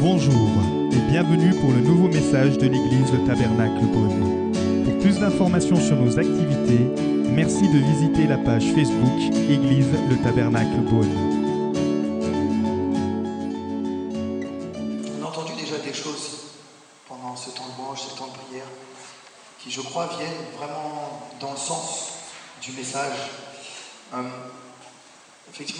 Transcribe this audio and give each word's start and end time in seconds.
Bonjour 0.00 0.48
et 0.92 1.10
bienvenue 1.10 1.50
pour 1.60 1.72
le 1.72 1.80
nouveau 1.80 2.06
message 2.06 2.56
de 2.56 2.66
l'église 2.66 3.12
Le 3.12 3.26
Tabernacle 3.26 3.84
Beaune. 3.92 4.52
Pour 4.84 4.98
plus 4.98 5.18
d'informations 5.18 5.74
sur 5.74 5.96
nos 5.96 6.16
activités, 6.16 6.86
merci 7.34 7.68
de 7.68 7.78
visiter 7.78 8.28
la 8.28 8.38
page 8.38 8.64
Facebook 8.74 9.18
Église 9.50 9.88
Le 10.08 10.16
Tabernacle 10.22 10.82
Beaune. 10.88 11.27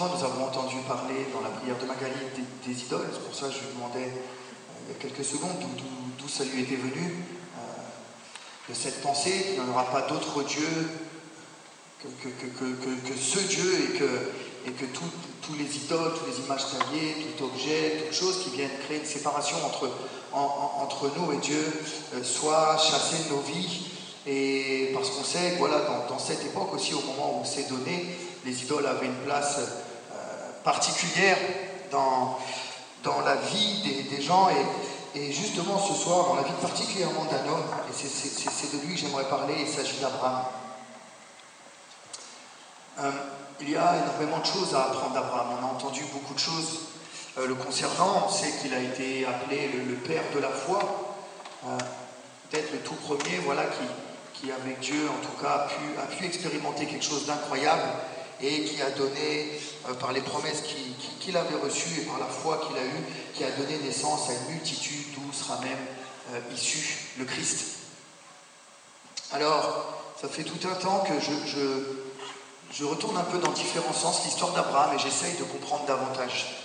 Nous 0.07 0.23
avons 0.23 0.45
entendu 0.45 0.75
parler 0.87 1.27
dans 1.33 1.41
la 1.41 1.49
prière 1.49 1.77
de 1.77 1.85
Magali 1.85 2.13
des, 2.65 2.71
idoles. 2.81 3.07
C'est 3.11 3.23
pour 3.25 3.35
ça 3.35 3.47
que 3.47 3.53
je 3.53 3.59
lui 3.59 3.73
demandais 3.75 4.05
euh, 4.07 4.87
il 4.87 4.93
y 4.93 4.95
a 4.95 4.99
quelques 4.99 5.25
secondes 5.25 5.57
d'où- 5.59 6.27
ça 6.29 6.43
lui 6.43 6.61
était 6.61 6.75
venu, 6.75 7.15
euh, 7.57 8.69
de 8.69 8.73
cette 8.75 9.01
pensée 9.01 9.31
qu'il 9.31 9.53
n'y 9.63 9.67
en 9.67 9.71
aura 9.73 9.85
pas 9.85 10.01
d'autre 10.03 10.43
Dieu 10.43 10.67
que, 12.03 12.07
ce 13.19 13.39
Dieu 13.39 13.73
et 13.93 13.97
que, 13.97 14.85
tous 15.41 15.53
les 15.57 15.75
idoles, 15.77 16.13
toutes 16.13 16.27
les 16.37 16.45
images 16.45 16.65
taillées, 16.69 17.15
tout 17.37 17.45
objet, 17.45 18.03
toute 18.05 18.15
chose 18.15 18.43
qui 18.43 18.51
viennent 18.51 18.69
créer 18.85 18.99
une 18.99 19.05
séparation 19.05 19.57
entre, 19.65 19.89
en- 20.31 20.39
en- 20.39 20.83
entre 20.83 21.09
nous 21.17 21.31
et 21.33 21.37
Dieu 21.37 21.65
euh, 22.13 22.23
soit 22.23 22.77
chassée 22.77 23.23
de 23.27 23.33
nos 23.33 23.41
vies. 23.41 23.87
Et 24.27 24.91
parce 24.93 25.09
qu'on 25.09 25.23
sait 25.23 25.55
voilà, 25.57 25.79
dans, 26.07 26.19
cette 26.19 26.45
époque 26.45 26.71
aussi, 26.75 26.93
au 26.93 27.01
moment 27.01 27.41
où 27.41 27.45
c'est 27.45 27.67
donné, 27.69 28.05
les 28.45 28.61
idoles 28.63 28.85
avaient 28.85 29.07
une 29.07 29.25
place 29.25 29.57
particulière 30.63 31.37
dans, 31.91 32.37
dans 33.03 33.21
la 33.21 33.35
vie 33.35 33.81
des, 33.83 34.03
des 34.15 34.21
gens. 34.21 34.49
Et, 34.49 35.19
et 35.19 35.31
justement, 35.31 35.79
ce 35.79 35.93
soir, 35.93 36.27
dans 36.27 36.35
la 36.35 36.43
vie 36.43 36.53
particulièrement 36.61 37.25
d'un 37.25 37.51
homme, 37.51 37.63
et 37.89 37.93
c'est- 37.93 38.75
de 38.77 38.85
lui 38.85 38.93
que 38.95 38.99
j'aimerais 39.01 39.27
parler, 39.29 39.55
il 39.59 39.67
s'agit 39.67 39.97
d'Abraham. 39.99 40.43
Euh, 42.99 43.11
il 43.61 43.69
y 43.71 43.77
a 43.77 43.95
énormément 43.97 44.39
de 44.39 44.45
choses 44.45 44.73
à 44.75 44.83
apprendre 44.85 45.13
d'Abraham. 45.13 45.47
On 45.61 45.65
a 45.65 45.69
entendu 45.71 46.03
beaucoup 46.13 46.33
de 46.33 46.39
choses 46.39 46.79
euh, 47.37 47.47
le 47.47 47.55
concernant. 47.55 48.25
On 48.27 48.29
sait 48.29 48.51
qu'il 48.61 48.73
a 48.73 48.79
été 48.79 49.25
appelé 49.25 49.69
le, 49.69 49.83
le 49.83 49.95
père 49.95 50.23
de 50.33 50.39
la 50.39 50.49
foi. 50.49 50.79
Euh, 51.65 51.77
Peut-être 52.51 52.71
le 52.73 52.79
tout 52.79 52.95
premier, 52.95 53.37
voilà, 53.45 53.61
qui, 53.65 53.85
qui 54.41 54.51
avec 54.51 54.79
Dieu, 54.79 55.07
en 55.07 55.23
tout 55.23 55.39
cas, 55.39 55.51
a 55.51 55.67
pu, 55.67 55.83
a 56.01 56.05
pu 56.15 56.25
expérimenter 56.25 56.87
quelque 56.87 57.05
chose 57.05 57.27
d'incroyable 57.27 57.83
et 58.41 58.63
qui 58.63 58.81
a 58.81 58.89
donné, 58.91 59.51
euh, 59.89 59.93
par 59.95 60.13
les 60.13 60.21
promesses 60.21 60.61
qu'il 60.61 60.95
qui, 60.97 61.09
qu'il 61.19 61.37
avait 61.37 61.55
reçues 61.55 62.01
et 62.01 62.05
par 62.05 62.19
la 62.19 62.25
foi 62.25 62.61
qu'il 62.65 62.77
a 62.77 62.85
eue, 62.85 63.03
qui 63.33 63.43
a 63.43 63.51
donné 63.51 63.77
naissance 63.79 64.29
à 64.29 64.33
une 64.33 64.55
multitude 64.55 65.13
d'où 65.13 65.33
sera 65.33 65.59
même 65.59 65.77
euh, 66.33 66.39
issu 66.53 66.97
le 67.17 67.25
Christ. 67.25 67.77
Alors, 69.31 70.01
ça 70.19 70.27
fait 70.27 70.43
tout 70.43 70.67
un 70.67 70.75
temps 70.75 71.03
que 71.07 71.13
je 72.71 72.83
retourne 72.83 73.17
un 73.17 73.23
peu 73.23 73.37
dans 73.37 73.51
différents 73.51 73.93
sens 73.93 74.23
l'histoire 74.25 74.53
d'Abraham 74.53 74.95
et 74.95 74.99
j'essaye 74.99 75.35
de 75.37 75.43
comprendre 75.43 75.85
davantage. 75.85 76.59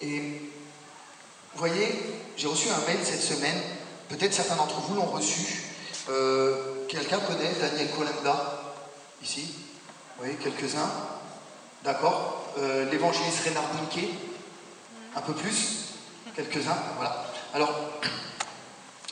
Et 0.00 0.18
vous 0.18 1.58
voyez, 1.58 1.94
j'ai 2.36 2.46
reçu 2.46 2.68
un 2.70 2.86
mail 2.86 2.98
cette 3.04 3.22
semaine, 3.22 3.60
peut-être 4.08 4.32
certains 4.32 4.56
d'entre 4.56 4.80
vous 4.80 4.94
l'ont 4.94 5.06
reçu. 5.06 5.64
Euh, 6.08 6.79
Quelqu'un 6.90 7.20
connaît 7.20 7.52
Daniel 7.60 7.88
Colenda 7.90 8.64
Ici? 9.22 9.54
Oui, 10.20 10.30
quelques-uns. 10.42 10.90
D'accord. 11.84 12.48
Euh, 12.58 12.90
L'évangéliste 12.90 13.46
Renard 13.46 13.68
Bunke 13.74 14.08
Un 15.14 15.20
peu 15.20 15.32
plus? 15.34 15.84
Quelques-uns 16.34 16.76
Voilà. 16.96 17.26
Alors, 17.54 17.72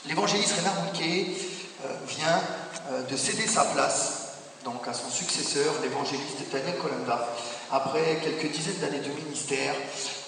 l'évangéliste 0.05 0.55
Renard 0.59 0.73
Bunke 0.73 1.01
euh, 1.01 1.87
vient 2.05 2.41
euh, 2.91 3.03
de 3.03 3.15
céder 3.15 3.47
sa 3.47 3.63
place 3.63 4.25
donc 4.65 4.85
à 4.85 4.93
son 4.93 5.09
successeur, 5.09 5.73
l'évangéliste 5.81 6.51
Daniel 6.51 6.77
Colenda, 6.79 7.29
après 7.71 8.19
quelques 8.21 8.51
dizaines 8.51 8.79
d'années 8.79 8.99
de 8.99 9.09
ministère. 9.23 9.73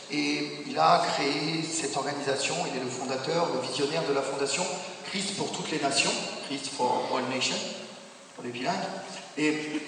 Et 0.09 0.63
il 0.67 0.79
a 0.79 1.03
créé 1.13 1.61
cette 1.63 1.97
organisation, 1.97 2.55
il 2.71 2.77
est 2.77 2.83
le 2.83 2.89
fondateur, 2.89 3.49
le 3.53 3.59
visionnaire 3.59 4.07
de 4.07 4.13
la 4.13 4.21
fondation 4.21 4.63
Christ 5.11 5.35
pour 5.35 5.51
toutes 5.51 5.69
les 5.71 5.79
nations, 5.79 6.09
Christ 6.45 6.67
for 6.67 7.09
all 7.13 7.23
nations, 7.35 7.59
pour 8.33 8.45
les 8.45 8.51
bilingues. 8.51 8.77
Et, 9.37 9.81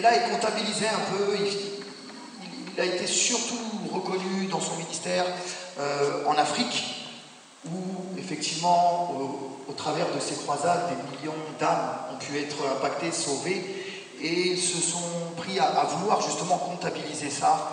là, 0.00 0.10
il 0.16 0.32
comptabilisait 0.32 0.88
un 0.88 1.00
peu, 1.12 1.36
il, 1.36 2.80
a 2.80 2.86
été 2.86 3.06
surtout 3.06 3.58
reconnu 3.92 4.46
dans 4.46 4.60
son 4.60 4.76
ministère 4.76 5.26
euh, 5.78 6.24
en 6.24 6.32
Afrique, 6.38 7.06
où 7.66 8.16
effectivement, 8.18 9.12
au, 9.68 9.72
travers 9.74 10.06
de 10.14 10.20
ces 10.20 10.36
croisades, 10.36 10.88
des 10.88 11.18
millions 11.18 11.34
d'âmes 11.60 11.98
ont 12.14 12.16
pu 12.16 12.38
être 12.38 12.56
impactées, 12.78 13.12
sauvées, 13.12 13.62
et 14.22 14.56
se 14.56 14.80
sont 14.80 15.34
pris 15.36 15.58
à, 15.58 15.84
vouloir 15.84 16.22
justement 16.22 16.56
comptabiliser 16.56 17.28
ça. 17.28 17.72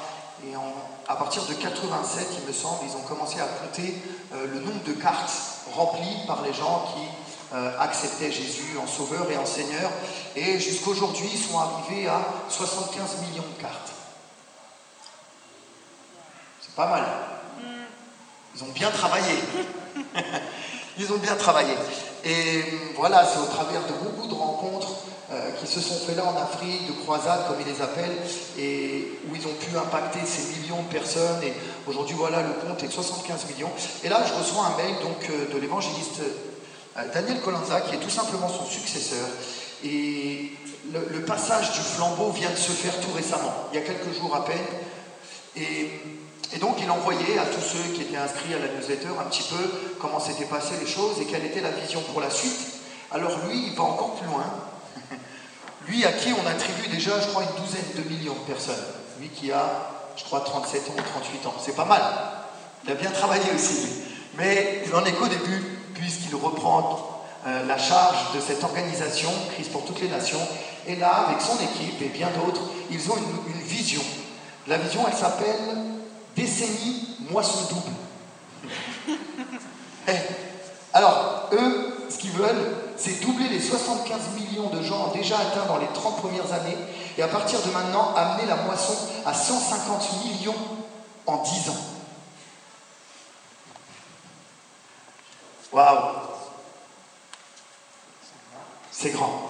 À 1.07 1.15
partir 1.15 1.43
de 1.45 1.53
87, 1.53 2.27
il 2.39 2.47
me 2.47 2.53
semble, 2.53 2.79
ils 2.87 2.95
ont 2.95 3.01
commencé 3.01 3.39
à 3.39 3.45
compter 3.45 3.95
euh, 4.33 4.47
le 4.47 4.59
nombre 4.59 4.83
de 4.83 4.93
cartes 4.93 5.31
remplies 5.73 6.25
par 6.27 6.41
les 6.41 6.53
gens 6.53 6.93
qui 6.93 7.55
euh, 7.55 7.79
acceptaient 7.79 8.31
Jésus 8.31 8.77
en 8.81 8.87
sauveur 8.87 9.29
et 9.29 9.37
en 9.37 9.45
seigneur. 9.45 9.91
Et 10.35 10.59
jusqu'aujourd'hui, 10.59 11.29
ils 11.31 11.39
sont 11.39 11.59
arrivés 11.59 12.07
à 12.07 12.21
75 12.49 13.21
millions 13.21 13.43
de 13.57 13.61
cartes. 13.61 13.91
C'est 16.61 16.75
pas 16.75 16.87
mal. 16.87 17.05
Ils 18.55 18.63
ont 18.63 18.71
bien 18.73 18.89
travaillé. 18.91 19.35
Ils 20.97 21.11
ont 21.11 21.17
bien 21.17 21.35
travaillé. 21.35 21.75
Et 22.25 22.63
voilà, 22.95 23.25
c'est 23.25 23.39
au 23.39 23.45
travers 23.45 23.81
de 23.81 23.93
beaucoup 24.03 24.27
de 24.27 24.33
rencontres 24.33 24.95
euh, 25.31 25.51
qui 25.59 25.67
se 25.67 25.81
sont 25.81 25.95
faites 25.95 26.15
là 26.15 26.25
en 26.25 26.41
Afrique, 26.41 26.87
de 26.87 26.93
croisades 27.03 27.47
comme 27.47 27.57
ils 27.59 27.71
les 27.71 27.81
appellent, 27.81 28.17
et 28.57 29.19
où 29.27 29.35
ils 29.35 29.45
ont 29.47 29.53
pu 29.53 29.75
impacter 29.77 30.19
ces 30.25 30.59
millions 30.59 30.83
de 30.83 30.87
personnes. 30.87 31.41
Et 31.43 31.53
aujourd'hui, 31.87 32.15
voilà, 32.15 32.41
le 32.41 32.53
compte 32.53 32.81
est 32.83 32.87
de 32.87 32.91
75 32.91 33.47
millions. 33.51 33.71
Et 34.03 34.09
là, 34.09 34.21
je 34.25 34.33
reçois 34.33 34.67
un 34.67 34.77
mail 34.77 34.95
donc, 35.01 35.29
euh, 35.29 35.53
de 35.53 35.59
l'évangéliste 35.59 36.21
euh, 36.97 37.01
Daniel 37.13 37.41
Colanza, 37.41 37.81
qui 37.81 37.95
est 37.95 37.99
tout 37.99 38.09
simplement 38.09 38.47
son 38.47 38.65
successeur. 38.65 39.27
Et 39.83 40.51
le, 40.93 41.07
le 41.11 41.25
passage 41.25 41.71
du 41.73 41.79
flambeau 41.79 42.29
vient 42.29 42.51
de 42.51 42.55
se 42.55 42.71
faire 42.71 42.93
tout 43.01 43.11
récemment, 43.13 43.53
il 43.71 43.79
y 43.79 43.81
a 43.81 43.85
quelques 43.85 44.13
jours 44.17 44.33
à 44.35 44.45
peine. 44.45 44.57
Et, 45.57 45.89
et 46.51 46.57
donc 46.57 46.77
il 46.81 46.89
envoyait 46.91 47.37
à 47.37 47.45
tous 47.45 47.61
ceux 47.61 47.93
qui 47.93 48.01
étaient 48.01 48.17
inscrits 48.17 48.53
à 48.53 48.59
la 48.59 48.67
newsletter 48.67 49.09
un 49.19 49.29
petit 49.29 49.43
peu 49.43 49.95
comment 49.99 50.19
s'étaient 50.19 50.45
passées 50.45 50.75
les 50.79 50.87
choses 50.87 51.19
et 51.21 51.25
quelle 51.25 51.45
était 51.45 51.61
la 51.61 51.71
vision 51.71 52.01
pour 52.11 52.21
la 52.21 52.29
suite. 52.29 52.59
Alors 53.11 53.31
lui, 53.47 53.67
il 53.67 53.75
va 53.75 53.83
encore 53.83 54.15
plus 54.15 54.27
loin. 54.27 54.43
Lui 55.87 56.05
à 56.05 56.11
qui 56.11 56.29
on 56.33 56.47
attribue 56.47 56.87
déjà, 56.87 57.19
je 57.19 57.27
crois, 57.27 57.43
une 57.43 57.63
douzaine 57.63 58.03
de 58.03 58.09
millions 58.09 58.33
de 58.33 58.51
personnes. 58.51 58.83
Lui 59.19 59.29
qui 59.29 59.51
a, 59.51 59.65
je 60.15 60.23
crois, 60.23 60.41
37 60.41 60.89
ans 60.89 60.93
ou 60.97 61.01
38 61.01 61.45
ans. 61.47 61.53
C'est 61.63 61.75
pas 61.75 61.85
mal. 61.85 62.01
Il 62.83 62.91
a 62.91 62.95
bien 62.95 63.11
travaillé 63.11 63.51
aussi. 63.53 63.87
Mais 64.37 64.83
il 64.85 64.95
en 64.95 65.05
est 65.05 65.11
qu'au 65.13 65.27
début, 65.27 65.61
puisqu'il 65.93 66.35
reprend 66.35 67.23
euh, 67.45 67.65
la 67.65 67.77
charge 67.77 68.33
de 68.35 68.41
cette 68.41 68.63
organisation, 68.63 69.29
Christ 69.53 69.71
pour 69.71 69.85
toutes 69.85 70.01
les 70.01 70.09
nations. 70.09 70.41
Et 70.87 70.95
là, 70.95 71.27
avec 71.27 71.41
son 71.41 71.55
équipe 71.63 72.01
et 72.01 72.09
bien 72.09 72.29
d'autres, 72.29 72.61
ils 72.89 73.11
ont 73.11 73.17
une 73.47 73.61
vision. 73.61 74.01
La 74.67 74.77
vision, 74.77 75.05
elle 75.07 75.17
s'appelle 75.17 75.92
Décennie 76.35 77.17
Moisson 77.29 77.67
Double. 77.69 79.17
Eh, 80.07 80.11
Alors, 80.93 81.49
eux, 81.53 82.07
ce 82.09 82.17
qu'ils 82.17 82.31
veulent, 82.31 82.75
c'est 82.97 83.21
doubler 83.21 83.47
les 83.49 83.59
75 83.59 84.19
millions 84.35 84.69
de 84.69 84.81
gens 84.81 85.11
déjà 85.13 85.39
atteints 85.39 85.65
dans 85.65 85.77
les 85.77 85.87
30 85.93 86.17
premières 86.17 86.51
années 86.51 86.77
et 87.17 87.23
à 87.23 87.27
partir 87.27 87.61
de 87.61 87.71
maintenant, 87.71 88.13
amener 88.15 88.45
la 88.45 88.57
moisson 88.57 88.95
à 89.25 89.33
150 89.33 90.25
millions 90.25 90.55
en 91.25 91.37
10 91.37 91.69
ans. 91.69 91.77
Waouh 95.71 95.99
C'est 98.91 99.11
grand. 99.11 99.49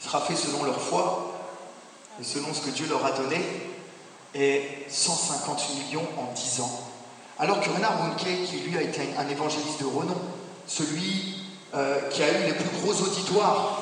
Il 0.00 0.04
sera 0.04 0.20
fait 0.20 0.36
selon 0.36 0.64
leur 0.64 0.80
foi 0.80 1.31
et 2.20 2.24
selon 2.24 2.52
ce 2.54 2.60
que 2.62 2.70
Dieu 2.70 2.86
leur 2.88 3.04
a 3.04 3.12
donné 3.12 3.40
et 4.34 4.62
150 4.88 5.62
millions 5.76 6.06
en 6.18 6.32
10 6.32 6.60
ans. 6.60 6.80
Alors 7.38 7.60
que 7.60 7.70
Renard 7.70 7.96
Bunke, 7.98 8.44
qui 8.46 8.56
lui 8.58 8.76
a 8.78 8.82
été 8.82 9.00
un 9.18 9.28
évangéliste 9.28 9.80
de 9.80 9.86
renom, 9.86 10.16
celui 10.66 11.34
euh, 11.74 12.00
qui 12.10 12.22
a 12.22 12.28
eu 12.30 12.44
les 12.46 12.52
plus 12.54 12.68
gros 12.80 12.92
auditoires 12.92 13.78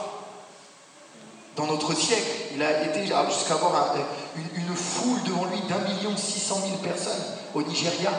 dans 1.56 1.67
notre 1.67 1.94
siècle, 1.94 2.27
il 2.55 2.62
a 2.62 2.85
été 2.85 3.03
jusqu'à 3.03 3.55
avoir 3.55 3.93
un- 3.94 4.41
une, 4.56 4.75
foule 4.76 5.23
devant 5.25 5.44
lui 5.47 5.61
d'un 5.69 5.79
million 5.81 6.17
six 6.17 6.41
cent 6.41 6.61
mille 6.61 6.79
personnes 6.79 7.23
au 7.55 7.62
Nigeria. 7.62 8.11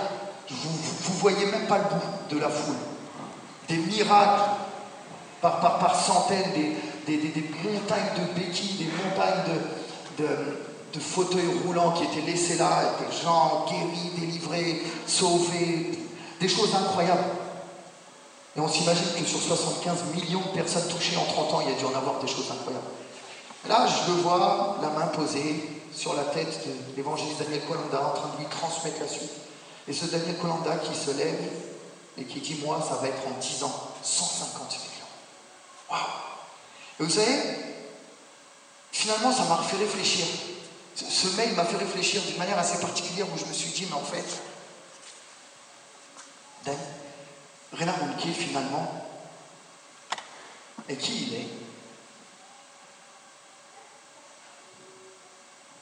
Vous, 0.49 0.69
vous 0.69 1.13
voyez 1.19 1.45
même 1.45 1.65
pas 1.67 1.77
le 1.77 1.83
bout 1.85 2.35
de 2.35 2.39
la 2.39 2.49
foule. 2.49 2.75
Des 3.69 3.77
miracles 3.77 4.41
par, 5.41 5.59
par, 5.61 5.95
centaines, 5.95 6.51
des- 7.17 7.29
des 7.29 7.49
montagnes 7.63 8.11
de 8.17 8.39
béquilles, 8.39 8.85
des 8.85 8.91
montagnes 8.91 9.43
de, 9.53 9.80
fauteuils 10.99 11.59
roulants 11.65 11.91
qui 11.91 12.03
étaient 12.03 12.25
laissés 12.25 12.55
là, 12.55 12.95
des 12.99 13.23
gens 13.23 13.65
guéris, 13.69 14.11
délivrés, 14.17 14.81
sauvés, 15.07 15.91
des 16.39 16.47
choses 16.47 16.73
incroyables. 16.75 17.23
Et 18.55 18.59
on 18.59 18.67
s'imagine 18.67 19.07
que 19.17 19.25
sur 19.25 19.39
75 19.39 20.15
millions 20.15 20.41
de 20.41 20.59
personnes 20.59 20.87
touchées 20.89 21.15
en 21.17 21.23
30 21.23 21.53
ans, 21.53 21.61
il 21.61 21.71
y 21.71 21.75
a 21.75 21.77
dû 21.77 21.85
en 21.85 21.97
avoir 21.97 22.19
des 22.19 22.27
choses 22.27 22.51
incroyables. 22.51 22.85
Là, 23.67 23.85
je 23.87 24.11
le 24.11 24.17
vois, 24.19 24.77
la 24.81 24.89
main 24.89 25.07
posée 25.07 25.69
sur 25.93 26.13
la 26.15 26.23
tête 26.23 26.67
de 26.67 26.95
l'évangéliste 26.95 27.39
Daniel 27.39 27.61
Colanda, 27.65 28.01
en 28.01 28.17
train 28.17 28.29
de 28.33 28.37
lui 28.39 28.49
transmettre 28.49 28.99
la 28.99 29.07
suite. 29.07 29.31
Et 29.87 29.93
ce 29.93 30.05
Daniel 30.05 30.37
Colanda 30.37 30.77
qui 30.77 30.97
se 30.97 31.11
lève 31.11 31.39
et 32.17 32.23
qui 32.25 32.39
dit 32.39 32.59
Moi, 32.63 32.79
ça 32.87 32.95
va 32.95 33.07
être 33.07 33.21
en 33.27 33.39
10 33.39 33.63
ans, 33.63 33.91
150 34.01 34.69
millions. 34.69 34.89
Waouh 35.89 35.99
Et 36.99 37.03
vous 37.03 37.09
savez, 37.09 37.70
finalement, 38.91 39.31
ça 39.31 39.45
m'a 39.45 39.57
fait 39.63 39.77
réfléchir. 39.77 40.25
Ce 40.95 41.35
mail 41.37 41.53
m'a 41.55 41.65
fait 41.65 41.77
réfléchir 41.77 42.21
d'une 42.23 42.37
manière 42.37 42.59
assez 42.59 42.79
particulière 42.79 43.27
où 43.33 43.37
je 43.37 43.45
me 43.45 43.53
suis 43.53 43.71
dit 43.71 43.87
Mais 43.89 43.95
en 43.95 44.03
fait, 44.03 44.25
Daniel, 46.65 46.81
Renard 47.73 47.97
Mounke, 47.99 48.33
finalement, 48.33 49.05
et 50.89 50.95
qui 50.95 51.23
il 51.23 51.35
est? 51.35 51.47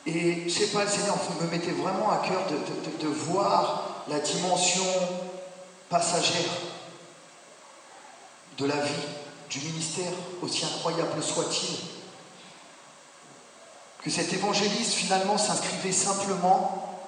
Et 0.06 0.50
je 0.50 0.50
sais 0.50 0.68
pas, 0.68 0.86
le 0.86 0.90
Seigneur 0.90 1.18
me 1.42 1.48
mettait 1.48 1.72
vraiment 1.72 2.10
à 2.12 2.18
cœur 2.18 2.42
de, 3.00 3.08
voir 3.08 4.04
la 4.08 4.20
dimension 4.20 4.86
passagère 5.90 6.52
de 8.58 8.66
la 8.66 8.78
vie, 8.78 9.08
du 9.50 9.60
ministère, 9.60 10.12
aussi 10.42 10.66
incroyable 10.66 11.22
soit-il. 11.22 11.99
Que 14.04 14.10
cet 14.10 14.32
évangéliste 14.34 14.94
finalement 14.94 15.38
s'inscrivait 15.38 15.92
simplement 15.92 17.00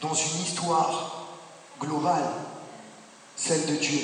dans 0.00 0.14
une 0.14 0.40
histoire 0.42 1.26
globale, 1.80 2.30
celle 3.36 3.66
de 3.66 3.76
Dieu, 3.76 4.00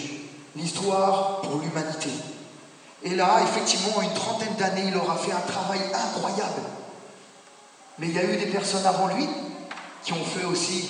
l'histoire 0.57 1.41
pour 1.41 1.61
l'humanité. 1.61 2.11
Et 3.03 3.15
là, 3.15 3.41
effectivement, 3.43 4.03
une 4.03 4.13
trentaine 4.13 4.55
d'années, 4.57 4.89
il 4.89 4.97
aura 4.97 5.17
fait 5.17 5.33
un 5.33 5.41
travail 5.41 5.81
incroyable 5.95 6.63
mais 8.01 8.09
il 8.09 8.15
y 8.15 8.19
a 8.19 8.25
eu 8.25 8.37
des 8.37 8.47
personnes 8.47 8.87
avant 8.87 9.09
lui 9.09 9.29
qui 10.03 10.15
ont 10.15 10.25
fait 10.25 10.47
aussi 10.47 10.89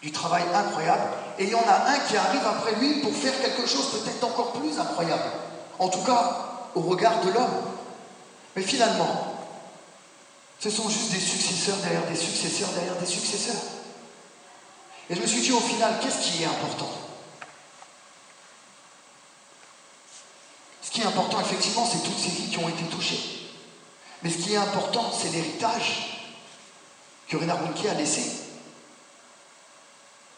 du 0.00 0.10
travail 0.10 0.42
incroyable. 0.54 1.02
Et 1.38 1.44
il 1.44 1.50
y 1.50 1.54
en 1.54 1.58
a 1.68 1.90
un 1.90 1.98
qui 2.08 2.16
arrive 2.16 2.40
après 2.46 2.74
lui 2.76 3.00
pour 3.00 3.12
faire 3.12 3.38
quelque 3.40 3.66
chose 3.66 3.90
peut-être 3.90 4.24
encore 4.24 4.52
plus 4.52 4.78
incroyable. 4.78 5.30
En 5.78 5.88
tout 5.88 6.02
cas, 6.02 6.70
au 6.74 6.80
regard 6.80 7.20
de 7.20 7.30
l'homme. 7.30 7.62
Mais 8.56 8.62
finalement, 8.62 9.31
ce 10.62 10.70
sont 10.70 10.88
juste 10.88 11.10
des 11.10 11.18
successeurs 11.18 11.78
derrière 11.78 12.06
des 12.06 12.14
successeurs 12.14 12.68
derrière 12.68 12.96
des 12.96 13.06
successeurs. 13.06 13.60
Et 15.10 15.16
je 15.16 15.20
me 15.20 15.26
suis 15.26 15.40
dit 15.40 15.50
au 15.50 15.58
final, 15.58 15.98
qu'est-ce 16.00 16.20
qui 16.20 16.44
est 16.44 16.46
important? 16.46 16.88
Ce 20.80 20.90
qui 20.92 21.00
est 21.00 21.04
important, 21.04 21.40
effectivement, 21.40 21.84
c'est 21.84 22.04
toutes 22.04 22.18
ces 22.18 22.30
vies 22.30 22.48
qui 22.48 22.58
ont 22.58 22.68
été 22.68 22.84
touchées. 22.84 23.50
Mais 24.22 24.30
ce 24.30 24.38
qui 24.38 24.52
est 24.52 24.56
important, 24.56 25.10
c'est 25.10 25.30
l'héritage 25.30 26.30
que 27.26 27.36
Renard 27.36 27.58
Bunke 27.58 27.84
a 27.86 27.94
laissé. 27.94 28.22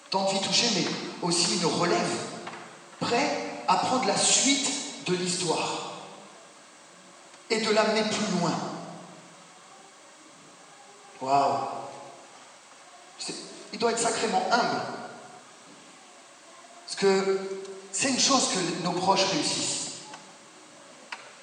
Tant 0.09 0.25
de 0.25 0.31
vies 0.31 0.41
touchées, 0.41 0.71
mais 0.75 0.87
aussi 1.21 1.57
une 1.57 1.67
relève, 1.67 2.17
prêt 2.99 3.61
à 3.69 3.77
prendre 3.77 4.07
la 4.07 4.17
suite 4.17 5.05
de 5.05 5.17
l'histoire 5.17 5.99
et 7.51 7.61
de 7.61 7.71
l'amener 7.71 8.05
plus 8.05 8.39
loin. 8.41 8.74
Waouh 11.25 11.57
Il 13.73 13.79
doit 13.79 13.93
être 13.93 13.99
sacrément 13.99 14.43
humble. 14.53 14.83
Parce 16.85 16.97
que 16.97 17.41
c'est 17.93 18.11
une 18.11 18.21
chose 18.21 18.49
que 18.49 18.85
nos 18.85 18.93
proches 18.93 19.25
réussissent. 19.33 19.93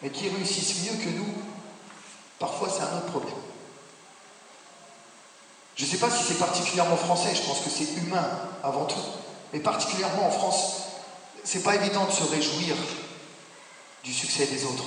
Mais 0.02 0.10
qui 0.10 0.30
réussissent 0.30 0.84
mieux 0.84 1.04
que 1.04 1.10
nous, 1.10 1.34
parfois 2.38 2.70
c'est 2.70 2.84
un 2.84 2.98
autre 2.98 3.08
problème. 3.08 3.34
Je 5.76 5.86
ne 5.86 5.90
sais 5.90 5.98
pas 5.98 6.12
si 6.12 6.24
c'est 6.24 6.38
particulièrement 6.38 6.98
français, 6.98 7.34
je 7.34 7.42
pense 7.42 7.62
que 7.62 7.70
c'est 7.70 7.96
humain 7.96 8.28
avant 8.64 8.86
tout, 8.86 9.00
mais 9.52 9.60
particulièrement 9.60 10.28
en 10.28 10.32
France, 10.32 10.82
c'est 11.44 11.64
pas 11.64 11.76
évident 11.76 12.06
de 12.06 12.12
se 12.12 12.24
réjouir 12.24 12.76
du 14.04 14.14
succès 14.14 14.46
des 14.46 14.64
autres. 14.66 14.86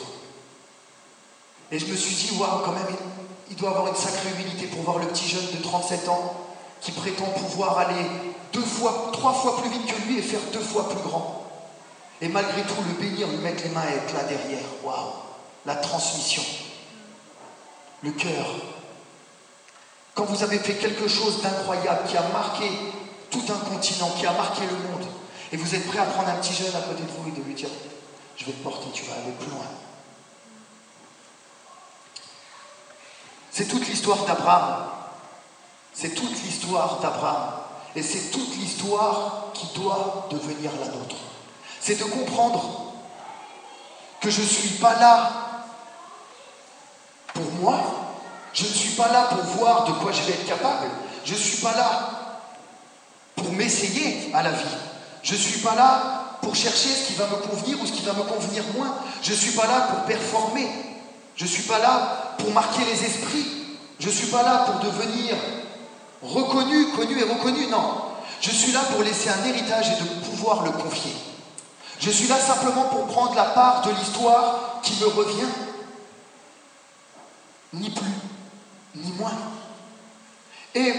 Et 1.72 1.78
je 1.78 1.86
me 1.86 1.96
suis 1.96 2.14
dit, 2.14 2.38
waouh, 2.38 2.64
quand 2.64 2.72
même, 2.72 2.86
il 3.50 3.56
doit 3.56 3.70
avoir 3.70 3.88
une 3.88 3.96
sacrée 3.96 4.30
humilité 4.30 4.66
pour 4.66 4.82
voir 4.82 4.98
le 4.98 5.06
petit 5.08 5.28
jeune 5.28 5.46
de 5.52 5.62
37 5.62 6.08
ans 6.08 6.34
qui 6.80 6.92
prétend 6.92 7.26
pouvoir 7.26 7.78
aller 7.78 8.06
deux 8.52 8.60
fois, 8.60 9.10
trois 9.12 9.32
fois 9.32 9.60
plus 9.60 9.70
vite 9.70 9.86
que 9.86 10.02
lui 10.02 10.18
et 10.18 10.22
faire 10.22 10.40
deux 10.52 10.60
fois 10.60 10.88
plus 10.88 11.00
grand. 11.00 11.44
Et 12.20 12.28
malgré 12.28 12.62
tout, 12.62 12.74
le 12.86 12.94
bénir, 13.02 13.26
lui 13.28 13.38
mettre 13.38 13.64
les 13.64 13.70
mains 13.70 13.84
et 13.90 13.96
être 13.96 14.14
là 14.14 14.22
derrière. 14.24 14.64
Waouh, 14.82 15.12
la 15.66 15.76
transmission, 15.76 16.42
le 18.02 18.12
cœur, 18.12 18.46
quand 20.14 20.24
vous 20.24 20.42
avez 20.42 20.58
fait 20.58 20.74
quelque 20.74 21.08
chose 21.08 21.42
d'incroyable 21.42 22.08
qui 22.08 22.16
a 22.16 22.22
marqué 22.28 22.70
tout 23.30 23.42
un 23.48 23.70
continent, 23.70 24.10
qui 24.18 24.26
a 24.26 24.32
marqué 24.32 24.62
le 24.62 24.76
monde, 24.88 25.08
et 25.52 25.56
vous 25.56 25.74
êtes 25.74 25.86
prêt 25.88 25.98
à 25.98 26.04
prendre 26.04 26.28
un 26.28 26.36
petit 26.36 26.54
jeune 26.54 26.74
à 26.74 26.80
côté 26.80 27.02
de 27.02 27.08
vous 27.08 27.28
et 27.28 27.32
de 27.32 27.42
lui 27.44 27.54
dire, 27.54 27.68
je 28.36 28.44
vais 28.44 28.52
te 28.52 28.62
porter, 28.62 28.86
tu 28.92 29.04
vas 29.04 29.14
aller 29.14 29.32
plus 29.38 29.50
loin. 29.50 29.66
C'est 33.54 33.66
toute 33.66 33.86
l'histoire 33.86 34.24
d'Abraham. 34.24 34.86
C'est 35.92 36.16
toute 36.16 36.42
l'histoire 36.42 36.98
d'Abraham. 36.98 37.52
Et 37.94 38.02
c'est 38.02 38.32
toute 38.32 38.56
l'histoire 38.56 39.52
qui 39.54 39.68
doit 39.78 40.26
devenir 40.28 40.72
la 40.80 40.86
nôtre. 40.86 41.14
C'est 41.78 41.94
de 41.94 42.02
comprendre 42.02 42.92
que 44.20 44.28
je 44.28 44.40
ne 44.40 44.46
suis 44.46 44.70
pas 44.80 44.98
là 44.98 45.30
pour 47.32 47.48
moi, 47.60 47.78
je 48.52 48.64
ne 48.64 48.70
suis 48.70 48.94
pas 48.96 49.12
là 49.12 49.26
pour 49.26 49.44
voir 49.44 49.84
de 49.84 49.92
quoi 50.02 50.10
je 50.10 50.22
vais 50.22 50.32
être 50.32 50.46
capable. 50.46 50.90
Je 51.24 51.34
ne 51.34 51.38
suis 51.38 51.58
pas 51.58 51.76
là 51.76 52.10
pour 53.36 53.52
m'essayer 53.52 54.32
à 54.34 54.42
la 54.42 54.50
vie. 54.50 54.64
Je 55.22 55.34
ne 55.34 55.38
suis 55.38 55.60
pas 55.60 55.76
là 55.76 56.38
pour 56.42 56.56
chercher 56.56 56.88
ce 56.88 57.06
qui 57.06 57.14
va 57.14 57.28
me 57.28 57.36
convenir 57.36 57.80
ou 57.80 57.86
ce 57.86 57.92
qui 57.92 58.02
va 58.02 58.14
me 58.14 58.24
convenir 58.24 58.64
moins. 58.74 58.96
Je 59.22 59.30
ne 59.30 59.36
suis 59.36 59.52
pas 59.52 59.68
là 59.68 59.82
pour 59.82 60.04
performer. 60.06 60.93
Je 61.36 61.44
ne 61.44 61.48
suis 61.48 61.62
pas 61.64 61.78
là 61.78 62.34
pour 62.38 62.50
marquer 62.52 62.84
les 62.84 63.04
esprits. 63.04 63.46
Je 63.98 64.08
ne 64.08 64.12
suis 64.12 64.28
pas 64.28 64.42
là 64.42 64.66
pour 64.66 64.80
devenir 64.80 65.36
reconnu, 66.22 66.90
connu 66.90 67.18
et 67.18 67.24
reconnu. 67.24 67.66
Non. 67.66 68.02
Je 68.40 68.50
suis 68.50 68.72
là 68.72 68.80
pour 68.92 69.02
laisser 69.02 69.30
un 69.30 69.44
héritage 69.44 69.92
et 69.92 70.02
de 70.02 70.26
pouvoir 70.26 70.64
le 70.64 70.70
confier. 70.70 71.12
Je 71.98 72.10
suis 72.10 72.28
là 72.28 72.38
simplement 72.38 72.84
pour 72.84 73.06
prendre 73.06 73.34
la 73.34 73.44
part 73.44 73.82
de 73.82 73.90
l'histoire 73.90 74.80
qui 74.82 75.00
me 75.00 75.06
revient. 75.06 75.48
Ni 77.72 77.90
plus 77.90 78.12
ni 78.96 79.10
moins. 79.12 79.32
Et 80.74 80.92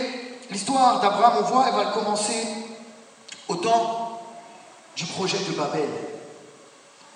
l'histoire 0.52 1.00
d'Abraham, 1.00 1.44
on 1.44 1.44
voit, 1.44 1.66
elle 1.68 1.76
va 1.76 1.92
commencer 1.92 2.48
au 3.48 3.56
temps 3.56 4.22
du 4.96 5.06
projet 5.06 5.38
de 5.38 5.52
Babel. 5.54 5.90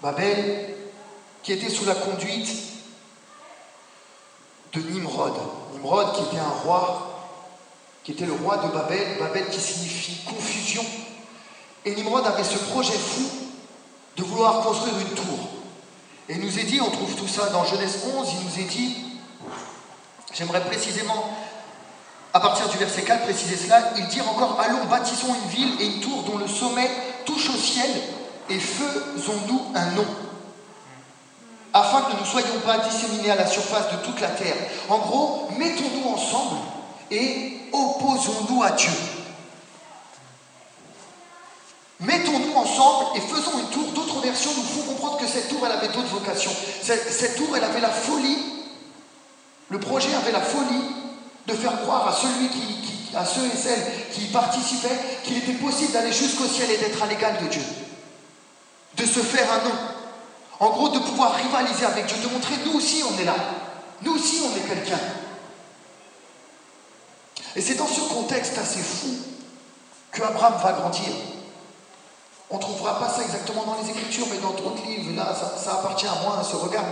Babel, 0.01 0.75
qui 1.43 1.53
était 1.53 1.69
sous 1.69 1.85
la 1.85 1.95
conduite 1.95 2.49
de 4.73 4.81
Nimrod. 4.81 5.33
Nimrod, 5.73 6.13
qui 6.15 6.23
était 6.23 6.39
un 6.39 6.63
roi, 6.63 7.31
qui 8.03 8.11
était 8.11 8.25
le 8.25 8.33
roi 8.33 8.57
de 8.57 8.67
Babel, 8.69 9.17
Babel 9.19 9.47
qui 9.49 9.59
signifie 9.59 10.23
confusion. 10.25 10.83
Et 11.85 11.95
Nimrod 11.95 12.25
avait 12.25 12.43
ce 12.43 12.57
projet 12.57 12.97
fou 12.97 13.23
de 14.17 14.23
vouloir 14.23 14.61
construire 14.61 14.97
une 14.99 15.15
tour. 15.15 15.39
Et 16.27 16.33
il 16.33 16.41
nous 16.41 16.59
est 16.59 16.63
dit, 16.63 16.79
on 16.81 16.91
trouve 16.91 17.15
tout 17.15 17.27
ça 17.27 17.49
dans 17.49 17.65
Genèse 17.65 17.99
11, 18.15 18.27
il 18.33 18.45
nous 18.45 18.65
est 18.65 18.69
dit, 18.69 18.95
J'aimerais 20.33 20.63
précisément, 20.63 21.31
à 22.33 22.39
partir 22.39 22.69
du 22.69 22.77
verset 22.77 23.01
4, 23.01 23.23
préciser 23.23 23.57
cela. 23.57 23.93
Il 23.97 24.07
dit 24.07 24.21
encore 24.21 24.59
Allons, 24.59 24.85
bâtissons 24.85 25.33
une 25.33 25.49
ville 25.49 25.81
et 25.81 25.85
une 25.85 26.01
tour 26.01 26.23
dont 26.23 26.37
le 26.37 26.47
sommet 26.47 26.89
touche 27.25 27.49
au 27.49 27.57
ciel 27.57 27.89
et 28.49 28.59
faisons-nous 28.59 29.61
un 29.75 29.91
nom 29.91 30.05
afin 31.73 32.01
que 32.01 32.13
nous 32.13 32.21
ne 32.21 32.25
soyons 32.25 32.59
pas 32.65 32.79
disséminés 32.79 33.31
à 33.31 33.35
la 33.35 33.47
surface 33.47 33.91
de 33.91 33.97
toute 34.05 34.19
la 34.21 34.29
terre. 34.29 34.55
En 34.89 34.99
gros, 34.99 35.49
mettons-nous 35.57 36.09
ensemble 36.09 36.57
et 37.11 37.57
opposons-nous 37.71 38.63
à 38.63 38.71
Dieu. 38.71 38.91
Mettons-nous 41.99 42.55
ensemble 42.55 43.17
et 43.17 43.21
faisons 43.21 43.59
une 43.59 43.69
tour. 43.69 43.91
D'autres 43.93 44.21
versions 44.21 44.51
nous 44.55 44.63
font 44.63 44.93
comprendre 44.93 45.17
que 45.17 45.27
cette 45.27 45.49
tour, 45.49 45.59
elle 45.65 45.73
avait 45.73 45.89
d'autres 45.89 46.07
vocations. 46.07 46.51
Cette, 46.81 47.35
tour, 47.35 47.55
elle 47.57 47.63
avait 47.63 47.81
la 47.81 47.89
folie 47.89 48.37
le 49.69 49.79
projet 49.79 50.13
avait 50.15 50.31
la 50.31 50.41
folie 50.41 50.83
de 51.47 51.53
faire 51.53 51.81
croire 51.81 52.07
à 52.07 52.11
celui 52.11 52.49
qui, 52.49 53.15
à 53.15 53.23
ceux 53.23 53.45
et 53.45 53.57
celles 53.57 54.11
qui 54.11 54.23
y 54.23 54.27
participaient 54.27 54.99
qu'il 55.23 55.37
était 55.37 55.53
possible 55.53 55.93
d'aller 55.93 56.11
jusqu'au 56.11 56.45
ciel 56.45 56.69
et 56.71 56.77
d'être 56.77 57.01
à 57.01 57.05
l'égal 57.05 57.37
de 57.43 57.47
Dieu. 57.47 57.61
De 58.97 59.05
se 59.05 59.19
faire 59.19 59.47
un 59.51 59.69
nom. 59.69 59.75
En 60.59 60.69
gros, 60.71 60.89
de 60.89 60.99
pouvoir 60.99 61.35
rivaliser 61.35 61.85
avec 61.85 62.05
Dieu, 62.05 62.17
de 62.17 62.33
montrer 62.33 62.55
nous 62.65 62.73
aussi 62.77 63.03
on 63.03 63.19
est 63.19 63.25
là. 63.25 63.35
Nous 64.01 64.13
aussi 64.13 64.41
on 64.45 64.57
est 64.57 64.67
quelqu'un. 64.67 64.99
Et 67.55 67.61
c'est 67.61 67.75
dans 67.75 67.87
ce 67.87 68.01
contexte 68.01 68.57
assez 68.57 68.79
fou 68.79 69.07
que 70.11 70.21
Abraham 70.21 70.55
va 70.61 70.73
grandir. 70.73 71.13
On 72.49 72.57
ne 72.57 72.61
trouvera 72.61 72.99
pas 72.99 73.09
ça 73.09 73.21
exactement 73.23 73.63
dans 73.63 73.77
les 73.81 73.89
Écritures, 73.89 74.27
mais 74.31 74.39
dans 74.39 74.51
d'autres 74.51 74.83
livres. 74.85 75.15
Là, 75.15 75.35
ça, 75.35 75.73
appartient 75.73 76.07
à 76.07 76.15
moi, 76.23 76.39
à 76.39 76.43
ce 76.43 76.55
regard. 76.55 76.85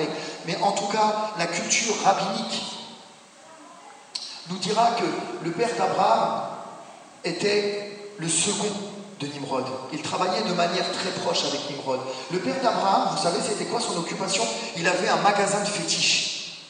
Mais 0.46 0.58
en 0.62 0.72
tout 0.72 0.88
cas, 0.88 1.32
la 1.38 1.48
culture 1.48 1.96
rabbinique 2.04 2.64
nous 4.50 4.58
dira 4.58 4.92
que 4.92 5.06
le 5.44 5.52
père 5.52 5.76
d'Abraham 5.78 6.44
était 7.24 8.14
le 8.18 8.30
second 8.30 8.87
de 9.20 9.28
Nimrod. 9.28 9.66
Il 9.94 10.02
travaillait 10.02 10.48
de 10.48 10.54
manière 10.54 10.92
très 10.92 11.10
proche 11.22 11.46
avec 11.46 11.70
Nimrod. 11.70 12.00
Le 12.32 12.40
père 12.40 12.62
d'Abraham, 12.62 13.16
vous 13.16 13.22
savez, 13.22 13.40
c'était 13.42 13.66
quoi 13.66 13.80
son 13.80 13.98
occupation? 13.98 14.44
Il 14.76 14.88
avait 14.88 15.10
un 15.10 15.18
magasin 15.18 15.60
de 15.62 15.68
fétiches. 15.68 16.64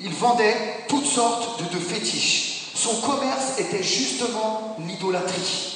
Il 0.00 0.12
vendait 0.12 0.84
toutes 0.88 1.06
sortes 1.06 1.60
de, 1.62 1.78
de 1.78 1.78
fétiches. 1.82 2.72
Son 2.74 2.96
commerce 2.96 3.58
était 3.58 3.82
justement 3.82 4.76
l'idolâtrie. 4.80 5.72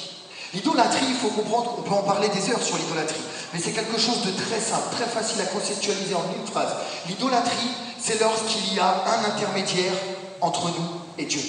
L'idolâtrie, 0.53 1.05
il 1.09 1.15
faut 1.15 1.29
comprendre, 1.29 1.75
on 1.77 1.81
peut 1.81 1.93
en 1.93 2.03
parler 2.03 2.29
des 2.29 2.49
heures 2.49 2.61
sur 2.61 2.77
l'idolâtrie, 2.77 3.21
mais 3.53 3.59
c'est 3.59 3.71
quelque 3.71 3.99
chose 3.99 4.21
de 4.25 4.31
très 4.31 4.59
simple, 4.59 4.95
très 4.95 5.05
facile 5.05 5.41
à 5.41 5.45
conceptualiser 5.45 6.15
en 6.15 6.23
une 6.39 6.47
phrase. 6.47 6.73
L'idolâtrie, 7.07 7.71
c'est 7.99 8.19
lorsqu'il 8.19 8.73
y 8.73 8.79
a 8.79 9.03
un 9.05 9.25
intermédiaire 9.25 9.93
entre 10.39 10.67
nous 10.67 11.01
et 11.17 11.25
Dieu. 11.25 11.41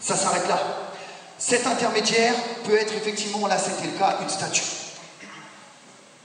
Ça 0.00 0.16
s'arrête 0.16 0.48
là. 0.48 0.58
Cet 1.44 1.66
intermédiaire 1.66 2.34
peut 2.62 2.76
être 2.76 2.94
effectivement, 2.94 3.48
là 3.48 3.58
c'était 3.58 3.88
le 3.88 3.98
cas, 3.98 4.18
une 4.22 4.28
statue. 4.28 4.62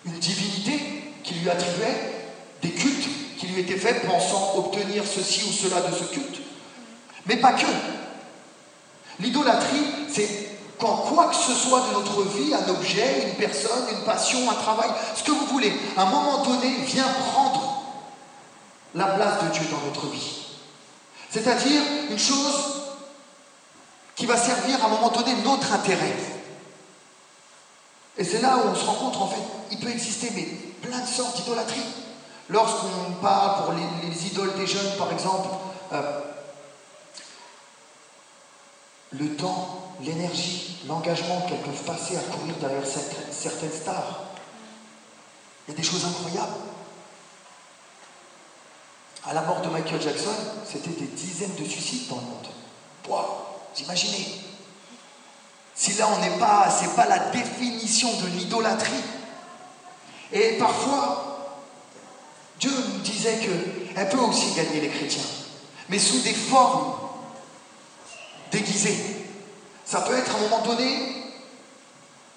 Une 0.06 0.20
divinité 0.20 0.80
qui 1.24 1.34
lui 1.34 1.50
attribuait 1.50 2.14
des 2.62 2.70
cultes 2.70 3.10
qui 3.40 3.48
lui 3.48 3.62
étaient 3.62 3.80
faits 3.80 4.06
pensant 4.08 4.54
obtenir 4.58 5.04
ceci 5.08 5.44
ou 5.50 5.52
cela 5.52 5.82
de 5.82 5.96
ce 5.96 6.04
culte. 6.14 6.40
Mais 7.26 7.38
pas 7.38 7.54
que. 7.54 7.66
L'idolâtrie, 9.20 9.88
c'est 10.08 10.52
quand 10.78 10.98
quoi 10.98 11.30
que 11.30 11.36
ce 11.36 11.54
soit 11.54 11.88
de 11.90 11.94
notre 11.94 12.22
vie, 12.22 12.54
un 12.54 12.70
objet, 12.70 13.28
une 13.28 13.36
personne, 13.36 13.86
une 13.92 14.06
passion, 14.06 14.50
un 14.52 14.54
travail, 14.54 14.90
ce 15.16 15.24
que 15.24 15.32
vous 15.32 15.48
voulez, 15.48 15.74
à 15.98 16.04
un 16.04 16.12
moment 16.12 16.44
donné, 16.44 16.70
vient 16.86 17.12
prendre 17.32 17.84
la 18.94 19.06
place 19.06 19.44
de 19.46 19.50
Dieu 19.50 19.66
dans 19.72 19.84
notre 19.88 20.06
vie. 20.12 20.46
C'est-à-dire 21.32 21.82
une 22.12 22.20
chose 22.20 22.87
qui 24.18 24.26
va 24.26 24.36
servir 24.36 24.84
à 24.84 24.88
un 24.88 24.90
moment 24.90 25.10
donné 25.10 25.34
notre 25.44 25.72
intérêt. 25.72 26.16
Et 28.18 28.24
c'est 28.24 28.42
là 28.42 28.58
où 28.58 28.70
on 28.70 28.76
se 28.76 28.84
rend 28.84 28.96
compte, 28.96 29.16
en 29.16 29.28
fait, 29.28 29.42
il 29.72 29.80
peut 29.80 29.92
exister 29.92 30.32
mais 30.36 30.44
plein 30.82 31.00
de 31.00 31.08
sortes 31.08 31.38
d'idolâtrie. 31.38 31.86
Lorsqu'on 32.50 33.14
parle 33.22 33.64
pour 33.64 33.74
les, 33.74 34.28
idoles 34.28 34.56
des 34.56 34.66
jeunes, 34.66 34.98
par 34.98 35.12
exemple, 35.12 35.50
euh, 35.94 36.22
le 39.12 39.36
temps, 39.36 39.94
l'énergie, 40.02 40.80
l'engagement 40.88 41.42
qu'elles 41.42 41.62
peuvent 41.62 41.84
passer 41.84 42.18
à 42.18 42.22
courir 42.22 42.56
derrière 42.56 42.84
certaines 42.86 43.72
stars. 43.72 44.24
Il 45.68 45.72
y 45.72 45.74
a 45.76 45.78
des 45.78 45.84
choses 45.84 46.06
incroyables. 46.06 46.56
À 49.26 49.34
la 49.34 49.42
mort 49.42 49.62
de 49.62 49.70
Michael 49.70 50.02
Jackson, 50.02 50.34
c'était 50.66 50.90
des 50.90 51.08
dizaines 51.08 51.56
de 51.56 51.66
suicides 51.66 52.08
dans 52.08 52.16
le 52.16 52.22
monde. 52.22 52.48
Imaginez 53.80 54.28
Si 55.76 55.94
là 55.94 56.08
on 56.16 56.20
n'est 56.22 56.38
pas, 56.38 56.70
c'est 56.70 56.96
pas 56.96 57.06
la 57.06 57.20
définition 57.30 58.10
de 58.22 58.28
l'idolâtrie. 58.28 59.04
Et 60.32 60.58
parfois, 60.58 61.64
Dieu 62.60 62.72
nous 62.72 63.00
disait 63.00 63.38
qu'elle 63.38 64.10
peut 64.10 64.18
aussi 64.18 64.54
gagner 64.56 64.82
les 64.82 64.90
chrétiens, 64.90 65.24
mais 65.90 66.00
sous 66.00 66.20
des 66.20 66.34
formes 66.34 66.96
déguisées. 68.52 68.98
Ça 69.86 70.02
peut 70.02 70.18
être 70.18 70.36
à 70.36 70.38
un 70.38 70.42
moment 70.42 70.62
donné, 70.64 71.24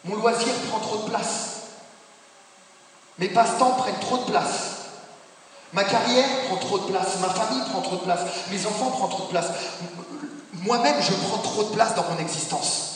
mon 0.05 0.17
loisir 0.17 0.53
prend 0.69 0.79
trop 0.79 0.99
de 0.99 1.11
place. 1.11 1.63
Mes 3.19 3.29
passe-temps 3.29 3.73
prennent 3.73 3.99
trop 4.01 4.19
de 4.19 4.31
place. 4.31 4.80
Ma 5.73 5.85
carrière 5.85 6.27
prend 6.47 6.57
trop 6.57 6.79
de 6.79 6.85
place. 6.85 7.19
Ma 7.21 7.29
famille 7.29 7.63
prend 7.71 7.81
trop 7.81 7.97
de 7.97 8.03
place. 8.03 8.21
Mes 8.51 8.67
enfants 8.67 8.91
prennent 8.91 9.11
trop 9.11 9.25
de 9.25 9.31
place. 9.31 9.47
Moi-même, 10.55 11.01
je 11.01 11.13
prends 11.13 11.39
trop 11.39 11.65
de 11.65 11.75
place 11.75 11.95
dans 11.95 12.05
mon 12.11 12.19
existence. 12.19 12.91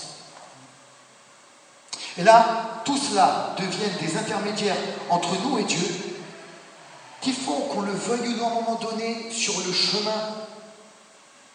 Et 2.18 2.22
là, 2.22 2.82
tout 2.84 2.96
cela 2.96 3.54
devient 3.58 3.90
des 4.00 4.16
intermédiaires 4.16 4.76
entre 5.10 5.30
nous 5.42 5.58
et 5.58 5.64
Dieu 5.64 5.88
qui 7.20 7.32
font 7.32 7.60
qu'on 7.60 7.80
le 7.80 7.92
veuille 7.92 8.38
ou 8.38 8.44
à 8.44 8.48
un 8.48 8.54
moment 8.54 8.74
donné 8.74 9.30
sur 9.30 9.58
le 9.66 9.72
chemin 9.72 10.34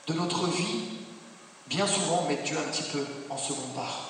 de 0.07 0.13
notre 0.13 0.47
vie 0.47 0.81
bien 1.67 1.85
souvent 1.85 2.23
mettre 2.27 2.43
Dieu 2.43 2.57
un 2.57 2.71
petit 2.71 2.83
peu 2.91 3.05
en 3.29 3.37
seconde 3.37 3.73
part. 3.75 4.08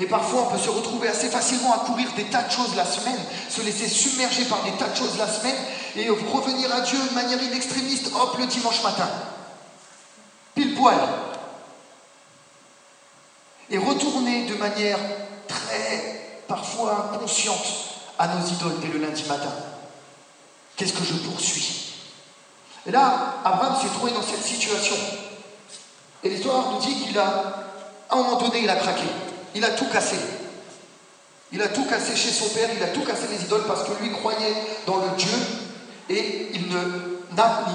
Et 0.00 0.06
parfois, 0.06 0.42
on 0.42 0.52
peut 0.52 0.62
se 0.62 0.70
retrouver 0.70 1.08
assez 1.08 1.28
facilement 1.28 1.72
à 1.74 1.78
courir 1.78 2.08
des 2.14 2.24
tas 2.24 2.42
de 2.42 2.52
choses 2.52 2.76
la 2.76 2.84
semaine, 2.84 3.18
se 3.48 3.62
laisser 3.62 3.88
submerger 3.88 4.44
par 4.44 4.62
des 4.62 4.70
tas 4.72 4.88
de 4.88 4.96
choses 4.96 5.18
la 5.18 5.26
semaine, 5.26 5.56
et 5.96 6.08
revenir 6.08 6.72
à 6.72 6.82
Dieu 6.82 6.98
de 6.98 7.14
manière 7.14 7.42
inextrémiste, 7.42 8.12
hop, 8.14 8.36
le 8.38 8.46
dimanche 8.46 8.82
matin. 8.84 9.08
Pile 10.54 10.76
poil. 10.76 10.98
Et 13.70 13.78
retourner 13.78 14.46
de 14.46 14.54
manière 14.54 14.98
très, 15.48 16.42
parfois 16.46 17.12
consciente, 17.20 17.66
à 18.18 18.28
nos 18.28 18.46
idoles 18.46 18.80
dès 18.80 18.88
le 18.88 18.98
lundi 18.98 19.24
matin. 19.28 19.52
Qu'est-ce 20.76 20.92
que 20.92 21.04
je 21.04 21.14
poursuis? 21.14 21.94
Et 22.86 22.90
là, 22.90 23.34
Abraham 23.44 23.76
s'est 23.80 23.88
trouvé 23.88 24.12
dans 24.12 24.22
cette 24.22 24.44
situation. 24.44 24.96
Et 26.22 26.30
l'histoire 26.30 26.70
nous 26.70 26.78
dit 26.78 26.94
qu'il 27.00 27.18
a, 27.18 27.66
à 28.08 28.14
un 28.14 28.16
moment 28.16 28.36
donné, 28.36 28.62
il 28.62 28.70
a 28.70 28.76
craqué. 28.76 29.04
Il 29.58 29.64
a 29.64 29.70
tout 29.70 29.86
cassé. 29.86 30.14
Il 31.50 31.60
a 31.60 31.66
tout 31.66 31.84
cassé 31.86 32.14
chez 32.14 32.30
son 32.30 32.48
père, 32.50 32.68
il 32.76 32.80
a 32.80 32.88
tout 32.88 33.02
cassé 33.02 33.22
les 33.28 33.42
idoles 33.44 33.64
parce 33.66 33.82
que 33.82 34.00
lui 34.00 34.12
croyait 34.12 34.54
dans 34.86 34.98
le 34.98 35.08
Dieu 35.16 35.36
et 36.08 36.50
il 36.54 36.68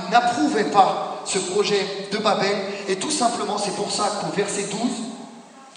n'approuvait 0.10 0.72
pas 0.72 1.22
ce 1.26 1.40
projet 1.40 1.86
de 2.10 2.20
Babel. 2.20 2.56
Et 2.88 2.96
tout 2.96 3.12
simplement, 3.12 3.58
c'est 3.58 3.76
pour 3.76 3.92
ça 3.92 4.22
qu'au 4.22 4.32
verset 4.34 4.64
12, 4.64 4.80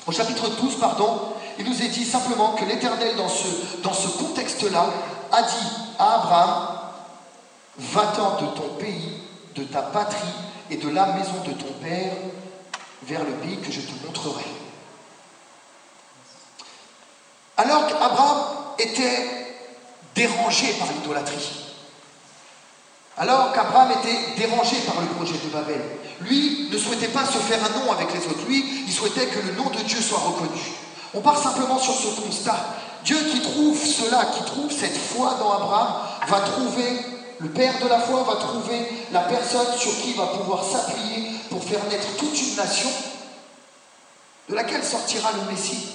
au 0.07 0.13
chapitre 0.13 0.49
12, 0.61 0.77
pardon, 0.77 1.19
il 1.59 1.69
nous 1.69 1.83
est 1.83 1.89
dit 1.89 2.05
simplement 2.05 2.53
que 2.53 2.65
l'Éternel, 2.65 3.17
dans 3.17 3.29
ce, 3.29 3.49
dans 3.83 3.93
ce 3.93 4.07
contexte-là, 4.07 4.87
a 5.33 5.43
dit 5.43 5.69
à 5.99 6.21
Abraham, 6.21 6.79
va-t'en 7.79 8.43
de 8.43 8.47
ton 8.55 8.69
pays, 8.79 9.23
de 9.57 9.65
ta 9.65 9.83
patrie 9.83 10.17
et 10.71 10.77
de 10.77 10.89
la 10.89 11.07
maison 11.07 11.43
de 11.45 11.51
ton 11.51 11.73
père 11.83 12.13
vers 13.03 13.25
le 13.25 13.33
pays 13.33 13.59
que 13.59 13.73
je 13.73 13.81
te 13.81 14.07
montrerai. 14.07 14.56
Alors 17.57 17.87
qu'Abraham 17.87 18.39
était 18.79 19.55
dérangé 20.15 20.73
par 20.79 20.89
l'idolâtrie, 20.93 21.67
alors 23.19 23.53
qu'Abraham 23.53 23.93
était 23.93 24.19
dérangé 24.37 24.77
par 24.87 25.01
le 25.01 25.07
projet 25.09 25.39
de 25.43 25.49
Babel, 25.49 25.81
lui 26.21 26.69
ne 26.71 26.77
souhaitait 26.77 27.09
pas 27.09 27.25
se 27.25 27.39
faire 27.39 27.59
un 27.65 27.79
nom 27.79 27.93
avec 27.93 28.13
les 28.13 28.27
autres, 28.27 28.47
lui, 28.47 28.85
il 28.87 28.93
souhaitait 28.93 29.27
que 29.27 29.39
le 29.39 29.55
nom 29.55 29.71
de 29.71 29.79
Dieu 29.79 30.01
soit 30.01 30.19
reconnu. 30.19 30.61
On 31.15 31.21
part 31.21 31.43
simplement 31.43 31.79
sur 31.79 31.95
ce 31.95 32.21
constat. 32.21 32.59
Dieu 33.05 33.17
qui 33.31 33.41
trouve 33.41 33.79
cela, 33.83 34.27
qui 34.37 34.45
trouve 34.45 34.71
cette 34.71 34.97
foi 34.97 35.37
dans 35.39 35.53
Abraham, 35.53 35.95
va 36.29 36.41
trouver, 36.41 37.01
le 37.39 37.49
Père 37.49 37.79
de 37.83 37.89
la 37.89 38.01
foi 38.01 38.23
va 38.25 38.37
trouver 38.37 38.87
la 39.13 39.21
personne 39.21 39.79
sur 39.79 39.93
qui 40.03 40.11
il 40.11 40.17
va 40.17 40.27
pouvoir 40.27 40.63
s'appuyer 40.63 41.31
pour 41.49 41.65
faire 41.65 41.85
naître 41.89 42.17
toute 42.19 42.39
une 42.39 42.57
nation 42.57 42.91
de 44.51 44.55
laquelle 44.55 44.85
sortira 44.85 45.31
le 45.33 45.51
Messie. 45.51 45.87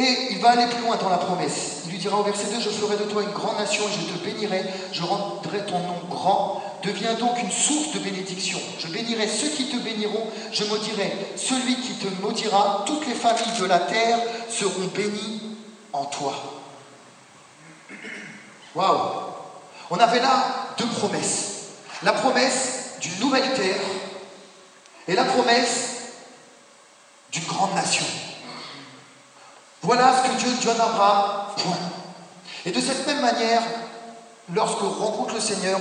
Et 0.00 0.28
il 0.30 0.38
va 0.38 0.52
aller 0.52 0.66
plus 0.66 0.80
loin 0.80 0.96
dans 0.96 1.10
la 1.10 1.18
promesse. 1.18 1.82
Il 1.84 1.90
lui 1.90 1.98
dira 1.98 2.18
au 2.18 2.22
verset 2.22 2.46
2, 2.46 2.58
je 2.58 2.70
ferai 2.70 2.96
de 2.96 3.04
toi 3.04 3.22
une 3.22 3.32
grande 3.32 3.58
nation 3.58 3.84
et 3.86 3.92
je 3.92 4.14
te 4.14 4.24
bénirai, 4.24 4.64
je 4.92 5.02
rendrai 5.02 5.66
ton 5.66 5.78
nom 5.78 6.00
grand. 6.08 6.62
Deviens 6.82 7.12
donc 7.12 7.38
une 7.42 7.50
source 7.50 7.92
de 7.92 7.98
bénédiction. 7.98 8.58
Je 8.78 8.86
bénirai 8.86 9.28
ceux 9.28 9.48
qui 9.48 9.68
te 9.68 9.76
béniront, 9.76 10.26
je 10.52 10.64
maudirai 10.64 11.12
celui 11.36 11.76
qui 11.76 11.92
te 11.96 12.06
maudira. 12.22 12.84
Toutes 12.86 13.06
les 13.06 13.14
familles 13.14 13.60
de 13.60 13.66
la 13.66 13.78
terre 13.78 14.18
seront 14.48 14.86
bénies 14.94 15.42
en 15.92 16.06
toi. 16.06 16.32
Waouh 18.74 18.98
On 19.90 19.98
avait 19.98 20.20
là 20.20 20.46
deux 20.78 20.86
promesses. 20.86 21.72
La 22.02 22.14
promesse 22.14 22.94
d'une 23.02 23.18
nouvelle 23.20 23.52
terre 23.52 23.82
et 25.08 25.14
la 25.14 25.24
promesse 25.24 25.96
d'une 27.32 27.44
grande 27.44 27.74
nation. 27.74 28.06
Voilà 29.82 30.14
ce 30.16 30.28
que 30.28 30.36
Dieu 30.36 30.52
donne 30.64 30.80
à 30.80 30.84
Abraham. 30.84 31.46
Et 32.66 32.70
de 32.70 32.80
cette 32.80 33.06
même 33.06 33.20
manière, 33.20 33.62
lorsqu'on 34.54 34.90
rencontre 34.90 35.34
le 35.34 35.40
Seigneur, 35.40 35.80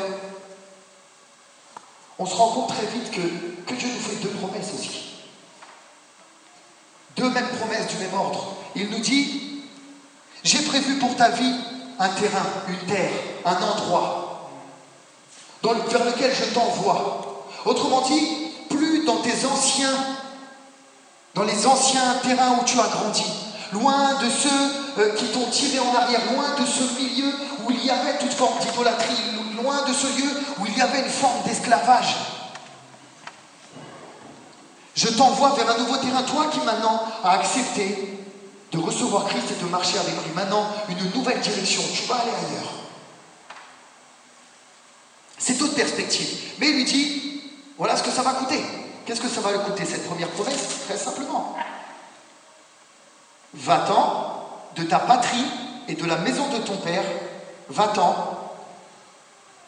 on 2.18 2.26
se 2.26 2.36
rend 2.36 2.50
compte 2.50 2.70
très 2.70 2.86
vite 2.88 3.12
que, 3.12 3.22
que 3.66 3.78
Dieu 3.78 3.90
nous 3.94 4.00
fait 4.00 4.16
deux 4.18 4.30
promesses 4.30 4.74
aussi. 4.74 5.16
Deux 7.16 7.30
mêmes 7.30 7.50
promesses 7.50 7.88
du 7.88 7.98
même 7.98 8.14
ordre. 8.14 8.56
Il 8.76 8.90
nous 8.90 9.00
dit, 9.00 9.64
j'ai 10.44 10.62
prévu 10.62 10.96
pour 11.00 11.16
ta 11.16 11.30
vie 11.30 11.56
un 12.00 12.10
terrain, 12.10 12.46
une 12.70 12.88
terre, 12.88 13.12
un 13.46 13.56
endroit. 13.56 14.50
dans 15.62 15.74
le, 15.74 15.82
vers 15.82 16.06
lequel 16.06 16.34
je 16.34 16.54
t'envoie. 16.54 17.46
Autrement 17.66 18.02
dit, 18.02 18.54
plus 18.70 19.04
dans 19.04 19.18
tes 19.18 19.46
anciens, 19.46 19.98
dans 21.36 21.44
les 21.44 21.68
anciens 21.68 22.16
terrains 22.24 22.58
où 22.60 22.64
tu 22.64 22.80
as 22.80 22.88
grandi, 22.88 23.26
loin 23.74 24.16
de 24.22 24.30
ceux 24.30 25.00
euh, 25.00 25.16
qui 25.16 25.26
t'ont 25.28 25.50
tiré 25.50 25.80
en 25.80 25.94
arrière, 25.96 26.22
loin 26.34 26.56
de 26.60 26.66
ce 26.66 26.84
milieu 27.00 27.32
où 27.66 27.72
il 27.72 27.86
y 27.86 27.90
avait 27.90 28.18
toute 28.18 28.34
forme 28.34 28.60
d'idolâtrie, 28.60 29.16
loin 29.62 29.86
de 29.88 29.94
ce 29.94 30.08
lieu 30.08 30.30
où 30.60 30.66
il 30.66 30.78
y 30.78 30.82
avait 30.82 31.02
une 31.02 31.10
forme 31.10 31.44
d'esclavage. 31.46 32.16
Je 34.96 35.08
t'envoie 35.08 35.52
vers 35.52 35.70
un 35.70 35.78
nouveau 35.78 35.98
terrain, 35.98 36.24
toi 36.24 36.48
qui 36.52 36.60
maintenant 36.60 37.04
as 37.24 37.32
accepté 37.32 38.20
de 38.72 38.78
recevoir 38.78 39.26
Christ 39.28 39.46
et 39.52 39.64
de 39.64 39.70
marcher 39.70 39.98
avec 39.98 40.14
lui. 40.14 40.32
Maintenant, 40.36 40.68
une 40.90 41.12
nouvelle 41.12 41.40
direction, 41.40 41.82
tu 41.94 42.04
vas 42.04 42.16
aller 42.16 42.32
ailleurs. 42.32 42.74
C'est 45.38 45.58
toute 45.58 45.74
perspective. 45.74 46.54
Mais 46.60 46.70
il 46.70 46.76
lui 46.76 46.84
dit, 46.84 47.42
voilà 47.78 47.96
ce 47.96 48.04
que 48.04 48.12
ça 48.12 48.22
va 48.22 48.34
coûter. 48.34 48.62
Qu'est-ce 49.06 49.22
que 49.22 49.30
ça 49.30 49.42
va 49.42 49.54
lui 49.54 49.60
coûter 49.60 49.86
cette 49.86 50.06
première 50.06 50.28
promesse? 50.30 50.82
Très 50.86 50.98
simplement. 50.98 51.56
Va-t'en 53.54 54.48
de 54.76 54.84
ta 54.84 55.00
patrie 55.00 55.46
et 55.88 55.96
de 55.96 56.06
la 56.06 56.18
maison 56.18 56.48
de 56.50 56.58
ton 56.60 56.78
père. 56.78 57.04
Va-t'en 57.70 58.16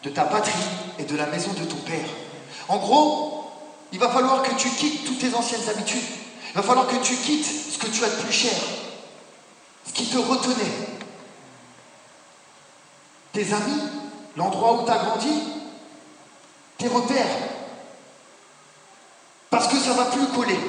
de 0.03 0.09
ta 0.09 0.23
patrie 0.23 0.67
et 0.99 1.03
de 1.03 1.15
la 1.15 1.27
maison 1.27 1.51
de 1.53 1.65
ton 1.65 1.77
père. 1.77 2.05
En 2.67 2.77
gros, 2.77 3.51
il 3.91 3.99
va 3.99 4.09
falloir 4.09 4.41
que 4.43 4.53
tu 4.55 4.69
quittes 4.69 5.05
toutes 5.05 5.19
tes 5.19 5.33
anciennes 5.35 5.67
habitudes. 5.69 6.01
Il 6.49 6.55
va 6.55 6.63
falloir 6.63 6.87
que 6.87 6.97
tu 6.97 7.15
quittes 7.15 7.45
ce 7.45 7.77
que 7.77 7.87
tu 7.87 8.03
as 8.03 8.09
de 8.09 8.15
plus 8.15 8.33
cher, 8.33 8.53
ce 9.87 9.93
qui 9.93 10.05
te 10.07 10.17
retenait. 10.17 10.89
Tes 13.33 13.53
amis, 13.53 13.81
l'endroit 14.35 14.81
où 14.81 14.85
tu 14.85 14.91
as 14.91 14.97
grandi, 14.97 15.31
tes 16.77 16.87
repères. 16.87 17.27
Parce 19.49 19.67
que 19.67 19.77
ça 19.77 19.91
ne 19.91 19.97
va 19.97 20.05
plus 20.05 20.27
coller. 20.27 20.59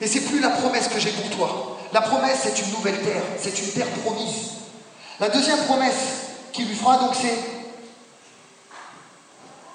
Et 0.00 0.06
c'est 0.06 0.22
plus 0.22 0.40
la 0.40 0.50
promesse 0.50 0.88
que 0.88 0.98
j'ai 0.98 1.12
pour 1.12 1.30
toi. 1.30 1.71
La 1.92 2.00
promesse, 2.00 2.40
c'est 2.42 2.58
une 2.58 2.70
nouvelle 2.70 3.00
terre. 3.02 3.22
C'est 3.38 3.58
une 3.58 3.70
terre 3.70 3.88
promise. 4.02 4.50
La 5.20 5.28
deuxième 5.28 5.58
promesse 5.64 5.94
qu'il 6.52 6.66
lui 6.66 6.74
fera, 6.74 6.98
donc, 6.98 7.14
c'est 7.20 7.38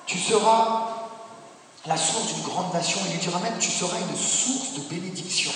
Tu 0.06 0.18
seras 0.18 0.90
la 1.86 1.98
source 1.98 2.34
d'une 2.34 2.44
grande 2.44 2.74
nation. 2.74 3.00
Il 3.06 3.14
lui 3.14 3.20
dira 3.20 3.40
même 3.40 3.58
Tu 3.60 3.70
seras 3.70 3.98
une 3.98 4.18
source 4.18 4.74
de 4.74 4.82
bénédiction. 4.90 5.52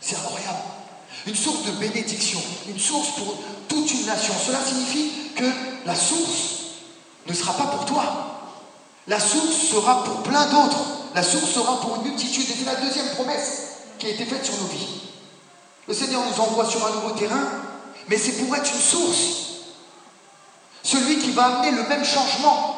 C'est 0.00 0.16
incroyable. 0.16 0.58
Une 1.26 1.34
source 1.34 1.64
de 1.64 1.72
bénédiction. 1.72 2.40
Une 2.68 2.78
source 2.78 3.10
pour 3.16 3.34
toute 3.68 3.92
une 3.92 4.06
nation. 4.06 4.34
Cela 4.46 4.58
signifie 4.64 5.10
que 5.36 5.44
la 5.84 5.94
source 5.94 6.58
ne 7.26 7.34
sera 7.34 7.52
pas 7.52 7.66
pour 7.66 7.84
toi. 7.84 8.54
La 9.08 9.20
source 9.20 9.56
sera 9.70 10.04
pour 10.04 10.22
plein 10.22 10.46
d'autres. 10.46 10.80
La 11.14 11.22
source 11.22 11.50
sera 11.50 11.80
pour 11.80 11.96
une 11.96 12.02
multitude. 12.02 12.48
Et 12.48 12.54
c'est 12.58 12.64
la 12.64 12.76
deuxième 12.76 13.08
promesse 13.10 13.62
qui 13.98 14.06
a 14.06 14.10
été 14.10 14.24
faite 14.24 14.44
sur 14.44 14.56
nos 14.58 14.68
vies. 14.68 15.08
Le 15.88 15.94
Seigneur 15.94 16.22
nous 16.22 16.42
envoie 16.42 16.66
sur 16.66 16.86
un 16.86 16.90
nouveau 16.90 17.10
terrain, 17.12 17.48
mais 18.08 18.18
c'est 18.18 18.32
pour 18.32 18.54
être 18.54 18.70
une 18.70 18.80
source. 18.80 19.38
Celui 20.82 21.18
qui 21.18 21.30
va 21.30 21.46
amener 21.46 21.70
le 21.70 21.82
même 21.88 22.04
changement. 22.04 22.74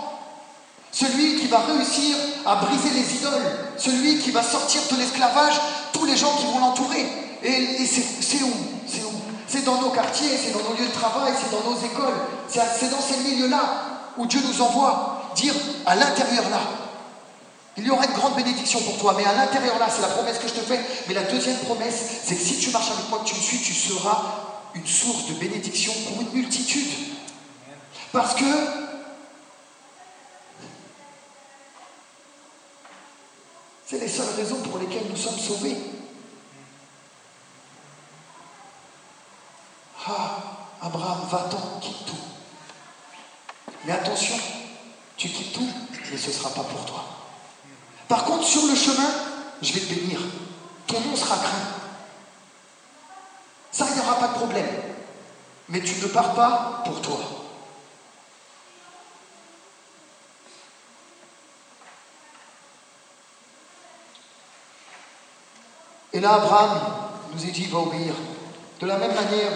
Celui 0.93 1.41
qui 1.41 1.49
va 1.49 1.59
réussir 1.61 2.17
à 2.47 2.57
briser 2.57 2.91
les 2.91 3.17
idoles. 3.17 3.59
Celui 3.77 4.19
qui 4.19 4.31
va 4.31 4.43
sortir 4.43 4.81
de 4.91 4.97
l'esclavage 4.97 5.61
tous 5.93 6.05
les 6.05 6.17
gens 6.17 6.35
qui 6.37 6.47
vont 6.47 6.61
l'entourer. 6.61 7.07
Et, 7.43 7.85
c'est 7.87 8.43
où? 8.43 8.53
C'est 8.87 9.03
où? 9.03 9.13
C'est 9.49 9.65
dans 9.65 9.81
nos 9.81 9.91
quartiers, 9.91 10.37
c'est 10.37 10.53
dans 10.53 10.69
nos 10.69 10.77
lieux 10.77 10.87
de 10.87 10.93
travail, 10.93 11.33
c'est 11.37 11.51
dans 11.51 11.69
nos 11.69 11.77
écoles. 11.77 12.15
C'est 12.49 12.91
dans 12.91 13.01
ces 13.01 13.17
milieux-là 13.29 13.63
où 14.17 14.27
Dieu 14.27 14.41
nous 14.47 14.63
envoie 14.63 15.33
dire 15.35 15.55
à 15.87 15.97
l'intérieur 15.97 16.49
là, 16.51 16.61
il 17.77 17.87
y 17.87 17.91
aura 17.91 18.05
une 18.05 18.13
grande 18.13 18.35
bénédiction 18.35 18.81
pour 18.83 18.99
toi, 18.99 19.15
mais 19.17 19.25
à 19.25 19.33
l'intérieur 19.33 19.79
là, 19.79 19.89
c'est 19.89 20.03
la 20.03 20.09
promesse 20.09 20.39
que 20.39 20.49
je 20.49 20.55
te 20.55 20.61
fais. 20.61 20.81
Mais 21.07 21.15
la 21.15 21.23
deuxième 21.23 21.57
promesse, 21.59 22.21
c'est 22.25 22.35
que 22.35 22.43
si 22.43 22.59
tu 22.59 22.71
marches 22.71 22.91
avec 22.91 23.09
moi, 23.09 23.21
que 23.21 23.29
tu 23.29 23.37
me 23.37 23.41
suis, 23.41 23.59
tu 23.59 23.73
seras 23.73 24.23
une 24.75 24.87
source 24.87 25.27
de 25.27 25.35
bénédiction 25.35 25.93
pour 26.09 26.21
une 26.23 26.33
multitude. 26.33 26.89
Parce 28.13 28.35
que 28.35 28.45
c'est 33.87 34.01
les 34.01 34.09
seules 34.09 34.35
raisons 34.37 34.61
pour 34.63 34.79
lesquelles 34.79 35.07
nous 35.09 35.17
sommes 35.17 35.39
sauvés. 35.39 35.77
Ah, 40.07 40.39
Abraham, 40.83 41.29
va-t'en, 41.31 41.79
quitte 41.81 42.07
tout. 42.07 42.15
Mais 43.85 43.93
attention, 43.93 44.37
tu 45.17 45.29
quittes 45.29 45.53
tout, 45.53 45.69
mais 46.11 46.19
ce 46.19 46.29
ne 46.29 46.33
sera 46.33 46.51
pas 46.51 46.65
pour 46.65 46.85
toi. 46.85 47.20
Par 48.11 48.25
contre, 48.25 48.45
sur 48.45 48.67
le 48.67 48.75
chemin, 48.75 49.09
je 49.63 49.73
vais 49.73 49.79
te 49.79 49.95
bénir. 49.95 50.19
Ton 50.89 51.01
nom 51.01 51.15
sera 51.15 51.37
craint. 51.37 51.69
Ça, 53.71 53.87
il 53.89 53.95
n'y 53.95 54.01
aura 54.01 54.19
pas 54.19 54.27
de 54.27 54.33
problème. 54.33 54.67
Mais 55.69 55.81
tu 55.81 55.95
ne 56.03 56.09
pars 56.09 56.35
pas 56.35 56.83
pour 56.85 57.01
toi. 57.01 57.21
Et 66.13 66.19
là, 66.19 66.35
Abraham 66.35 66.81
nous 67.33 67.47
est 67.47 67.53
dit, 67.53 67.67
va 67.67 67.79
obéir. 67.79 68.15
De 68.81 68.87
la 68.87 68.99
même 68.99 69.15
manière, 69.15 69.53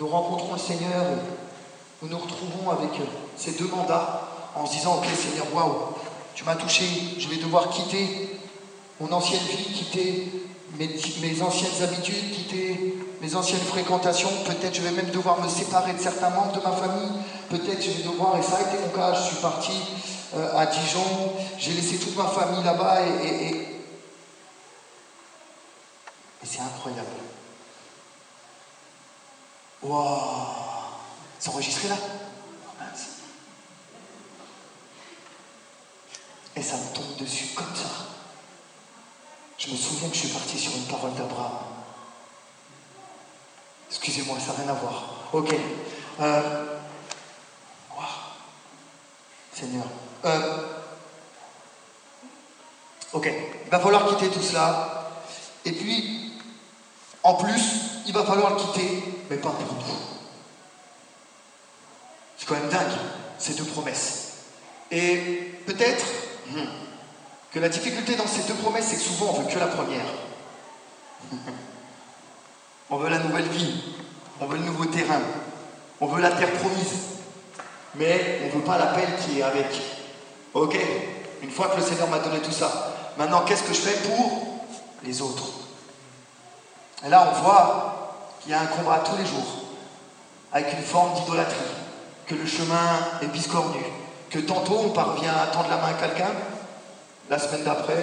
nous 0.00 0.08
rencontrons 0.08 0.54
le 0.54 0.58
Seigneur, 0.58 1.04
nous 2.02 2.08
nous 2.08 2.18
retrouvons 2.18 2.68
avec 2.70 2.90
ces 3.36 3.52
deux 3.52 3.68
mandats 3.68 4.28
en 4.56 4.66
se 4.66 4.72
disant, 4.72 4.96
ok 4.96 5.06
Seigneur, 5.14 5.46
waouh, 5.54 5.94
tu 6.34 6.44
m'as 6.44 6.56
touché, 6.56 6.84
je 7.18 7.28
vais 7.28 7.36
devoir 7.36 7.70
quitter 7.70 8.38
mon 9.00 9.12
ancienne 9.12 9.40
vie, 9.40 9.72
quitter 9.72 10.28
mes, 10.78 11.42
anciennes 11.42 11.82
habitudes, 11.82 12.32
quitter 12.32 12.98
mes 13.20 13.34
anciennes 13.34 13.60
fréquentations, 13.60 14.30
peut-être 14.44 14.74
je 14.74 14.82
vais 14.82 14.90
même 14.90 15.10
devoir 15.10 15.40
me 15.40 15.48
séparer 15.48 15.92
de 15.92 16.00
certains 16.00 16.30
membres 16.30 16.52
de 16.52 16.60
ma 16.60 16.72
famille, 16.72 17.10
peut-être 17.50 17.82
je 17.82 17.90
vais 17.90 18.02
devoir, 18.02 18.36
et 18.38 18.42
ça 18.42 18.56
a 18.56 18.60
été 18.62 18.82
mon 18.82 18.88
cas, 18.88 19.14
je 19.14 19.22
suis 19.28 19.36
parti 19.36 19.72
euh, 20.34 20.56
à 20.56 20.66
Dijon, 20.66 21.34
j'ai 21.58 21.72
laissé 21.72 21.98
toute 21.98 22.16
ma 22.16 22.26
famille 22.26 22.64
là-bas 22.64 23.00
et, 23.02 23.48
et 26.42 26.46
c'est 26.46 26.60
incroyable. 26.60 27.08
Waouh. 29.82 30.46
C'est 31.38 31.50
enregistré 31.50 31.88
là? 31.88 31.96
Et 36.56 36.62
ça 36.62 36.76
me 36.76 36.94
tombe 36.94 37.16
dessus 37.16 37.54
comme 37.54 37.74
ça. 37.74 37.88
Je 39.58 39.70
me 39.70 39.76
souviens 39.76 40.08
que 40.08 40.14
je 40.14 40.20
suis 40.20 40.28
parti 40.28 40.58
sur 40.58 40.74
une 40.76 40.84
parole 40.84 41.14
d'Abraham. 41.14 41.52
Excusez-moi, 43.88 44.38
ça 44.40 44.52
n'a 44.52 44.64
rien 44.64 44.68
à 44.68 44.74
voir. 44.74 45.04
Ok. 45.32 45.54
Euh... 46.20 46.78
Seigneur. 49.52 49.84
Euh... 50.24 50.66
Ok. 53.12 53.30
Il 53.64 53.70
va 53.70 53.78
falloir 53.78 54.06
quitter 54.08 54.28
tout 54.30 54.42
cela. 54.42 55.10
Et 55.64 55.72
puis, 55.72 56.32
en 57.22 57.34
plus, 57.34 57.62
il 58.06 58.12
va 58.12 58.24
falloir 58.24 58.50
le 58.50 58.56
quitter, 58.56 59.04
mais 59.30 59.36
pas 59.36 59.50
pour 59.50 59.74
nous. 59.74 59.82
C'est 62.36 62.46
quand 62.46 62.54
même 62.54 62.68
dingue, 62.68 62.98
ces 63.38 63.54
deux 63.54 63.64
promesses. 63.64 64.32
Et 64.90 65.16
peut-être 65.66 66.04
que 67.52 67.58
la 67.58 67.68
difficulté 67.68 68.16
dans 68.16 68.26
ces 68.26 68.42
deux 68.42 68.54
promesses, 68.54 68.86
c'est 68.88 68.96
que 68.96 69.02
souvent 69.02 69.30
on 69.30 69.40
veut 69.40 69.52
que 69.52 69.58
la 69.58 69.66
première. 69.66 70.06
on 72.90 72.96
veut 72.96 73.10
la 73.10 73.18
nouvelle 73.18 73.48
vie, 73.48 73.82
on 74.40 74.46
veut 74.46 74.58
le 74.58 74.64
nouveau 74.64 74.86
terrain, 74.86 75.20
on 76.00 76.06
veut 76.06 76.20
la 76.20 76.30
terre 76.30 76.52
promise, 76.52 76.94
mais 77.94 78.40
on 78.42 78.46
ne 78.46 78.52
veut 78.52 78.66
pas 78.66 78.78
l'appel 78.78 79.08
qui 79.24 79.40
est 79.40 79.42
avec. 79.42 79.80
Ok, 80.54 80.78
une 81.42 81.50
fois 81.50 81.68
que 81.68 81.76
le 81.76 81.82
Seigneur 81.82 82.08
m'a 82.08 82.18
donné 82.18 82.40
tout 82.40 82.52
ça, 82.52 82.94
maintenant 83.18 83.42
qu'est-ce 83.44 83.62
que 83.62 83.74
je 83.74 83.80
fais 83.80 84.08
pour 84.08 84.58
les 85.02 85.20
autres? 85.20 85.44
Et 87.04 87.08
là 87.08 87.30
on 87.30 87.42
voit 87.42 88.16
qu'il 88.40 88.52
y 88.52 88.54
a 88.54 88.60
un 88.60 88.66
combat 88.66 89.02
tous 89.04 89.16
les 89.16 89.26
jours, 89.26 89.64
avec 90.52 90.72
une 90.72 90.82
forme 90.82 91.14
d'idolâtrie, 91.14 91.56
que 92.26 92.34
le 92.34 92.46
chemin 92.46 92.98
est 93.20 93.26
biscornu, 93.26 93.82
que 94.32 94.38
tantôt 94.38 94.78
on 94.78 94.90
parvient 94.90 95.34
à 95.34 95.46
tendre 95.48 95.68
la 95.68 95.76
main 95.76 95.88
à 95.88 95.94
quelqu'un, 95.94 96.30
la 97.28 97.38
semaine 97.38 97.64
d'après, 97.64 98.02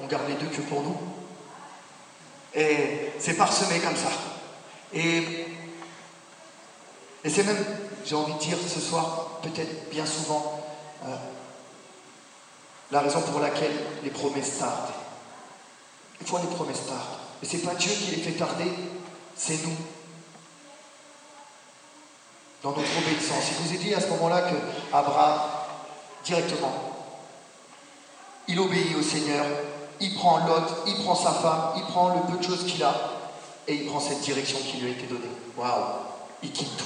on 0.00 0.06
garde 0.06 0.28
les 0.28 0.34
deux 0.34 0.54
que 0.54 0.60
pour 0.60 0.82
nous. 0.82 0.96
Et 2.54 3.12
c'est 3.18 3.34
parsemé 3.34 3.78
comme 3.78 3.96
ça. 3.96 4.10
Et, 4.92 5.46
et 7.24 7.30
c'est 7.30 7.44
même, 7.44 7.64
j'ai 8.04 8.14
envie 8.14 8.34
de 8.34 8.38
dire 8.38 8.58
ce 8.58 8.78
soir, 8.78 9.40
peut-être 9.42 9.90
bien 9.90 10.04
souvent, 10.04 10.60
euh, 11.04 11.16
la 12.90 13.00
raison 13.00 13.22
pour 13.22 13.40
laquelle 13.40 13.72
les 14.04 14.10
promesses 14.10 14.58
tardent. 14.58 14.92
Des 16.18 16.26
fois, 16.26 16.40
les 16.40 16.54
promesses 16.54 16.86
tardent. 16.86 17.20
Mais 17.40 17.48
ce 17.48 17.56
n'est 17.56 17.62
pas 17.62 17.74
Dieu 17.74 17.92
qui 17.92 18.16
les 18.16 18.22
fait 18.22 18.32
tarder, 18.32 18.70
c'est 19.34 19.64
nous. 19.64 19.76
Dans 22.62 22.70
notre 22.70 22.98
obéissance. 22.98 23.44
Il 23.52 23.66
vous 23.66 23.74
ai 23.74 23.78
dit 23.78 23.94
à 23.94 24.00
ce 24.00 24.08
moment-là 24.08 24.42
que 24.42 24.56
Abraham 24.92 25.59
directement. 26.24 26.72
Il 28.48 28.58
obéit 28.58 28.96
au 28.96 29.02
Seigneur, 29.02 29.46
il 30.00 30.14
prend 30.14 30.38
Lot, 30.46 30.84
il 30.86 30.96
prend 30.96 31.14
sa 31.14 31.32
femme, 31.32 31.72
il 31.76 31.82
prend 31.82 32.14
le 32.14 32.32
peu 32.32 32.38
de 32.38 32.42
choses 32.42 32.64
qu'il 32.64 32.82
a, 32.82 32.94
et 33.68 33.74
il 33.74 33.86
prend 33.86 34.00
cette 34.00 34.20
direction 34.20 34.58
qui 34.58 34.78
lui 34.78 34.88
a 34.88 34.92
été 34.92 35.06
donnée. 35.06 35.30
Waouh 35.56 35.84
Il 36.42 36.50
quitte 36.50 36.76
tout. 36.76 36.84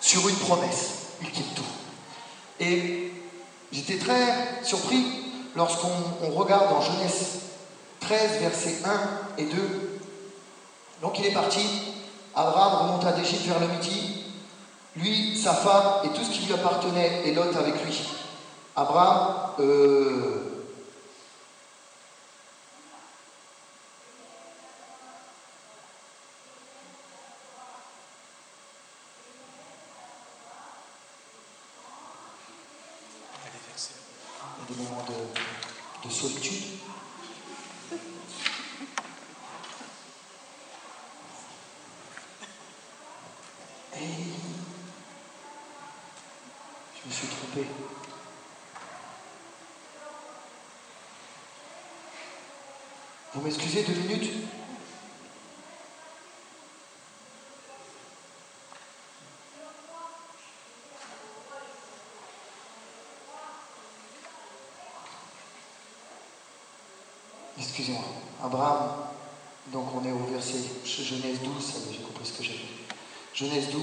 Sur 0.00 0.28
une 0.28 0.36
promesse, 0.36 0.94
il 1.20 1.30
quitte 1.30 1.54
tout. 1.54 1.62
Et 2.58 3.12
j'étais 3.70 3.98
très 3.98 4.64
surpris 4.64 5.04
lorsqu'on 5.54 6.30
regarde 6.30 6.72
en 6.72 6.80
Genèse 6.80 7.40
13, 8.00 8.40
versets 8.40 8.78
1 8.84 9.38
et 9.38 9.44
2. 9.44 10.00
Donc 11.02 11.18
il 11.18 11.26
est 11.26 11.32
parti, 11.32 11.66
Abraham 12.34 12.88
remonta 12.88 13.12
d'Égypte 13.12 13.46
vers 13.46 13.60
le 13.60 13.68
midi, 13.68 14.21
lui, 14.96 15.36
sa 15.36 15.54
femme 15.54 16.04
et 16.04 16.08
tout 16.08 16.24
ce 16.24 16.30
qui 16.30 16.46
lui 16.46 16.54
appartenait, 16.54 17.22
et 17.24 17.34
Lot 17.34 17.56
avec 17.56 17.84
lui. 17.84 18.08
Abraham, 18.74 19.52
euh, 19.60 20.52
des 34.68 34.82
moments 34.82 35.04
de, 35.08 36.08
de 36.08 36.12
solitude. 36.12 36.62
Et 43.94 43.98
je 46.94 47.08
me 47.08 47.12
suis 47.12 47.26
trompé. 47.26 47.66
Deux 53.86 53.94
minutes 53.94 54.30
Excusez-moi. 67.58 68.04
Abraham, 68.42 68.90
donc 69.68 69.86
on 69.94 70.04
est 70.04 70.12
au 70.12 70.18
verset 70.32 70.58
Genèse 70.84 71.40
12, 71.42 71.64
ça 71.64 71.78
y 71.78 71.90
est, 71.90 71.94
j'ai 71.94 72.02
compris 72.02 72.26
ce 72.26 72.32
que 72.32 72.42
j'ai 72.42 72.52
fait. 72.52 72.94
Genèse 73.34 73.70
12, 73.70 73.82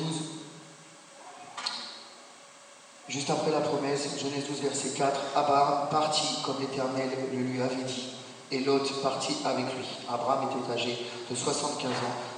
juste 3.08 3.30
après 3.30 3.52
la 3.52 3.62
promesse, 3.62 4.20
Genèse 4.20 4.48
12, 4.48 4.62
verset 4.62 4.90
4, 4.98 5.20
Abraham 5.36 5.90
partit 5.90 6.42
comme 6.46 6.60
l'Éternel 6.60 7.10
le 7.34 7.40
lui 7.40 7.62
avait 7.62 7.84
dit, 7.84 8.19
et 8.52 8.60
Lot 8.60 9.02
partit 9.02 9.38
avec 9.46 9.66
lui. 9.66 9.86
Abraham 10.10 10.50
était 10.50 10.72
âgé 10.72 10.98
de 11.30 11.36
75 11.36 11.92
ans 11.92 11.94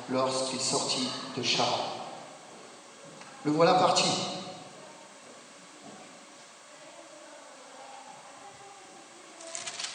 lorsqu'il 0.10 0.60
sortit 0.60 1.10
de 1.38 1.44
Charan. 1.44 2.02
Le 3.44 3.52
voilà 3.52 3.76
parti. 3.76 4.10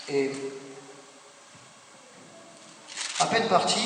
Et 0.09 0.31
à 3.19 3.27
peine 3.27 3.49
parti, 3.49 3.81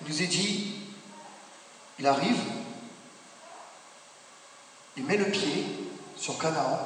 il 0.00 0.08
nous 0.08 0.22
est 0.22 0.26
dit, 0.26 0.74
il 1.98 2.06
arrive, 2.06 2.40
il 4.96 5.04
met 5.04 5.16
le 5.16 5.26
pied 5.26 5.64
sur 6.16 6.38
Canaan, 6.38 6.78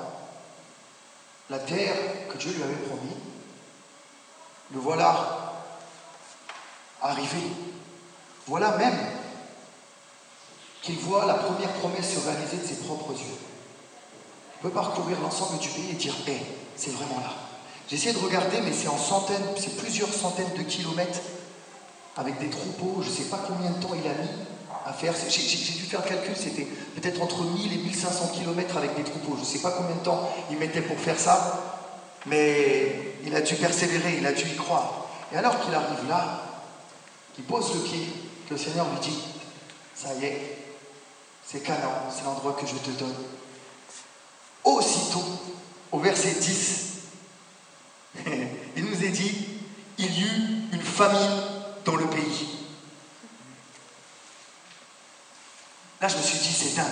la 1.48 1.58
terre 1.58 2.28
que 2.28 2.36
Dieu 2.36 2.52
lui 2.52 2.62
avait 2.62 2.74
promis. 2.74 3.31
Le 4.72 4.80
voilà 4.80 5.52
arrivé. 7.02 7.40
Voilà 8.46 8.76
même 8.76 8.96
qu'il 10.82 10.98
voit 10.98 11.26
la 11.26 11.34
première 11.34 11.72
promesse 11.74 12.14
se 12.14 12.20
réaliser 12.20 12.56
de 12.56 12.66
ses 12.66 12.76
propres 12.76 13.12
yeux. 13.12 13.38
Il 14.56 14.62
peut 14.62 14.70
parcourir 14.70 15.20
l'ensemble 15.20 15.58
du 15.58 15.68
pays 15.68 15.90
et 15.90 15.94
dire, 15.94 16.14
hé, 16.26 16.38
c'est 16.76 16.90
vraiment 16.90 17.20
là. 17.20 17.32
J'ai 17.88 17.96
essayé 17.96 18.12
de 18.12 18.18
regarder, 18.18 18.60
mais 18.62 18.72
c'est 18.72 18.88
en 18.88 18.98
centaines, 18.98 19.44
c'est 19.56 19.76
plusieurs 19.76 20.12
centaines 20.12 20.52
de 20.56 20.62
kilomètres 20.62 21.20
avec 22.16 22.38
des 22.38 22.48
troupeaux. 22.48 23.02
Je 23.02 23.10
ne 23.10 23.14
sais 23.14 23.24
pas 23.24 23.40
combien 23.46 23.70
de 23.70 23.82
temps 23.82 23.94
il 23.94 24.08
a 24.08 24.14
mis 24.14 24.30
à 24.86 24.92
faire. 24.92 25.14
J'ai 25.28 25.74
dû 25.74 25.84
faire 25.84 26.02
le 26.02 26.08
calcul, 26.08 26.34
c'était 26.36 26.66
peut-être 26.96 27.20
entre 27.22 27.42
1000 27.44 27.72
et 27.72 27.76
1500 27.76 28.28
kilomètres 28.34 28.76
avec 28.76 28.94
des 28.96 29.04
troupeaux. 29.04 29.34
Je 29.36 29.40
ne 29.40 29.46
sais 29.46 29.60
pas 29.60 29.72
combien 29.72 29.96
de 29.96 30.02
temps 30.02 30.28
il 30.50 30.58
mettait 30.58 30.82
pour 30.82 30.98
faire 30.98 31.18
ça, 31.18 31.71
mais 32.26 33.16
il 33.24 33.34
a 33.34 33.40
dû 33.40 33.54
persévérer, 33.54 34.18
il 34.18 34.26
a 34.26 34.32
dû 34.32 34.46
y 34.46 34.56
croire. 34.56 35.06
Et 35.32 35.36
alors 35.36 35.60
qu'il 35.60 35.74
arrive 35.74 36.08
là, 36.08 36.42
qu'il 37.34 37.44
pose 37.44 37.74
le 37.74 37.80
pied, 37.80 38.06
le 38.50 38.56
Seigneur 38.56 38.86
lui 38.90 39.00
dit, 39.00 39.18
ça 39.94 40.14
y 40.14 40.24
est, 40.26 40.58
c'est 41.44 41.60
Canaan, 41.60 42.10
c'est 42.14 42.24
l'endroit 42.24 42.56
que 42.60 42.66
je 42.66 42.74
te 42.74 42.90
donne. 42.90 43.14
Aussitôt, 44.64 45.24
au 45.90 45.98
verset 45.98 46.34
10, 46.34 46.92
il 48.76 48.84
nous 48.84 49.04
est 49.04 49.08
dit, 49.08 49.48
il 49.98 50.18
y 50.18 50.22
eut 50.22 50.68
une 50.72 50.82
famine 50.82 51.42
dans 51.84 51.96
le 51.96 52.06
pays. 52.06 52.48
Là, 56.00 56.08
je 56.08 56.16
me 56.16 56.22
suis 56.22 56.38
dit, 56.38 56.52
c'est 56.52 56.76
dingue. 56.76 56.86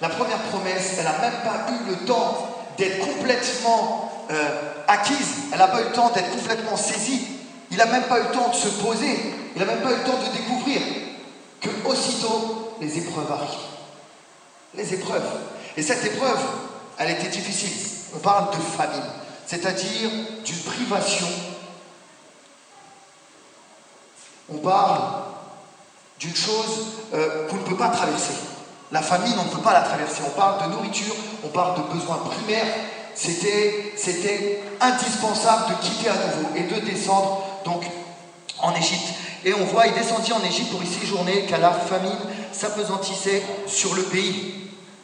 La 0.00 0.08
première 0.10 0.42
promesse, 0.44 0.96
elle 0.98 1.04
n'a 1.04 1.18
même 1.18 1.42
pas 1.42 1.66
eu 1.72 1.90
le 1.90 2.06
temps 2.06 2.66
d'être 2.76 2.98
complètement 3.06 4.26
euh, 4.30 4.69
acquise. 4.90 5.48
Elle 5.52 5.58
n'a 5.58 5.68
pas 5.68 5.80
eu 5.80 5.84
le 5.84 5.92
temps 5.92 6.10
d'être 6.10 6.30
complètement 6.30 6.76
saisie. 6.76 7.22
Il 7.70 7.76
n'a 7.76 7.86
même 7.86 8.04
pas 8.04 8.18
eu 8.18 8.24
le 8.24 8.30
temps 8.30 8.48
de 8.48 8.54
se 8.54 8.68
poser. 8.82 9.34
Il 9.54 9.60
n'a 9.60 9.66
même 9.66 9.80
pas 9.80 9.92
eu 9.92 9.96
le 9.96 10.04
temps 10.04 10.18
de 10.18 10.36
découvrir 10.36 10.80
que 11.60 11.68
aussitôt 11.86 12.76
les 12.80 12.98
épreuves 12.98 13.30
arrivent. 13.30 13.50
Les 14.74 14.94
épreuves. 14.94 15.28
Et 15.76 15.82
cette 15.82 16.04
épreuve, 16.04 16.40
elle 16.98 17.10
était 17.10 17.28
difficile. 17.28 17.72
On 18.14 18.18
parle 18.18 18.50
de 18.50 18.62
famine 18.62 19.10
c'est-à-dire 19.50 20.10
d'une 20.44 20.58
privation. 20.58 21.26
On 24.48 24.58
parle 24.58 25.00
d'une 26.20 26.36
chose 26.36 26.86
euh, 27.12 27.48
qu'on 27.48 27.56
ne 27.56 27.62
peut 27.62 27.76
pas 27.76 27.88
traverser. 27.88 28.34
La 28.92 29.02
famine, 29.02 29.34
on 29.40 29.46
ne 29.46 29.50
peut 29.50 29.62
pas 29.62 29.72
la 29.72 29.80
traverser. 29.80 30.22
On 30.24 30.38
parle 30.38 30.62
de 30.62 30.76
nourriture, 30.76 31.16
on 31.42 31.48
parle 31.48 31.78
de 31.78 31.92
besoins 31.92 32.18
primaires. 32.18 32.72
C'était, 33.14 34.60
indispensable 34.80 35.74
de 35.74 35.86
quitter 35.86 36.08
à 36.08 36.14
nouveau 36.14 36.48
et 36.56 36.62
de 36.62 36.86
descendre 36.86 37.42
donc 37.64 37.84
en 38.58 38.74
Égypte. 38.74 39.14
Et 39.44 39.54
on 39.54 39.64
voit, 39.64 39.86
il 39.86 39.94
descendit 39.94 40.32
en 40.32 40.42
Égypte 40.42 40.70
pour 40.70 40.82
y 40.82 40.86
séjourner, 40.86 41.44
car 41.48 41.60
la 41.60 41.72
famine 41.72 42.18
s'apesantissait 42.52 43.42
sur 43.66 43.94
le 43.94 44.02
pays. 44.02 44.54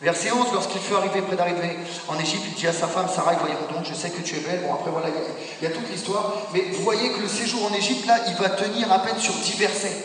Verset 0.03 0.31
11, 0.31 0.53
lorsqu'il 0.53 0.81
fut 0.81 0.95
arrivé 0.95 1.23
près 1.23 1.37
d'arriver 1.37 1.77
en 2.09 2.19
Égypte, 2.19 2.42
il 2.49 2.55
dit 2.55 2.66
à 2.66 2.73
sa 2.73 2.87
femme 2.87 3.09
Sarah, 3.09 3.35
voyons 3.40 3.57
donc, 3.73 3.87
je 3.88 3.95
sais 3.95 4.11
que 4.11 4.21
tu 4.21 4.37
es 4.37 4.40
belle. 4.40 4.61
Bon, 4.66 4.75
après, 4.75 4.90
voilà, 4.90 5.09
il 5.09 5.64
y, 5.64 5.66
a, 5.66 5.75
toute 5.75 5.90
l'histoire. 5.90 6.35
Mais 6.53 6.64
vous 6.73 6.83
voyez 6.83 7.11
que 7.12 7.21
le 7.21 7.29
séjour 7.29 7.64
en 7.64 7.75
Égypte, 7.75 8.07
là, 8.07 8.19
il 8.29 8.35
va 8.35 8.51
tenir 8.51 8.92
à 8.92 8.99
peine 8.99 9.19
sur 9.19 9.33
10 9.33 9.57
versets. 9.57 9.97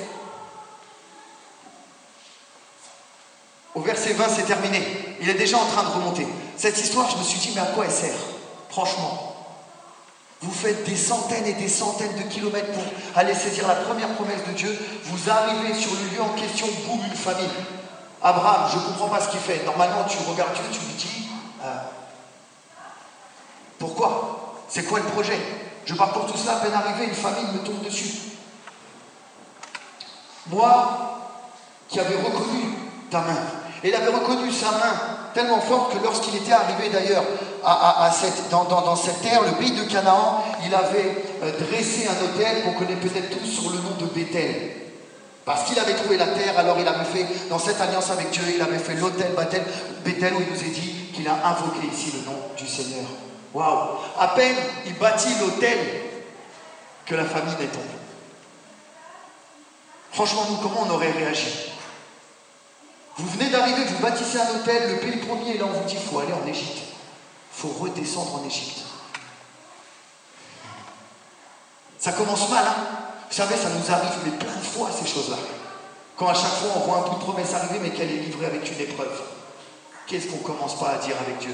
Au 3.73 3.81
verset 3.81 4.13
20, 4.13 4.27
c'est 4.29 4.43
terminé. 4.43 4.81
Il 5.21 5.29
est 5.29 5.35
déjà 5.35 5.57
en 5.57 5.65
train 5.65 5.83
de 5.83 5.89
remonter. 5.89 6.27
Cette 6.57 6.79
histoire, 6.79 7.09
je 7.09 7.17
me 7.17 7.23
suis 7.23 7.39
dit, 7.39 7.51
mais 7.55 7.61
à 7.61 7.65
quoi 7.67 7.85
elle 7.85 7.91
sert? 7.91 8.15
Franchement. 8.69 9.27
Vous 10.41 10.51
faites 10.51 10.83
des 10.85 10.95
centaines 10.95 11.45
et 11.45 11.53
des 11.53 11.69
centaines 11.69 12.15
de 12.17 12.23
kilomètres 12.23 12.71
pour 12.71 12.83
aller 13.15 13.35
saisir 13.35 13.67
la 13.67 13.75
première 13.75 14.09
promesse 14.15 14.43
de 14.47 14.53
Dieu. 14.53 14.77
Vous 15.03 15.29
arrivez 15.29 15.73
sur 15.73 15.91
le 15.93 16.15
lieu 16.15 16.21
en 16.21 16.29
question, 16.29 16.67
boum, 16.87 16.99
une 17.05 17.15
famille. 17.15 17.49
Abraham, 18.23 18.69
je 18.71 18.77
ne 18.77 18.83
comprends 18.83 19.09
pas 19.09 19.21
ce 19.21 19.29
qu'il 19.29 19.39
fait. 19.39 19.63
Normalement, 19.65 20.03
tu 20.09 20.17
regardes 20.27 20.53
Dieu, 20.53 20.63
tu 20.71 20.79
lui 20.79 20.93
dis, 20.93 21.29
euh, 21.63 21.75
pourquoi? 23.77 24.55
C'est 24.67 24.83
quoi 24.83 24.99
le 24.99 25.05
projet? 25.05 25.39
Je 25.85 25.93
pars 25.93 26.11
pour 26.11 26.25
tout 26.25 26.37
cela, 26.37 26.57
à 26.57 26.59
peine 26.59 26.73
arrivé, 26.73 27.05
une 27.05 27.13
famille 27.13 27.51
me 27.53 27.59
tombe 27.59 27.83
dessus. 27.83 28.11
Moi, 30.47 31.19
qui 31.87 31.99
avais 31.99 32.15
reconnu 32.15 32.73
ta 33.09 33.21
main, 33.21 33.41
et 33.83 33.89
il 33.89 33.95
avait 33.95 34.11
reconnu 34.11 34.51
sa 34.51 34.71
main 34.71 34.93
tellement 35.33 35.59
forte 35.59 35.93
que 35.93 36.03
lorsqu'il 36.03 36.35
était 36.35 36.51
arrivé 36.51 36.89
d'ailleurs 36.89 37.23
dans, 37.63 38.95
cette 38.95 39.21
terre, 39.21 39.41
le 39.43 39.53
pays 39.53 39.71
de 39.71 39.83
Canaan, 39.83 40.43
il 40.65 40.73
avait 40.73 41.23
euh, 41.43 41.51
dressé 41.59 42.07
un 42.07 42.25
hôtel 42.25 42.63
qu'on 42.63 42.73
connaît 42.73 42.95
peut-être 42.95 43.29
tous 43.29 43.45
sur 43.45 43.71
le 43.71 43.77
nom 43.77 43.95
de 43.99 44.05
Bethel. 44.05 44.71
Parce 45.45 45.63
qu'il 45.63 45.79
avait 45.79 45.95
trouvé 45.95 46.17
la 46.17 46.27
terre, 46.27 46.57
alors 46.57 46.77
il 46.79 46.87
avait 46.87 47.05
fait, 47.05 47.25
dans 47.49 47.57
cette 47.57 47.81
alliance 47.81 48.11
avec 48.11 48.29
Dieu, 48.29 48.43
il 48.53 48.61
avait 48.61 48.77
fait 48.77 48.95
l'autel 48.95 49.31
Bethel, 50.05 50.33
où 50.35 50.41
il 50.41 50.53
nous 50.53 50.63
est 50.63 50.73
dit 50.73 51.11
qu'il 51.13 51.27
a 51.27 51.33
invoqué 51.47 51.87
ici 51.91 52.13
le 52.17 52.31
nom 52.31 52.37
du 52.55 52.67
Seigneur. 52.67 53.05
Waouh 53.53 53.97
À 54.19 54.29
peine 54.29 54.55
il 54.85 54.93
bâtit 54.95 55.33
l'autel 55.39 55.77
que 57.05 57.15
la 57.15 57.25
famine 57.25 57.53
est 57.53 57.71
tombée. 57.71 57.87
Franchement, 60.11 60.45
nous, 60.49 60.57
comment 60.57 60.85
on 60.87 60.91
aurait 60.91 61.11
réagi? 61.11 61.70
Vous 63.21 63.29
venez 63.37 63.51
d'arriver, 63.51 63.85
vous 63.85 63.99
bâtissez 64.01 64.39
un 64.39 64.49
hôtel, 64.55 64.93
le 64.93 64.99
pays 64.99 65.17
premier, 65.17 65.51
et 65.51 65.57
là 65.59 65.65
on 65.65 65.79
vous 65.79 65.85
dit 65.87 65.93
il 65.93 66.01
faut 66.01 66.17
aller 66.17 66.33
en 66.33 66.47
Égypte. 66.47 66.79
faut 67.51 67.67
redescendre 67.67 68.41
en 68.41 68.47
Égypte. 68.47 68.79
Ça 71.99 72.13
commence 72.13 72.49
mal, 72.49 72.65
hein 72.65 72.83
Vous 73.29 73.35
savez, 73.35 73.55
ça 73.55 73.69
nous 73.69 73.93
arrive 73.93 74.09
mais 74.25 74.31
plein 74.31 74.55
de 74.55 74.63
fois 74.63 74.89
ces 74.91 75.05
choses-là. 75.05 75.37
Quand 76.17 76.29
à 76.29 76.33
chaque 76.33 76.53
fois 76.53 76.71
on 76.77 76.79
voit 76.79 76.97
un 76.97 77.09
bout 77.09 77.19
de 77.19 77.23
promesse 77.23 77.53
arriver 77.53 77.77
mais 77.79 77.91
qu'elle 77.91 78.09
est 78.09 78.21
livrée 78.21 78.47
avec 78.47 78.67
une 78.71 78.79
épreuve. 78.79 79.21
Qu'est-ce 80.07 80.25
qu'on 80.25 80.37
commence 80.37 80.79
pas 80.79 80.89
à 80.89 80.97
dire 80.97 81.15
avec 81.21 81.37
Dieu? 81.37 81.53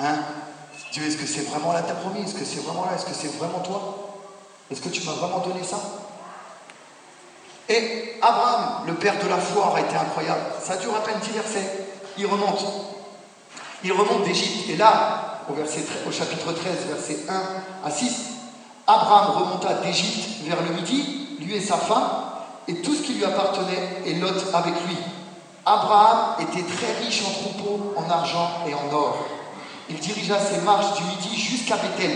Hein? 0.00 0.18
Dieu, 0.90 1.04
est-ce 1.04 1.16
que 1.16 1.26
c'est 1.26 1.48
vraiment 1.48 1.72
là 1.72 1.82
ta 1.82 1.94
promis 1.94 2.22
Est-ce 2.22 2.34
que 2.34 2.44
c'est 2.44 2.60
vraiment 2.60 2.86
là? 2.86 2.96
Est-ce 2.96 3.06
que 3.06 3.14
c'est 3.14 3.32
vraiment 3.38 3.60
toi? 3.60 4.18
Est-ce 4.68 4.80
que 4.80 4.88
tu 4.88 5.04
m'as 5.04 5.12
vraiment 5.12 5.38
donné 5.38 5.62
ça? 5.62 5.80
Et 7.70 8.16
Abraham, 8.20 8.84
le 8.88 8.94
père 8.94 9.14
de 9.22 9.28
la 9.28 9.36
foi, 9.38 9.68
aurait 9.68 9.82
été 9.82 9.94
incroyable. 9.94 10.40
Ça 10.60 10.76
dure 10.76 10.94
à 10.96 11.04
peine 11.04 11.20
10 11.22 11.30
versets. 11.30 11.86
Il 12.18 12.26
remonte. 12.26 12.64
Il 13.84 13.92
remonte 13.92 14.24
d'Égypte. 14.24 14.68
Et 14.68 14.76
là, 14.76 15.44
au, 15.48 15.52
au 15.52 16.12
chapitre 16.12 16.52
13, 16.52 16.86
versets 16.88 17.18
1 17.28 17.86
à 17.86 17.90
6, 17.90 18.30
Abraham 18.88 19.42
remonta 19.42 19.74
d'Égypte 19.74 20.44
vers 20.48 20.60
le 20.62 20.74
midi, 20.74 21.28
lui 21.40 21.54
et 21.54 21.60
sa 21.60 21.76
femme, 21.76 22.10
et 22.66 22.82
tout 22.82 22.92
ce 22.92 23.02
qui 23.02 23.14
lui 23.14 23.24
appartenait, 23.24 24.02
et 24.04 24.14
Lot 24.14 24.52
avec 24.52 24.74
lui. 24.88 24.96
Abraham 25.64 26.34
était 26.40 26.64
très 26.64 27.04
riche 27.04 27.22
en 27.24 27.30
troupeaux, 27.30 27.94
en 27.96 28.10
argent 28.10 28.50
et 28.66 28.74
en 28.74 28.92
or. 28.92 29.28
Il 29.88 29.96
dirigea 29.96 30.40
ses 30.40 30.60
marches 30.62 30.96
du 30.96 31.04
midi 31.04 31.40
jusqu'à 31.40 31.76
Bethel, 31.76 32.10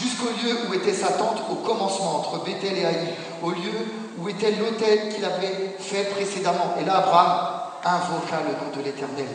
jusqu'au 0.00 0.28
lieu 0.42 0.56
où 0.68 0.74
était 0.74 0.94
sa 0.94 1.08
tente 1.08 1.42
au 1.50 1.56
commencement, 1.56 2.16
entre 2.16 2.44
Bethel 2.44 2.76
et 2.76 2.84
Haï, 2.84 3.14
au 3.42 3.50
lieu 3.50 3.86
où 4.18 4.28
était 4.28 4.52
l'autel 4.52 5.14
qu'il 5.14 5.24
avait 5.24 5.76
fait 5.78 6.04
précédemment. 6.10 6.74
Et 6.80 6.84
là, 6.84 6.98
Abraham 6.98 7.60
invoqua 7.84 8.38
le 8.46 8.52
nom 8.52 8.76
de 8.76 8.82
l'Éternel. 8.82 9.28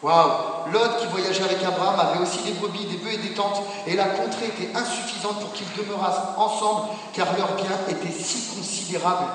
Waouh 0.00 0.70
Lot, 0.72 0.98
qui 1.00 1.06
voyageait 1.06 1.42
avec 1.42 1.62
Abraham, 1.64 1.98
avait 1.98 2.20
aussi 2.20 2.38
des 2.42 2.52
brebis, 2.52 2.86
des 2.86 2.98
bœufs 2.98 3.14
et 3.14 3.18
des 3.18 3.34
tentes, 3.34 3.62
et 3.86 3.96
la 3.96 4.04
contrée 4.04 4.46
était 4.46 4.76
insuffisante 4.76 5.40
pour 5.40 5.52
qu'ils 5.52 5.72
demeurassent 5.76 6.36
ensemble, 6.36 6.88
car 7.12 7.26
leurs 7.36 7.56
biens 7.56 7.78
étaient 7.88 8.12
si 8.12 8.54
considérables 8.54 9.26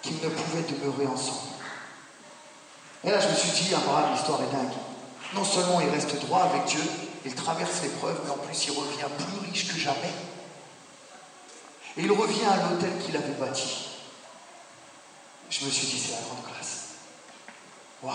qu'ils 0.00 0.16
ne 0.22 0.28
pouvaient 0.28 0.64
demeurer 0.70 1.06
ensemble. 1.06 1.48
Et 3.04 3.10
là, 3.10 3.20
je 3.20 3.28
me 3.28 3.34
suis 3.34 3.50
dit, 3.50 3.74
Abraham, 3.74 4.12
l'histoire 4.12 4.40
est 4.40 4.56
dingue. 4.56 4.72
Non 5.34 5.44
seulement 5.44 5.80
il 5.80 5.90
reste 5.90 6.18
droit 6.24 6.48
avec 6.50 6.64
Dieu, 6.64 6.80
il 7.28 7.34
traverse 7.34 7.82
l'épreuve, 7.82 8.18
mais 8.24 8.30
en 8.30 8.38
plus 8.38 8.66
il 8.68 8.70
revient 8.70 9.04
plus 9.18 9.50
riche 9.50 9.68
que 9.68 9.78
jamais. 9.78 10.12
Et 11.98 12.02
il 12.02 12.10
revient 12.10 12.46
à 12.46 12.70
l'hôtel 12.70 12.98
qu'il 13.04 13.14
avait 13.18 13.34
bâti. 13.34 13.88
Je 15.50 15.66
me 15.66 15.70
suis 15.70 15.86
dit, 15.88 15.98
c'est 15.98 16.12
la 16.12 16.22
grande 16.22 16.44
classe. 16.50 16.84
Waouh 18.02 18.14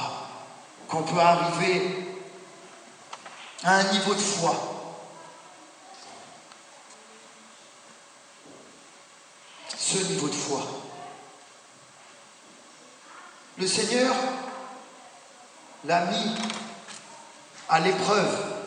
Qu'on 0.88 1.04
peut 1.04 1.20
arriver 1.20 2.08
à 3.64 3.76
un 3.76 3.84
niveau 3.92 4.16
de 4.16 4.20
foi. 4.20 4.56
Ce 9.78 9.98
niveau 9.98 10.28
de 10.28 10.34
foi. 10.34 10.66
Le 13.60 13.68
Seigneur 13.68 14.16
l'a 15.86 16.06
mis 16.06 16.36
à 17.70 17.80
l'épreuve 17.80 18.63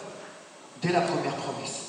la 0.92 1.00
première 1.00 1.34
promesse. 1.36 1.86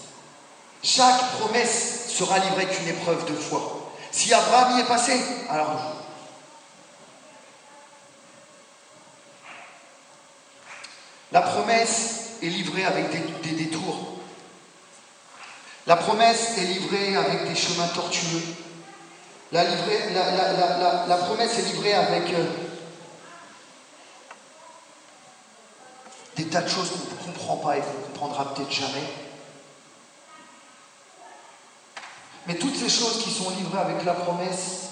Chaque 0.84 1.32
promesse 1.40 2.10
sera 2.10 2.40
livrée 2.40 2.68
qu'une 2.68 2.88
épreuve 2.88 3.26
de 3.26 3.36
foi. 3.36 3.92
Si 4.12 4.34
Abraham 4.34 4.78
y 4.78 4.82
est 4.82 4.88
passé, 4.88 5.20
alors 5.50 5.98
La 11.32 11.42
promesse 11.42 12.38
est 12.42 12.48
livrée 12.48 12.86
avec 12.86 13.12
des, 13.42 13.52
détours. 13.52 14.18
La 15.86 15.98
promesse 15.98 16.58
est 16.58 16.64
livrée 16.66 17.16
avec 17.16 17.50
des 17.50 17.56
chemins 17.56 17.88
tortueux. 17.88 18.42
La, 19.52 19.64
la 19.64 21.18
promesse 21.18 21.60
est 21.60 21.74
livrée 21.74 21.94
avec 21.94 22.34
euh, 22.34 22.46
des 26.38 26.46
tas 26.46 26.62
de 26.62 26.70
choses 26.70 26.92
qu'on 26.92 27.28
ne 27.28 27.34
comprend 27.34 27.58
pas 27.58 27.78
et 27.78 27.82
qu'on 27.82 27.98
ne 27.98 28.06
comprendra 28.06 28.54
peut-être 28.54 28.72
jamais. 28.72 29.04
Mais 32.46 32.56
toutes 32.56 32.76
ces 32.76 32.90
choses 32.90 33.24
qui 33.24 33.32
sont 33.32 33.50
livrées 33.50 33.80
avec 33.80 34.06
la 34.06 34.14
promesse, 34.14 34.84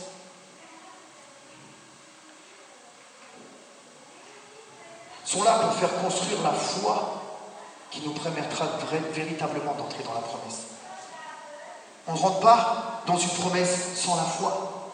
sont 5.24 5.44
là 5.44 5.60
pour 5.60 5.74
faire 5.74 5.96
construire 6.02 6.42
la 6.42 6.52
foi 6.52 7.22
qui 7.92 8.02
nous 8.02 8.14
permettra 8.14 8.68
véritablement 9.14 9.74
d'entrer 9.76 10.04
dans 10.04 10.14
la 10.14 10.20
promesse. 10.20 10.66
On 12.08 12.14
ne 12.14 12.18
rentre 12.18 12.40
pas 12.40 13.02
dans 13.06 13.18
une 13.18 13.30
promesse 13.30 13.96
sans 13.96 14.16
la 14.16 14.24
foi. 14.24 14.92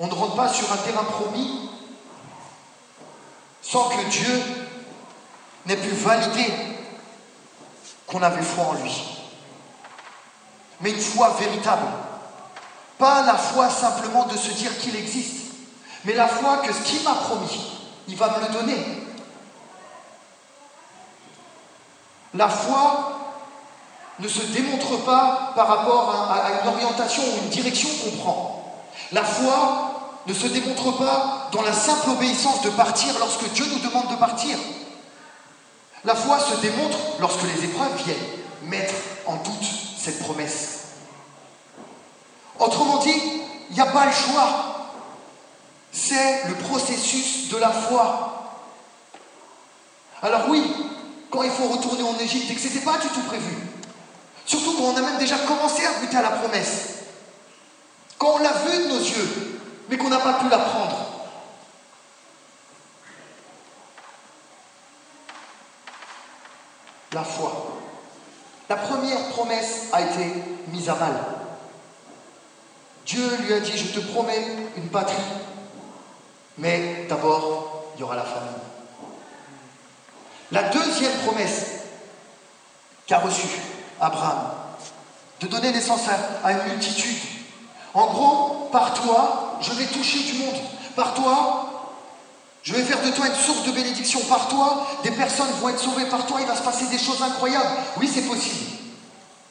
On 0.00 0.06
ne 0.06 0.14
rentre 0.14 0.36
pas 0.36 0.48
sur 0.48 0.72
un 0.72 0.76
terrain 0.76 1.04
promis 1.04 1.68
sans 3.70 3.88
que 3.90 4.02
Dieu 4.08 4.42
n'ait 5.66 5.76
pu 5.76 5.90
valider 5.90 6.52
qu'on 8.06 8.22
avait 8.22 8.42
foi 8.42 8.64
en 8.64 8.72
lui. 8.74 9.04
Mais 10.80 10.90
une 10.90 11.00
foi 11.00 11.36
véritable. 11.38 11.86
Pas 12.96 13.22
la 13.26 13.34
foi 13.34 13.68
simplement 13.68 14.24
de 14.24 14.36
se 14.36 14.50
dire 14.52 14.76
qu'il 14.78 14.96
existe, 14.96 15.52
mais 16.04 16.14
la 16.14 16.28
foi 16.28 16.58
que 16.58 16.72
ce 16.72 16.80
qu'il 16.80 17.02
m'a 17.02 17.14
promis, 17.14 17.72
il 18.08 18.16
va 18.16 18.38
me 18.38 18.46
le 18.46 18.52
donner. 18.52 18.86
La 22.34 22.48
foi 22.48 23.18
ne 24.18 24.28
se 24.28 24.42
démontre 24.46 25.04
pas 25.04 25.52
par 25.54 25.68
rapport 25.68 26.30
à, 26.30 26.62
une 26.62 26.68
orientation 26.68 27.22
ou 27.22 27.44
une 27.44 27.50
direction 27.50 27.88
qu'on 28.02 28.16
prend. 28.16 28.82
La 29.12 29.22
foi 29.24 29.87
ne 30.28 30.34
se 30.34 30.46
démontre 30.46 30.92
pas 30.98 31.48
dans 31.52 31.62
la 31.62 31.72
simple 31.72 32.10
obéissance 32.10 32.60
de 32.60 32.70
partir 32.70 33.18
lorsque 33.18 33.50
Dieu 33.52 33.64
nous 33.72 33.78
demande 33.78 34.10
de 34.10 34.16
partir. 34.16 34.58
La 36.04 36.14
foi 36.14 36.38
se 36.38 36.60
démontre 36.60 36.98
lorsque 37.18 37.42
les 37.42 37.64
épreuves 37.64 37.96
viennent 38.04 38.16
mettre 38.64 38.94
en 39.26 39.36
doute 39.36 39.68
cette 39.98 40.18
promesse. 40.20 40.80
Autrement 42.58 42.98
dit, 42.98 43.14
il 43.70 43.74
n'y 43.74 43.80
a 43.80 43.86
pas 43.86 44.04
le 44.04 44.12
choix. 44.12 44.90
C'est 45.90 46.46
le 46.48 46.54
processus 46.56 47.48
de 47.48 47.56
la 47.56 47.70
foi. 47.70 48.58
Alors 50.20 50.50
oui, 50.50 50.62
quand 51.30 51.42
il 51.42 51.50
faut 51.50 51.68
retourner 51.68 52.02
en 52.02 52.18
Égypte 52.18 52.50
et 52.50 52.54
que 52.54 52.60
ce 52.60 52.66
n'était 52.66 52.84
pas 52.84 52.98
du 52.98 53.08
tout 53.08 53.22
prévu, 53.22 53.56
surtout 54.44 54.74
quand 54.76 54.84
on 54.84 54.96
a 54.96 55.00
même 55.00 55.18
déjà 55.18 55.38
commencé 55.38 55.86
à 55.86 55.92
goûter 56.00 56.18
à 56.18 56.22
la 56.22 56.30
promesse, 56.30 56.96
quand 58.18 58.34
on 58.34 58.38
l'a 58.38 58.52
vu 58.52 58.84
de 58.84 58.88
nos 58.88 58.98
yeux, 58.98 59.47
mais 59.88 59.96
qu'on 59.96 60.08
n'a 60.08 60.18
pas 60.18 60.34
pu 60.34 60.48
l'apprendre. 60.48 61.06
La 67.12 67.24
foi. 67.24 67.78
La 68.68 68.76
première 68.76 69.28
promesse 69.30 69.88
a 69.92 70.02
été 70.02 70.44
mise 70.68 70.88
à 70.90 70.94
mal. 70.94 71.16
Dieu 73.06 73.36
lui 73.40 73.54
a 73.54 73.60
dit, 73.60 73.76
je 73.76 73.98
te 73.98 74.00
promets 74.00 74.46
une 74.76 74.88
patrie, 74.90 75.16
mais 76.58 77.06
d'abord, 77.08 77.84
il 77.94 78.00
y 78.00 78.02
aura 78.02 78.16
la 78.16 78.24
famille. 78.24 78.52
La 80.50 80.64
deuxième 80.64 81.16
promesse 81.24 81.78
qu'a 83.06 83.18
reçue 83.18 83.48
Abraham, 84.00 84.50
de 85.40 85.46
donner 85.46 85.72
naissance 85.72 86.02
à, 86.44 86.52
une 86.52 86.72
multitude. 86.72 87.18
En 87.94 88.06
gros, 88.06 88.68
par 88.70 88.92
toi, 88.94 89.47
je 89.60 89.72
vais 89.72 89.86
toucher 89.86 90.20
du 90.20 90.34
monde. 90.34 90.56
Par 90.96 91.14
toi, 91.14 91.68
je 92.62 92.74
vais 92.74 92.82
faire 92.82 93.02
de 93.02 93.10
toi 93.10 93.26
une 93.26 93.34
source 93.34 93.64
de 93.64 93.72
bénédiction. 93.72 94.20
Par 94.28 94.48
toi, 94.48 94.86
des 95.02 95.10
personnes 95.10 95.50
vont 95.60 95.68
être 95.68 95.80
sauvées. 95.80 96.06
Par 96.06 96.26
toi, 96.26 96.38
il 96.40 96.46
va 96.46 96.56
se 96.56 96.62
passer 96.62 96.86
des 96.86 96.98
choses 96.98 97.22
incroyables. 97.22 97.70
Oui, 97.98 98.10
c'est 98.12 98.22
possible. 98.22 98.72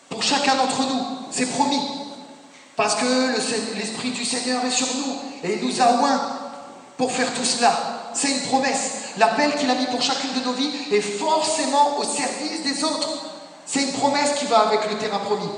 Pour 0.10 0.24
chacun 0.24 0.56
d'entre 0.56 0.82
nous, 0.82 1.04
c'est 1.32 1.48
promis. 1.48 1.82
Parce 2.76 2.96
que 2.96 3.76
l'Esprit 3.76 4.12
du 4.12 4.24
Seigneur 4.24 4.64
est 4.66 4.72
sur 4.72 4.88
nous 4.98 5.16
et 5.44 5.56
il 5.56 5.68
nous 5.68 5.82
a 5.82 5.94
oint 5.94 6.22
pour 6.96 7.12
faire 7.12 7.34
tout 7.34 7.44
cela. 7.44 7.74
C'est 8.14 8.30
une 8.30 8.42
promesse. 8.42 8.92
L'appel 9.18 9.56
qu'il 9.56 9.70
a 9.70 9.76
mis 9.76 9.88
pour 9.88 10.02
chacune 10.02 10.34
de 10.34 10.46
nos 10.46 10.54
vies 10.54 10.70
est 10.92 11.02
forcément 11.02 11.98
au 11.98 12.04
service 12.04 12.64
des 12.64 12.84
autres. 12.84 13.10
C'est 13.66 13.82
une 13.82 13.94
promesse 13.94 14.34
qui 14.38 14.46
va 14.46 14.60
avec 14.60 14.90
le 14.90 14.98
terrain 14.98 15.20
promis. 15.20 15.50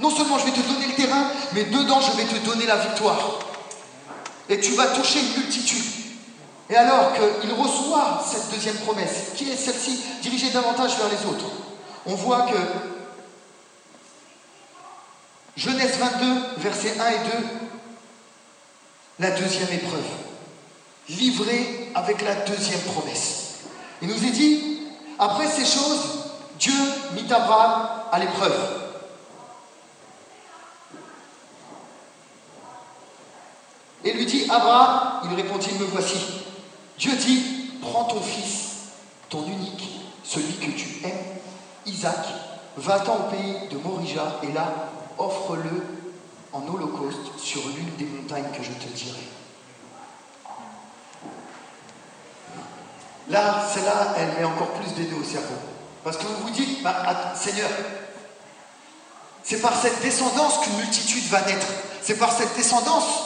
Non 0.00 0.10
seulement 0.10 0.38
je 0.38 0.46
vais 0.46 0.52
te 0.52 0.60
donner 0.60 0.86
le 0.86 0.94
terrain, 0.94 1.24
mais 1.52 1.64
dedans 1.64 2.00
je 2.00 2.16
vais 2.16 2.24
te 2.24 2.46
donner 2.46 2.66
la 2.66 2.76
victoire 2.76 3.40
et 4.52 4.60
tu 4.60 4.72
vas 4.74 4.88
toucher 4.88 5.20
une 5.20 5.42
multitude. 5.42 5.82
Et 6.68 6.76
alors 6.76 7.14
qu'il 7.14 7.52
reçoit 7.52 8.22
cette 8.30 8.50
deuxième 8.50 8.76
promesse, 8.76 9.32
qui 9.34 9.50
est 9.50 9.56
celle-ci, 9.56 9.98
dirigée 10.20 10.50
davantage 10.50 10.96
vers 10.98 11.08
les 11.08 11.26
autres, 11.26 11.46
on 12.04 12.14
voit 12.14 12.42
que 12.42 12.58
Genèse 15.56 15.96
22, 15.98 16.42
versets 16.58 17.00
1 17.00 17.08
et 17.08 17.18
2, 17.18 17.48
la 19.20 19.30
deuxième 19.30 19.72
épreuve. 19.72 20.04
livré 21.08 21.90
avec 21.94 22.22
la 22.22 22.34
deuxième 22.34 22.80
promesse. 22.80 23.54
Il 24.02 24.08
nous 24.08 24.24
est 24.24 24.30
dit, 24.30 24.82
après 25.18 25.48
ces 25.48 25.64
choses, 25.64 26.26
Dieu 26.58 26.72
mit 27.14 27.30
Abraham 27.32 27.88
à 28.12 28.18
l'épreuve. 28.18 28.81
Et 34.04 34.12
lui 34.12 34.26
dit, 34.26 34.44
Abraham, 34.50 35.20
il 35.24 35.34
répondit, 35.36 35.70
me 35.78 35.84
voici. 35.84 36.18
Dieu 36.98 37.12
dit, 37.16 37.70
prends 37.80 38.04
ton 38.04 38.20
fils, 38.20 38.90
ton 39.28 39.44
unique, 39.46 40.00
celui 40.24 40.54
que 40.54 40.70
tu 40.70 41.04
aimes, 41.04 41.38
Isaac, 41.86 42.26
va-t'en 42.76 43.14
au 43.14 43.30
pays 43.30 43.68
de 43.70 43.76
Morija, 43.78 44.40
et 44.42 44.52
là, 44.52 44.72
offre-le 45.18 45.86
en 46.52 46.66
holocauste 46.66 47.38
sur 47.38 47.62
l'une 47.68 47.94
des 47.96 48.04
montagnes 48.04 48.50
que 48.56 48.62
je 48.62 48.70
te 48.70 48.92
dirai. 48.92 49.22
Là, 53.28 53.66
celle-là, 53.72 54.14
elle 54.18 54.38
met 54.38 54.44
encore 54.44 54.72
plus 54.72 54.92
des 54.94 55.12
au 55.14 55.22
cerveau. 55.22 55.54
Parce 56.04 56.16
que 56.16 56.24
vous 56.24 56.42
vous 56.42 56.50
dites, 56.50 56.82
bah, 56.82 57.34
Seigneur, 57.34 57.70
c'est 59.44 59.60
par 59.60 59.74
cette 59.80 60.00
descendance 60.02 60.58
qu'une 60.58 60.76
multitude 60.76 61.24
va 61.28 61.40
naître. 61.42 61.66
C'est 62.02 62.18
par 62.18 62.32
cette 62.32 62.54
descendance 62.56 63.21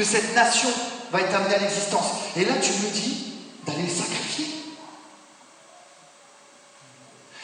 que 0.00 0.06
cette 0.06 0.34
nation 0.34 0.70
va 1.12 1.20
être 1.20 1.34
amenée 1.34 1.56
à 1.56 1.58
l'existence. 1.58 2.06
Et 2.34 2.46
là, 2.46 2.54
tu 2.54 2.72
me 2.72 2.90
dis 2.90 3.34
d'aller 3.66 3.82
le 3.82 3.94
sacrifier. 3.94 4.46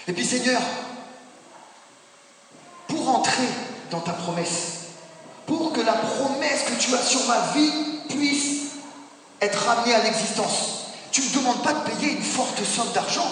Et 0.09 0.15
puis, 0.15 0.25
Seigneur, 0.25 0.63
pour 2.89 3.11
entrer 3.11 3.47
dans 3.91 4.01
ta 4.01 4.13
promesse, 4.13 4.87
pour 5.45 5.75
que 5.75 5.83
la 5.83 5.93
promesse 5.93 6.63
que 6.63 6.81
tu 6.81 6.95
as 6.95 7.03
sur 7.03 7.27
ma 7.27 7.53
vie 7.55 7.73
puisse 8.09 8.71
être 9.43 9.69
amenée 9.69 9.95
à 9.95 10.03
l'existence, 10.05 10.87
tu 11.13 11.21
ne 11.21 11.27
me 11.27 11.35
demandes 11.35 11.63
pas 11.63 11.75
de 11.75 11.91
payer 11.91 12.13
une 12.13 12.23
forte 12.23 12.65
somme 12.65 12.91
d'argent. 12.95 13.29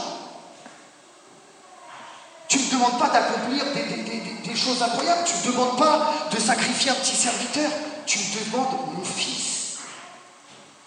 Tu 2.48 2.58
ne 2.58 2.64
me 2.64 2.70
demandes 2.72 2.98
pas 2.98 3.08
d'accomplir 3.08 3.64
des, 3.72 4.54
choses 4.54 4.82
incroyables. 4.82 5.24
Tu 5.24 5.32
ne 5.32 5.50
me 5.50 5.56
demandes 5.56 5.78
pas 5.78 6.12
de 6.30 6.38
sacrifier 6.38 6.90
un 6.90 6.94
petit 6.96 7.16
serviteur. 7.16 7.70
Tu 8.06 8.18
me 8.18 8.44
demandes 8.44 8.94
mon 8.94 9.04
fils. 9.04 9.78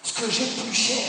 Ce 0.03 0.13
que 0.13 0.29
j'ai 0.29 0.45
de 0.45 0.61
plus 0.61 0.73
cher. 0.73 1.03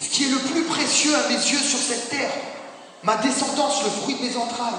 Ce 0.00 0.08
qui 0.08 0.24
est 0.24 0.30
le 0.30 0.38
plus 0.38 0.64
précieux 0.64 1.14
à 1.14 1.28
mes 1.28 1.34
yeux 1.34 1.58
sur 1.58 1.78
cette 1.78 2.10
terre. 2.10 2.32
Ma 3.02 3.16
descendance, 3.16 3.84
le 3.84 3.90
fruit 3.90 4.14
de 4.14 4.22
mes 4.22 4.36
entrailles. 4.36 4.74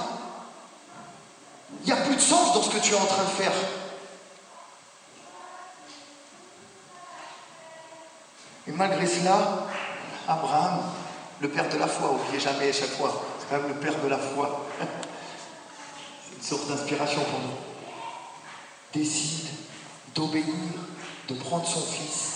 Il 1.82 1.86
n'y 1.86 1.92
a 1.92 2.02
plus 2.02 2.16
de 2.16 2.20
sens 2.20 2.54
dans 2.54 2.62
ce 2.62 2.70
que 2.70 2.78
tu 2.78 2.92
es 2.92 2.96
en 2.96 3.06
train 3.06 3.24
de 3.24 3.28
faire. 3.28 3.52
Et 8.66 8.72
malgré 8.72 9.06
cela, 9.06 9.66
Abraham, 10.28 10.82
le 11.40 11.48
père 11.48 11.68
de 11.68 11.78
la 11.78 11.86
foi, 11.86 12.12
oubliez 12.12 12.38
jamais 12.38 12.68
à 12.68 12.72
chaque 12.72 12.90
fois, 12.90 13.22
c'est 13.38 13.48
quand 13.48 13.62
même 13.62 13.68
le 13.68 13.80
père 13.80 13.98
de 14.00 14.08
la 14.08 14.18
foi. 14.18 14.66
sorte 16.42 16.68
d'inspiration 16.68 17.22
pour 17.24 17.40
nous. 17.40 17.56
Décide 18.92 19.48
d'obéir, 20.14 20.44
de 21.28 21.34
prendre 21.34 21.66
son 21.66 21.80
fils 21.80 22.30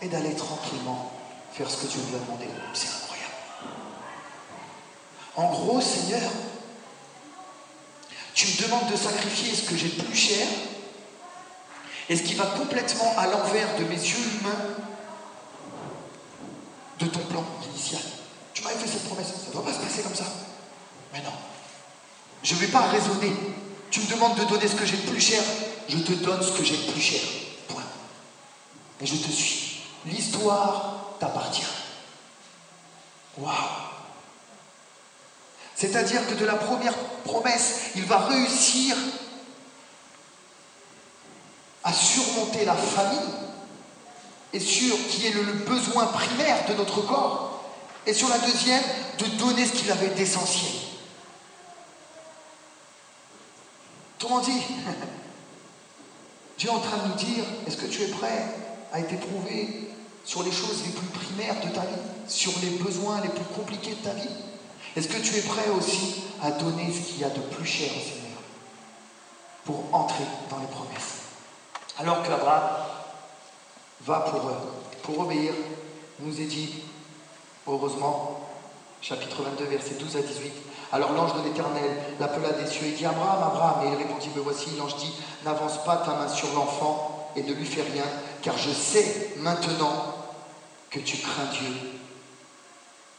et 0.00 0.08
d'aller 0.08 0.34
tranquillement 0.34 1.12
faire 1.52 1.68
ce 1.70 1.78
que 1.78 1.86
Dieu 1.86 2.00
lui 2.08 2.16
a 2.16 2.18
demandé. 2.18 2.46
C'est 2.74 2.88
incroyable. 2.88 3.34
En 5.36 5.50
gros, 5.50 5.80
Seigneur, 5.80 6.30
tu 8.34 8.46
me 8.46 8.62
demandes 8.62 8.90
de 8.90 8.96
sacrifier 8.96 9.54
ce 9.54 9.68
que 9.68 9.76
j'ai 9.76 9.88
de 9.88 10.02
plus 10.02 10.16
cher 10.16 10.46
et 12.08 12.16
ce 12.16 12.22
qui 12.22 12.34
va 12.34 12.46
complètement 12.46 13.18
à 13.18 13.26
l'envers 13.26 13.76
de 13.78 13.84
mes 13.84 13.96
yeux 13.96 14.38
humains 14.40 14.76
de 16.98 17.06
ton 17.06 17.20
plan 17.20 17.44
initial. 17.70 18.02
Tu 18.54 18.62
m'avais 18.62 18.76
fait 18.76 18.88
cette 18.88 19.04
promesse, 19.04 19.28
ça 19.28 19.48
ne 19.48 19.52
doit 19.52 19.64
pas 19.64 19.72
se 19.72 19.80
passer 19.80 20.02
comme 20.02 20.14
ça. 20.14 20.26
Mais 21.12 21.20
non. 21.20 21.32
Je 22.42 22.54
ne 22.54 22.60
vais 22.60 22.68
pas 22.68 22.82
raisonner. 22.82 23.32
Tu 23.90 24.00
me 24.00 24.06
demandes 24.06 24.38
de 24.38 24.44
donner 24.44 24.68
ce 24.68 24.74
que 24.74 24.84
j'ai 24.84 24.96
de 24.96 25.10
plus 25.10 25.20
cher, 25.20 25.42
je 25.88 25.98
te 25.98 26.12
donne 26.12 26.42
ce 26.42 26.52
que 26.52 26.64
j'ai 26.64 26.76
de 26.76 26.92
plus 26.92 27.00
cher. 27.00 27.20
Point. 27.68 27.82
Et 29.00 29.06
je 29.06 29.16
te 29.16 29.30
suis. 29.30 29.82
L'histoire 30.04 31.16
t'appartient. 31.18 31.62
Waouh 33.38 33.54
C'est-à-dire 35.74 36.26
que 36.26 36.34
de 36.34 36.44
la 36.44 36.54
première 36.54 36.96
promesse, 37.24 37.90
il 37.94 38.04
va 38.04 38.18
réussir 38.26 38.96
à 41.84 41.92
surmonter 41.92 42.64
la 42.64 42.74
famille 42.74 43.34
et 44.52 44.60
sur 44.60 44.96
qui 45.08 45.26
est 45.26 45.32
le, 45.32 45.42
besoin 45.52 46.06
primaire 46.06 46.66
de 46.68 46.74
notre 46.74 47.02
corps, 47.02 47.62
et 48.06 48.14
sur 48.14 48.28
la 48.28 48.38
deuxième, 48.38 48.82
de 49.18 49.26
donner 49.38 49.66
ce 49.66 49.72
qu'il 49.72 49.90
avait 49.90 50.08
d'essentiel. 50.08 50.72
Autrement 54.18 54.40
dit, 54.40 54.50
Dieu 56.58 56.68
est 56.68 56.72
en 56.72 56.80
train 56.80 56.98
de 56.98 57.08
nous 57.08 57.14
dire, 57.14 57.44
est-ce 57.66 57.76
que 57.76 57.86
tu 57.86 58.02
es 58.02 58.08
prêt 58.08 58.44
à 58.92 59.00
être 59.00 59.12
éprouvé 59.12 59.90
sur 60.24 60.42
les 60.42 60.52
choses 60.52 60.84
les 60.86 60.92
plus 60.92 61.08
primaires 61.08 61.60
de 61.60 61.68
ta 61.68 61.82
vie, 61.82 62.00
sur 62.26 62.52
les 62.62 62.70
besoins 62.70 63.20
les 63.20 63.28
plus 63.28 63.44
compliqués 63.54 63.90
de 63.90 64.02
ta 64.02 64.14
vie? 64.14 64.30
Est-ce 64.96 65.08
que 65.08 65.18
tu 65.18 65.36
es 65.36 65.42
prêt 65.42 65.68
aussi 65.76 66.22
à 66.42 66.52
donner 66.52 66.90
ce 66.90 67.00
qu'il 67.00 67.18
y 67.18 67.24
a 67.24 67.28
de 67.28 67.40
plus 67.40 67.66
cher 67.66 67.90
au 67.90 68.00
Seigneur 68.00 68.38
pour 69.64 69.84
entrer 69.92 70.24
dans 70.48 70.58
les 70.58 70.66
promesses? 70.66 71.16
Alors 71.98 72.22
qu'Abraham 72.22 72.70
va 74.00 74.20
pour, 74.20 74.50
pour 75.02 75.18
obéir, 75.24 75.52
nous 76.20 76.40
est 76.40 76.44
dit, 76.44 76.76
heureusement, 77.66 78.48
chapitre 79.02 79.42
22, 79.42 79.64
verset 79.64 79.96
12 80.00 80.16
à 80.16 80.22
18. 80.22 80.52
Alors 80.92 81.12
l'ange 81.12 81.34
de 81.34 81.48
l'Éternel 81.48 81.90
l'appela 82.20 82.50
des 82.50 82.66
cieux 82.66 82.86
et 82.86 82.92
dit 82.92 83.06
Abraham, 83.06 83.42
Abraham. 83.42 83.86
Et 83.86 83.92
il 83.92 83.96
répondit 83.96 84.30
Me 84.34 84.40
voici. 84.40 84.70
L'ange 84.76 84.96
dit 84.96 85.12
N'avance 85.44 85.82
pas 85.84 85.96
ta 85.98 86.12
main 86.12 86.28
sur 86.28 86.52
l'enfant 86.54 87.16
et 87.36 87.42
ne 87.42 87.52
lui 87.52 87.66
fais 87.66 87.82
rien, 87.82 88.04
car 88.42 88.56
je 88.56 88.70
sais 88.70 89.34
maintenant 89.38 90.14
que 90.90 90.98
tu 91.00 91.18
crains 91.18 91.46
Dieu 91.52 91.72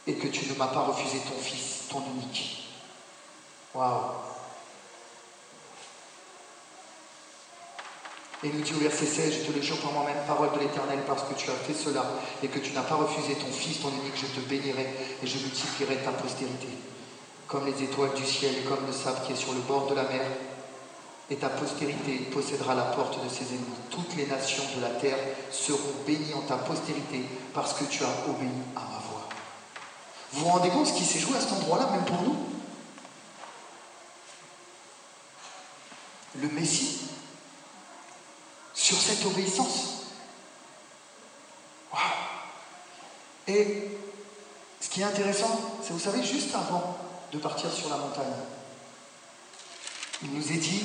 et 0.06 0.14
que 0.14 0.26
tu 0.26 0.50
ne 0.50 0.54
m'as 0.56 0.66
pas 0.66 0.80
refusé 0.80 1.18
ton 1.18 1.38
fils, 1.40 1.84
ton 1.90 2.02
unique. 2.14 2.64
Waouh 3.74 4.00
Et 8.44 8.48
nous 8.48 8.60
dit 8.60 8.72
au 8.72 8.78
verset 8.78 9.06
16, 9.06 9.34
je 9.34 9.50
te 9.50 9.52
le 9.52 9.60
jure 9.60 9.78
par 9.80 9.92
moi-même, 9.92 10.16
parole 10.26 10.52
de 10.52 10.60
l'Éternel, 10.60 11.00
parce 11.06 11.22
que 11.22 11.34
tu 11.34 11.50
as 11.50 11.54
fait 11.54 11.74
cela 11.74 12.04
et 12.42 12.48
que 12.48 12.60
tu 12.60 12.72
n'as 12.72 12.82
pas 12.82 12.94
refusé 12.94 13.34
ton 13.34 13.50
fils, 13.50 13.80
ton 13.80 13.90
unique, 13.90 14.14
je 14.16 14.26
te 14.26 14.40
bénirai 14.48 14.86
et 15.22 15.26
je 15.26 15.38
multiplierai 15.38 15.96
ta 15.96 16.12
postérité. 16.12 16.68
Comme 17.48 17.66
les 17.66 17.82
étoiles 17.82 18.14
du 18.14 18.24
ciel 18.24 18.58
et 18.58 18.62
comme 18.62 18.86
le 18.86 18.92
sable 18.92 19.20
qui 19.26 19.32
est 19.32 19.36
sur 19.36 19.54
le 19.54 19.60
bord 19.60 19.86
de 19.88 19.94
la 19.94 20.04
mer. 20.04 20.22
Et 21.30 21.36
ta 21.36 21.48
postérité 21.48 22.18
possédera 22.32 22.74
la 22.74 22.84
porte 22.84 23.22
de 23.22 23.28
ses 23.28 23.46
ennemis. 23.48 23.64
Toutes 23.90 24.14
les 24.16 24.26
nations 24.26 24.64
de 24.76 24.82
la 24.82 24.90
terre 24.90 25.18
seront 25.50 26.04
bénies 26.06 26.34
en 26.34 26.42
ta 26.42 26.56
postérité 26.56 27.24
parce 27.52 27.72
que 27.74 27.84
tu 27.84 28.04
as 28.04 28.30
obéi 28.30 28.48
à 28.76 28.80
ma 28.80 28.98
voix. 28.98 29.28
Vous 30.32 30.44
vous 30.44 30.50
rendez 30.50 30.68
compte 30.68 30.86
ce 30.86 30.92
qui 30.92 31.04
s'est 31.04 31.18
joué 31.18 31.36
à 31.36 31.40
cet 31.40 31.52
endroit-là, 31.52 31.88
même 31.90 32.04
pour 32.04 32.22
nous? 32.22 32.36
Le 36.36 36.48
Messie? 36.48 37.00
Sur 38.74 38.98
cette 38.98 39.24
obéissance? 39.24 40.04
Et 43.46 43.98
ce 44.80 44.88
qui 44.90 45.00
est 45.00 45.04
intéressant, 45.04 45.78
c'est, 45.82 45.94
vous 45.94 45.98
savez, 45.98 46.22
juste 46.22 46.54
avant 46.54 46.96
de 47.32 47.38
partir 47.38 47.70
sur 47.72 47.88
la 47.90 47.96
montagne, 47.96 48.24
il 50.22 50.32
nous 50.32 50.52
est 50.52 50.56
dit, 50.56 50.84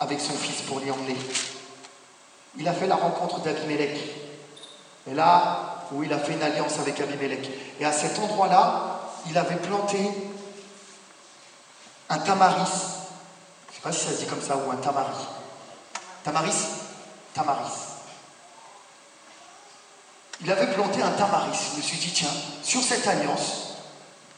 avec 0.00 0.20
son 0.20 0.32
fils 0.32 0.62
pour 0.62 0.80
l'y 0.80 0.90
emmener, 0.90 1.16
il 2.58 2.66
a 2.68 2.72
fait 2.72 2.86
la 2.86 2.96
rencontre 2.96 3.40
d'Abimelech. 3.40 3.98
Et 5.10 5.14
là, 5.14 5.86
où 5.92 6.02
il 6.02 6.12
a 6.12 6.18
fait 6.18 6.32
une 6.32 6.42
alliance 6.42 6.78
avec 6.78 7.00
Abimelech. 7.00 7.48
Et 7.80 7.84
à 7.84 7.92
cet 7.92 8.18
endroit-là, 8.18 9.00
il 9.28 9.36
avait 9.36 9.56
planté 9.56 9.98
un 12.08 12.18
tamaris. 12.18 12.70
Je 13.66 13.72
ne 13.72 13.74
sais 13.74 13.80
pas 13.82 13.92
si 13.92 14.04
ça 14.04 14.12
se 14.12 14.18
dit 14.18 14.26
comme 14.26 14.42
ça, 14.42 14.56
ou 14.56 14.70
un 14.70 14.76
tamaris. 14.76 15.26
Tamaris, 16.24 16.66
tamaris. 17.34 17.72
Il 20.40 20.50
avait 20.50 20.72
planté 20.72 21.02
un 21.02 21.10
tamaris. 21.12 21.58
Je 21.72 21.76
me 21.78 21.82
suis 21.82 21.98
dit, 21.98 22.12
tiens, 22.12 22.30
sur 22.62 22.82
cette 22.82 23.06
alliance, 23.06 23.71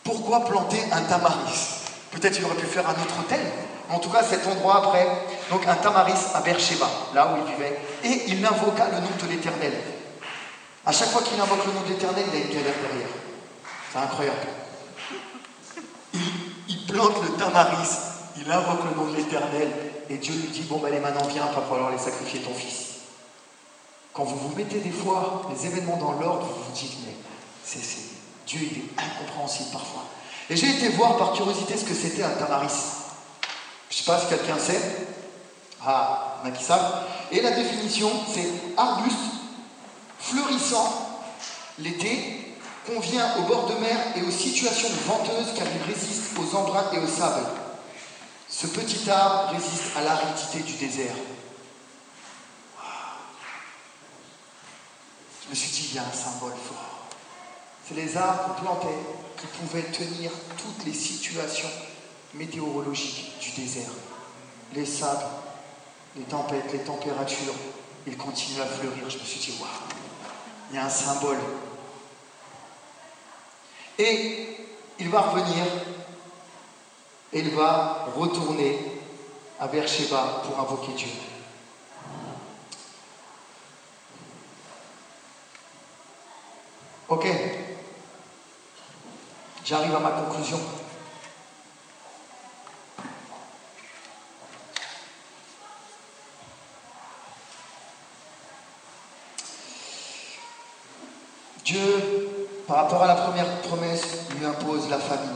pourquoi 0.05 0.45
planter 0.45 0.81
un 0.93 1.03
tamaris 1.03 1.81
Peut-être 2.11 2.39
il 2.39 2.45
aurait 2.45 2.55
pu 2.55 2.67
faire 2.67 2.89
un 2.89 2.93
autre 2.93 3.19
hôtel. 3.19 3.41
En 3.91 3.99
tout 3.99 4.11
cas, 4.11 4.23
cet 4.23 4.47
endroit 4.47 4.77
après, 4.77 5.07
donc 5.51 5.67
un 5.67 5.75
tamaris 5.75 6.13
à 6.35 6.41
Beersheba, 6.41 6.89
là 7.15 7.33
où 7.33 7.45
il 7.45 7.53
vivait. 7.53 7.79
Et 8.05 8.31
il 8.31 8.45
invoqua 8.45 8.87
le 8.89 9.01
nom 9.01 9.11
de 9.21 9.29
l'Éternel. 9.29 9.73
À 10.87 10.93
chaque 10.93 11.09
fois 11.09 11.23
qu'il 11.23 11.41
invoque 11.41 11.67
le 11.67 11.73
nom 11.73 11.81
de 11.81 11.89
l'Éternel, 11.89 12.25
il 12.33 12.37
a 12.37 12.45
une 12.45 12.49
galère 12.49 12.75
derrière. 12.89 13.09
C'est 13.93 13.99
incroyable. 13.99 14.39
Il, 16.69 16.87
plante 16.87 17.23
le 17.23 17.37
tamaris, 17.37 17.89
il 18.37 18.51
invoque 18.51 18.85
le 18.85 19.03
nom 19.03 19.11
de 19.11 19.17
l'Éternel, 19.17 19.71
et 20.09 20.17
Dieu 20.19 20.35
lui 20.35 20.49
dit, 20.49 20.63
bon, 20.63 20.79
ben 20.79 20.89
allez, 20.89 21.01
maintenant 21.01 21.27
viens, 21.27 21.47
pas 21.47 21.63
falloir 21.69 21.91
les 21.91 21.99
sacrifier 21.99 22.41
ton 22.41 22.55
fils. 22.55 23.01
Quand 24.13 24.25
vous 24.25 24.37
vous 24.37 24.55
mettez 24.55 24.79
des 24.79 24.93
fois 24.93 25.43
les 25.51 25.67
événements 25.67 25.97
dans 25.97 26.13
l'ordre, 26.13 26.47
vous 26.47 26.65
vous 26.65 26.73
dites, 26.73 26.99
mais 27.05 27.15
c'est, 27.65 27.81
Dieu, 28.47 28.61
il 28.63 28.79
est 28.79 29.03
incompréhensible 29.03 29.71
parfois. 29.73 30.05
Et 30.51 30.57
j'ai 30.57 30.71
été 30.71 30.89
voir 30.91 31.17
par 31.17 31.33
curiosité 31.33 31.77
ce 31.77 31.85
que 31.85 31.95
c'était 31.95 32.23
un 32.23 32.31
tamaris. 32.31 32.69
Je 33.91 33.95
ne 33.95 33.99
sais 33.99 34.05
pas 34.05 34.21
si 34.21 34.27
quelqu'un 34.27 34.59
sait. 34.59 35.07
Ah, 35.87 36.41
il 36.43 36.49
y 36.49 36.51
en 36.51 36.55
a 36.55 36.57
qui 36.57 36.65
savent. 36.65 37.05
Et 37.33 37.41
la 37.41 37.53
définition, 37.53 38.11
c'est 38.33 38.49
arbuste 38.77 39.17
fleurissant 40.19 41.21
l'été, 41.79 42.57
convient 42.87 43.37
aux 43.39 43.43
bords 43.43 43.67
de 43.67 43.75
mer 43.75 43.97
et 44.17 44.23
aux 44.23 44.31
situations 44.31 44.89
venteuses 45.07 45.55
car 45.57 45.67
il 45.67 45.93
résiste 45.93 46.39
aux 46.39 46.57
embruns 46.57 46.91
et 46.93 46.99
au 46.99 47.07
sable. 47.07 47.47
Ce 48.49 48.67
petit 48.67 49.11
arbre 49.11 49.53
résiste 49.53 49.97
à 49.97 50.03
l'aridité 50.03 50.61
du 50.61 50.75
désert. 50.75 51.15
Je 55.45 55.51
me 55.51 55.55
suis 55.55 55.71
dit, 55.71 55.89
il 55.91 55.97
y 55.97 55.99
a 55.99 56.03
un 56.03 56.13
symbole 56.13 56.53
fort. 56.53 56.94
C'est 57.87 57.95
les 57.95 58.17
arbres 58.17 58.55
plantait 58.55 58.99
qui 59.37 59.47
pouvaient 59.47 59.83
tenir 59.83 60.31
toutes 60.57 60.87
les 60.87 60.95
situations 60.95 61.69
météorologiques 62.33 63.39
du 63.41 63.63
désert. 63.63 63.91
Les 64.73 64.87
sables, 64.87 65.25
les 66.17 66.25
tempêtes, 66.25 66.73
les 66.73 66.79
températures, 66.81 67.55
ils 68.07 68.17
continuent 68.17 68.63
à 68.63 68.67
fleurir. 68.67 69.11
Je 69.11 69.19
me 69.19 69.25
suis 69.25 69.41
dit, 69.41 69.59
waouh, 69.61 69.71
il 70.71 70.77
y 70.77 70.79
a 70.79 70.87
un 70.87 70.91
symbole. 70.91 71.39
Et 73.99 74.49
il 74.99 75.11
va 75.11 75.21
revenir 75.21 75.65
et 77.33 77.41
il 77.41 77.51
va 77.51 78.09
retourner 78.17 78.79
à 79.61 79.67
Beersheba 79.67 80.43
pour 80.45 80.59
invoquer 80.59 80.93
Dieu. 80.93 81.09
Ok, 87.09 87.27
j'arrive 89.65 89.95
à 89.95 90.01
ma 90.01 90.11
conclusion. 90.11 90.61
Dieu, 101.65 102.29
par 102.69 102.77
rapport 102.77 103.03
à 103.03 103.07
la 103.07 103.15
première 103.15 103.63
promesse, 103.63 104.29
lui 104.37 104.45
impose 104.45 104.91
la 104.91 104.99
famille. 104.99 105.31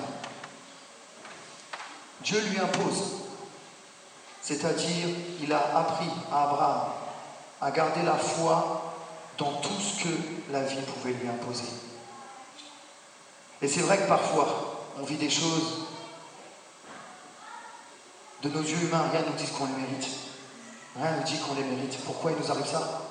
Dieu 2.21 2.39
lui 2.51 2.59
impose. 2.59 3.15
C'est-à-dire, 4.43 5.09
il 5.41 5.53
a 5.53 5.79
appris 5.79 6.11
à 6.31 6.45
Abraham 6.45 6.81
à 7.61 7.71
garder 7.71 8.03
la 8.03 8.15
foi 8.15 8.95
dans 9.39 9.53
tout 9.61 9.81
ce 9.81 10.05
que 10.05 10.09
la 10.53 10.63
vie 10.63 10.83
pouvait 10.83 11.15
lui 11.15 11.29
imposer. 11.29 11.65
Et 13.61 13.69
c'est 13.69 13.81
vrai 13.81 13.99
que 13.99 14.09
parfois, 14.09 14.87
on 14.99 15.05
vit 15.05 15.17
des 15.17 15.31
choses 15.31 15.87
de 18.43 18.49
nos 18.51 18.63
yeux 18.63 18.79
humains, 18.83 19.09
rien 19.11 19.23
ne 19.23 19.27
nous 19.27 19.33
dit 19.33 19.47
qu'on 19.47 19.67
les 19.67 19.73
mérite. 19.73 20.09
Rien 20.97 21.13
ne 21.13 21.17
nous 21.19 21.25
dit 21.25 21.39
qu'on 21.39 21.55
les 21.55 21.65
mérite. 21.65 21.99
Pourquoi 22.05 22.31
il 22.33 22.39
nous 22.39 22.51
arrive 22.51 22.67
ça? 22.67 23.03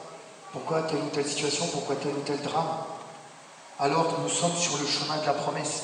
Pourquoi 0.54 0.84
telle 0.84 1.02
ou 1.02 1.10
telle 1.10 1.28
situation? 1.28 1.68
Pourquoi 1.68 1.96
tel 1.96 2.14
ou 2.14 2.22
tel 2.22 2.42
drame? 2.42 2.78
Alors 3.80 4.16
que 4.16 4.22
nous 4.22 4.30
sommes 4.30 4.56
sur 4.56 4.78
le 4.78 4.88
chemin 4.88 5.18
de 5.18 5.26
la 5.26 5.34
promesse. 5.34 5.84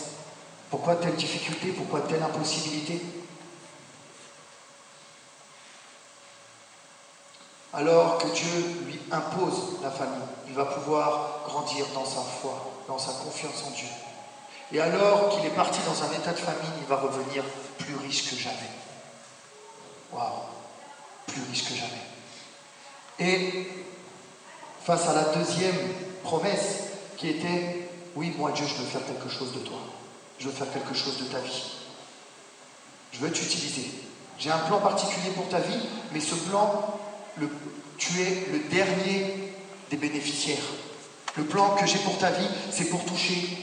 Pourquoi 0.70 0.96
telle 0.96 1.16
difficulté? 1.16 1.70
Pourquoi 1.74 2.02
telle 2.02 2.24
impossibilité? 2.24 3.02
Alors 7.74 8.20
que 8.20 8.28
Dieu 8.28 8.84
lui 8.86 9.00
impose 9.12 9.82
la 9.82 9.90
famille, 9.90 10.22
il 10.48 10.54
va 10.54 10.66
pouvoir 10.66 11.42
grandir 11.48 11.86
dans 11.94 12.06
sa 12.06 12.22
foi, 12.22 12.72
dans 12.88 13.00
sa 13.00 13.12
confiance 13.14 13.64
en 13.68 13.72
Dieu. 13.72 13.88
Et 14.74 14.82
alors 14.82 15.30
qu'il 15.30 15.46
est 15.46 15.54
parti 15.54 15.80
dans 15.86 16.04
un 16.04 16.12
état 16.20 16.32
de 16.32 16.40
famine, 16.40 16.72
il 16.82 16.88
va 16.88 16.96
revenir 16.96 17.44
plus 17.78 17.96
riche 17.96 18.32
que 18.32 18.36
jamais. 18.36 18.72
Waouh, 20.12 20.42
plus 21.28 21.42
riche 21.50 21.66
que 21.66 21.76
jamais. 21.76 22.02
Et 23.20 23.68
face 24.84 25.08
à 25.08 25.14
la 25.14 25.26
deuxième 25.36 25.78
promesse, 26.24 26.86
qui 27.18 27.30
était, 27.30 27.88
oui, 28.16 28.34
moi 28.38 28.52
Dieu, 28.52 28.66
je 28.68 28.82
veux 28.82 28.88
faire 28.88 29.06
quelque 29.06 29.30
chose 29.30 29.54
de 29.54 29.60
toi. 29.60 29.78
Je 30.40 30.48
veux 30.48 30.52
faire 30.52 30.74
quelque 30.74 30.96
chose 30.96 31.20
de 31.20 31.26
ta 31.26 31.40
vie. 31.40 31.72
Je 33.12 33.20
veux 33.20 33.32
t'utiliser. 33.32 33.92
J'ai 34.40 34.50
un 34.50 34.58
plan 34.58 34.80
particulier 34.80 35.30
pour 35.36 35.48
ta 35.50 35.60
vie, 35.60 35.80
mais 36.12 36.20
ce 36.20 36.34
plan, 36.34 37.00
tu 37.98 38.22
es 38.22 38.48
le 38.52 38.60
dernier 38.70 39.54
des 39.92 39.98
bénéficiaires. 39.98 40.58
Le 41.38 41.44
plan 41.44 41.76
que 41.76 41.86
j'ai 41.86 42.00
pour 42.00 42.18
ta 42.18 42.32
vie, 42.32 42.48
c'est 42.72 42.90
pour 42.90 43.06
toucher 43.06 43.63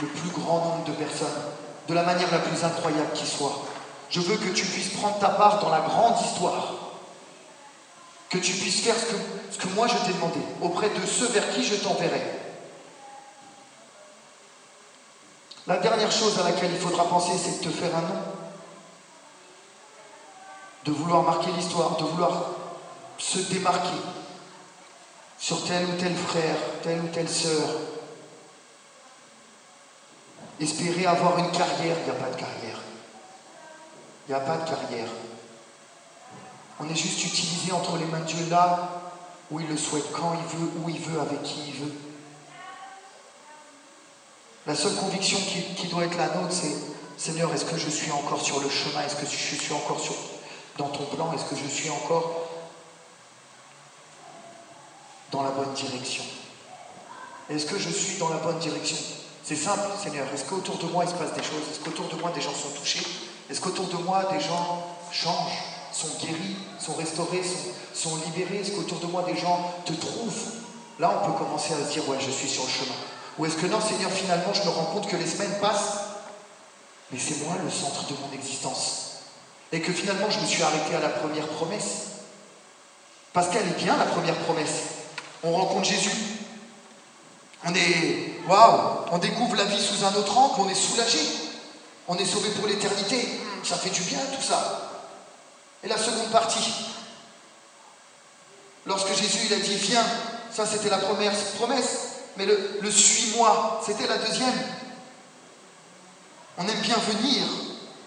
le 0.00 0.06
plus 0.08 0.30
grand 0.30 0.58
nombre 0.58 0.84
de 0.84 0.92
personnes, 0.92 1.28
de 1.88 1.94
la 1.94 2.02
manière 2.02 2.30
la 2.30 2.38
plus 2.38 2.62
incroyable 2.62 3.12
qui 3.14 3.26
soit. 3.26 3.64
Je 4.10 4.20
veux 4.20 4.36
que 4.36 4.50
tu 4.50 4.64
puisses 4.66 4.92
prendre 4.94 5.18
ta 5.18 5.30
part 5.30 5.60
dans 5.60 5.70
la 5.70 5.80
grande 5.80 6.20
histoire. 6.20 6.74
Que 8.28 8.38
tu 8.38 8.52
puisses 8.52 8.80
faire 8.80 8.94
ce 8.96 9.58
que, 9.58 9.68
moi 9.68 9.86
je 9.86 9.96
t'ai 10.04 10.12
demandé, 10.12 10.40
auprès 10.60 10.90
de 10.90 11.06
ceux 11.06 11.28
vers 11.28 11.48
qui 11.50 11.64
je 11.64 11.76
t'enverrai. 11.76 12.22
La 15.66 15.78
dernière 15.78 16.12
chose 16.12 16.38
à 16.38 16.44
laquelle 16.44 16.70
il 16.72 16.78
faudra 16.78 17.08
penser, 17.08 17.32
c'est 17.36 17.60
de 17.60 17.70
te 17.70 17.76
faire 17.76 17.94
un 17.96 18.02
nom. 18.02 18.22
De 20.84 20.92
vouloir 20.92 21.22
marquer 21.22 21.50
l'histoire, 21.52 21.96
de 21.96 22.04
vouloir 22.04 22.50
se 23.18 23.38
démarquer 23.38 23.98
sur 25.38 25.64
tel 25.64 25.84
ou 25.86 25.92
tel 25.98 26.14
frère, 26.14 26.56
telle 26.82 27.00
ou 27.00 27.08
telle 27.08 27.28
sœur. 27.28 27.68
Espérer 30.60 31.06
avoir 31.06 31.38
une 31.38 31.50
carrière, 31.50 31.96
il 31.98 32.04
n'y 32.04 32.10
a 32.10 32.14
pas 32.14 32.30
de 32.30 32.36
carrière. 32.36 32.80
Il 34.26 34.30
n'y 34.30 34.34
a 34.34 34.40
pas 34.40 34.56
de 34.56 34.68
carrière. 34.68 35.08
On 36.80 36.88
est 36.88 36.96
juste 36.96 37.24
utilisé 37.24 37.72
entre 37.72 37.96
les 37.96 38.04
mains 38.06 38.20
de 38.20 38.24
Dieu 38.24 38.46
là 38.50 39.02
où 39.50 39.60
il 39.60 39.68
le 39.68 39.76
souhaite, 39.76 40.10
quand 40.12 40.34
il 40.34 40.58
veut, 40.58 40.70
où 40.82 40.88
il 40.88 40.98
veut, 40.98 41.20
avec 41.20 41.42
qui 41.42 41.60
il 41.68 41.74
veut. 41.74 41.92
La 44.66 44.74
seule 44.74 44.94
conviction 44.96 45.38
qui, 45.38 45.86
doit 45.86 46.04
être 46.04 46.18
la 46.18 46.28
nôtre, 46.34 46.52
c'est 46.52 46.74
Seigneur, 47.16 47.52
est-ce 47.54 47.64
que 47.64 47.76
je 47.76 47.88
suis 47.88 48.10
encore 48.10 48.40
sur 48.40 48.60
le 48.60 48.68
chemin? 48.68 49.02
Est-ce 49.02 49.16
que 49.16 49.26
je 49.26 49.54
suis 49.54 49.72
encore 49.72 50.00
sur, 50.00 50.14
dans 50.76 50.88
ton 50.88 51.04
plan? 51.04 51.32
Est-ce 51.32 51.44
que 51.44 51.56
je 51.56 51.68
suis 51.68 51.88
encore 51.88 52.48
dans 55.30 55.42
la 55.42 55.50
bonne 55.50 55.72
direction? 55.72 56.24
Est-ce 57.48 57.66
que 57.66 57.78
je 57.78 57.90
suis 57.90 58.18
dans 58.18 58.28
la 58.28 58.38
bonne 58.38 58.58
direction? 58.58 58.96
C'est 59.46 59.54
simple, 59.54 59.86
Seigneur. 60.02 60.26
Est-ce 60.34 60.44
qu'autour 60.44 60.76
de 60.78 60.86
moi, 60.86 61.04
il 61.04 61.08
se 61.08 61.14
passe 61.14 61.32
des 61.32 61.42
choses? 61.44 61.62
Est-ce 61.70 61.78
qu'autour 61.78 62.08
de 62.08 62.20
moi, 62.20 62.32
des 62.32 62.40
gens 62.40 62.52
sont 62.52 62.70
touchés? 62.70 63.06
Est-ce 63.48 63.60
qu'autour 63.60 63.86
de 63.86 63.96
moi, 63.98 64.24
des 64.32 64.40
gens 64.40 64.84
changent, 65.12 65.62
sont 65.92 66.08
guéris, 66.20 66.56
sont 66.80 66.94
restaurés, 66.94 67.42
sont, 67.94 68.16
libérés? 68.26 68.62
Est-ce 68.62 68.72
qu'autour 68.72 68.98
de 68.98 69.06
moi, 69.06 69.22
des 69.22 69.36
gens 69.36 69.72
te 69.84 69.92
trouvent? 69.92 70.50
Là, 70.98 71.22
on 71.22 71.26
peut 71.30 71.38
commencer 71.38 71.74
à 71.74 71.86
se 71.86 71.92
dire, 71.92 72.08
ouais, 72.08 72.16
je 72.18 72.28
suis 72.28 72.48
sur 72.48 72.64
le 72.64 72.70
chemin. 72.70 72.96
Ou 73.38 73.46
est-ce 73.46 73.54
que 73.54 73.66
non, 73.66 73.80
Seigneur, 73.80 74.10
finalement, 74.10 74.52
je 74.52 74.62
me 74.64 74.68
rends 74.68 74.86
compte 74.86 75.06
que 75.06 75.14
les 75.14 75.28
semaines 75.28 75.54
passent, 75.60 75.98
mais 77.12 77.18
c'est 77.20 77.44
moi 77.44 77.54
le 77.62 77.70
centre 77.70 78.04
de 78.08 78.14
mon 78.14 78.34
existence? 78.34 79.18
Et 79.70 79.80
que 79.80 79.92
finalement, 79.92 80.28
je 80.28 80.40
me 80.40 80.46
suis 80.46 80.64
arrêté 80.64 80.96
à 80.96 81.00
la 81.00 81.10
première 81.10 81.46
promesse? 81.46 82.16
Parce 83.32 83.46
qu'elle 83.50 83.68
est 83.68 83.78
bien, 83.78 83.96
la 83.96 84.06
première 84.06 84.38
promesse. 84.38 84.82
On 85.44 85.52
rencontre 85.52 85.84
Jésus. 85.84 86.10
On 87.64 87.72
est, 87.74 88.35
waouh, 88.46 89.04
on 89.12 89.18
découvre 89.18 89.56
la 89.56 89.64
vie 89.64 89.80
sous 89.80 90.04
un 90.04 90.14
autre 90.14 90.36
angle, 90.36 90.60
on 90.60 90.68
est 90.68 90.74
soulagé. 90.74 91.20
On 92.08 92.16
est 92.16 92.24
sauvé 92.24 92.50
pour 92.50 92.68
l'éternité. 92.68 93.40
Ça 93.64 93.76
fait 93.76 93.90
du 93.90 94.02
bien, 94.02 94.20
tout 94.34 94.42
ça. 94.42 94.90
Et 95.82 95.88
la 95.88 95.98
seconde 95.98 96.30
partie, 96.30 96.72
lorsque 98.86 99.12
Jésus 99.14 99.46
il 99.46 99.54
a 99.54 99.58
dit 99.58 99.74
viens, 99.76 100.04
ça 100.52 100.66
c'était 100.66 100.88
la 100.88 100.98
première 100.98 101.32
promesse 101.58 102.16
mais 102.36 102.46
le, 102.46 102.90
suis-moi, 102.90 103.80
c'était 103.84 104.06
la 104.06 104.18
deuxième. 104.18 104.54
On 106.58 106.66
aime 106.66 106.80
bien 106.80 106.96
venir, 106.96 107.44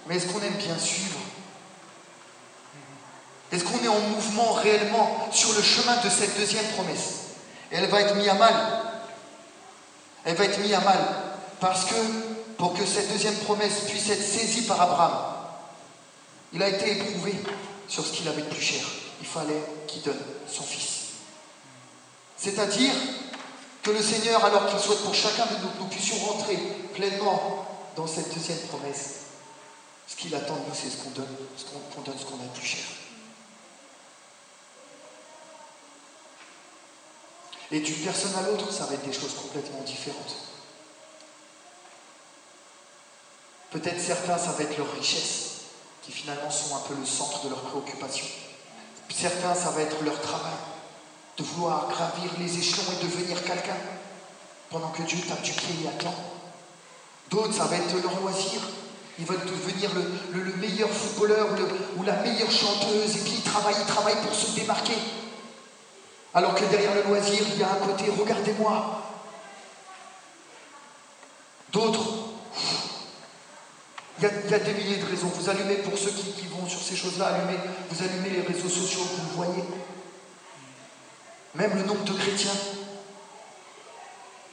mais 0.08 0.18
est-ce 0.18 0.28
qu'on 0.28 0.42
aime 0.42 0.54
bien 0.54 0.78
suivre? 0.78 1.20
Est-ce 3.52 3.64
qu'on 3.64 3.84
est 3.84 3.88
en 3.88 4.00
mouvement 4.00 4.54
réellement 4.54 5.28
sur 5.32 5.54
le 5.54 5.62
chemin 5.62 5.98
de 6.04 6.10
cette 6.10 6.38
deuxième 6.38 6.66
promesse? 6.76 7.14
Et 7.72 7.76
elle 7.76 7.90
va 7.90 8.02
être 8.02 8.16
mise 8.16 8.30
à 8.30 8.36
mal. 8.36 8.56
Elle 10.30 10.36
va 10.36 10.46
être 10.46 10.60
mise 10.60 10.74
à 10.74 10.82
mal. 10.82 11.00
Parce 11.60 11.86
que 11.86 11.96
pour 12.56 12.76
que 12.76 12.86
cette 12.86 13.12
deuxième 13.12 13.34
promesse 13.38 13.80
puisse 13.88 14.10
être 14.12 14.22
saisie 14.22 14.62
par 14.62 14.80
Abraham, 14.80 15.14
il 16.54 16.62
a 16.62 16.70
été 16.70 16.92
éprouvé 16.92 17.34
sur 17.88 18.06
ce 18.06 18.14
qu'il 18.14 18.28
avait 18.28 18.44
de 18.44 18.48
plus 18.48 18.62
cher. 18.62 18.84
Il 19.22 19.26
fallait 19.26 19.64
qu'il 19.88 20.04
donne 20.04 20.22
son 20.48 20.62
fils. 20.62 21.00
C'est-à-dire 22.38 22.94
que 23.82 23.90
le 23.90 24.04
Seigneur, 24.04 24.46
alors 24.46 24.68
qu'il 24.68 24.78
souhaite 24.78 25.02
pour 25.02 25.16
chacun 25.16 25.48
de 25.48 25.64
nous 25.64 25.70
que 25.70 25.80
nous 25.80 25.88
puissions 25.88 26.18
rentrer 26.18 26.58
pleinement 26.94 27.66
dans 27.96 28.06
cette 28.06 28.32
deuxième 28.32 28.60
promesse, 28.68 29.16
ce 30.08 30.16
qu'il 30.16 30.36
attend 30.36 30.58
de 30.58 30.60
nous, 30.60 30.76
c'est 30.76 30.92
ce 30.92 30.98
qu'on 30.98 31.10
donne, 31.10 31.26
ce 31.58 31.66
qu'on 31.66 32.02
donne 32.02 32.20
ce 32.20 32.26
qu'on 32.26 32.36
a 32.36 32.44
de 32.44 32.56
plus 32.56 32.68
cher. 32.68 32.86
Et 37.72 37.80
d'une 37.80 38.04
personne 38.04 38.34
à 38.36 38.42
l'autre, 38.50 38.72
ça 38.72 38.86
va 38.86 38.96
être 38.96 39.06
des 39.06 39.14
choses 39.14 39.36
complètement 39.36 39.82
différentes. 39.82 40.36
Peut-être 43.72 44.02
certains, 44.02 44.38
ça 44.38 44.52
va 44.52 44.64
être 44.64 44.78
leur 44.78 44.92
richesse, 44.94 45.50
qui 46.02 46.12
finalement 46.12 46.50
sont 46.50 46.76
un 46.76 46.80
peu 46.88 46.96
le 46.96 47.06
centre 47.06 47.44
de 47.44 47.50
leurs 47.50 47.62
préoccupations. 47.62 48.26
Certains, 49.14 49.54
ça 49.54 49.72
va 49.72 49.82
être 49.82 50.02
leur 50.04 50.20
travail, 50.22 50.58
de 51.38 51.44
vouloir 51.44 51.90
gravir 51.90 52.32
les 52.40 52.58
échelons 52.58 52.92
et 52.94 53.04
devenir 53.04 53.44
quelqu'un, 53.44 53.78
pendant 54.70 54.90
que 54.90 55.04
Dieu 55.04 55.20
tape 55.28 55.42
du 55.42 55.52
pied 55.52 55.76
et 55.84 55.88
attend. 55.88 56.16
D'autres, 57.30 57.54
ça 57.54 57.66
va 57.66 57.76
être 57.76 58.02
leur 58.02 58.20
loisir. 58.22 58.62
Ils 59.20 59.26
veulent 59.26 59.46
devenir 59.46 59.92
le, 60.34 60.56
meilleur 60.56 60.90
footballeur 60.90 61.50
ou 61.98 62.04
la 62.04 62.16
meilleure 62.22 62.52
chanteuse, 62.52 63.18
et 63.18 63.20
puis 63.20 63.34
ils 63.36 63.44
travaillent, 63.44 63.76
ils 63.80 63.86
travaillent 63.86 64.22
pour 64.22 64.34
se 64.34 64.56
démarquer. 64.56 64.96
Alors 66.34 66.54
que 66.54 66.66
derrière 66.66 66.94
le 66.96 67.04
loisir, 67.04 67.42
il 67.54 67.60
y 67.60 67.64
a 67.64 67.72
un 67.72 67.86
côté, 67.86 68.06
regardez-moi. 68.10 69.02
D'autres, 71.72 72.30
il 74.20 74.24
y, 74.52 74.54
a, 74.54 74.60
des 74.60 74.74
milliers 74.74 74.98
de 74.98 75.06
raisons. 75.06 75.28
Vous 75.28 75.50
allumez, 75.50 75.76
pour 75.76 75.98
ceux 75.98 76.12
qui, 76.12 76.46
vont 76.48 76.68
sur 76.68 76.82
ces 76.82 76.96
choses-là, 76.96 77.28
allumez, 77.28 77.58
vous 77.90 78.04
allumez 78.04 78.30
les 78.30 78.42
réseaux 78.42 78.70
sociaux, 78.70 79.02
vous 79.02 79.30
le 79.30 79.46
voyez. 79.46 79.64
Même 81.56 81.76
le 81.76 81.84
nombre 81.84 82.04
de 82.04 82.12
chrétiens. 82.12 82.52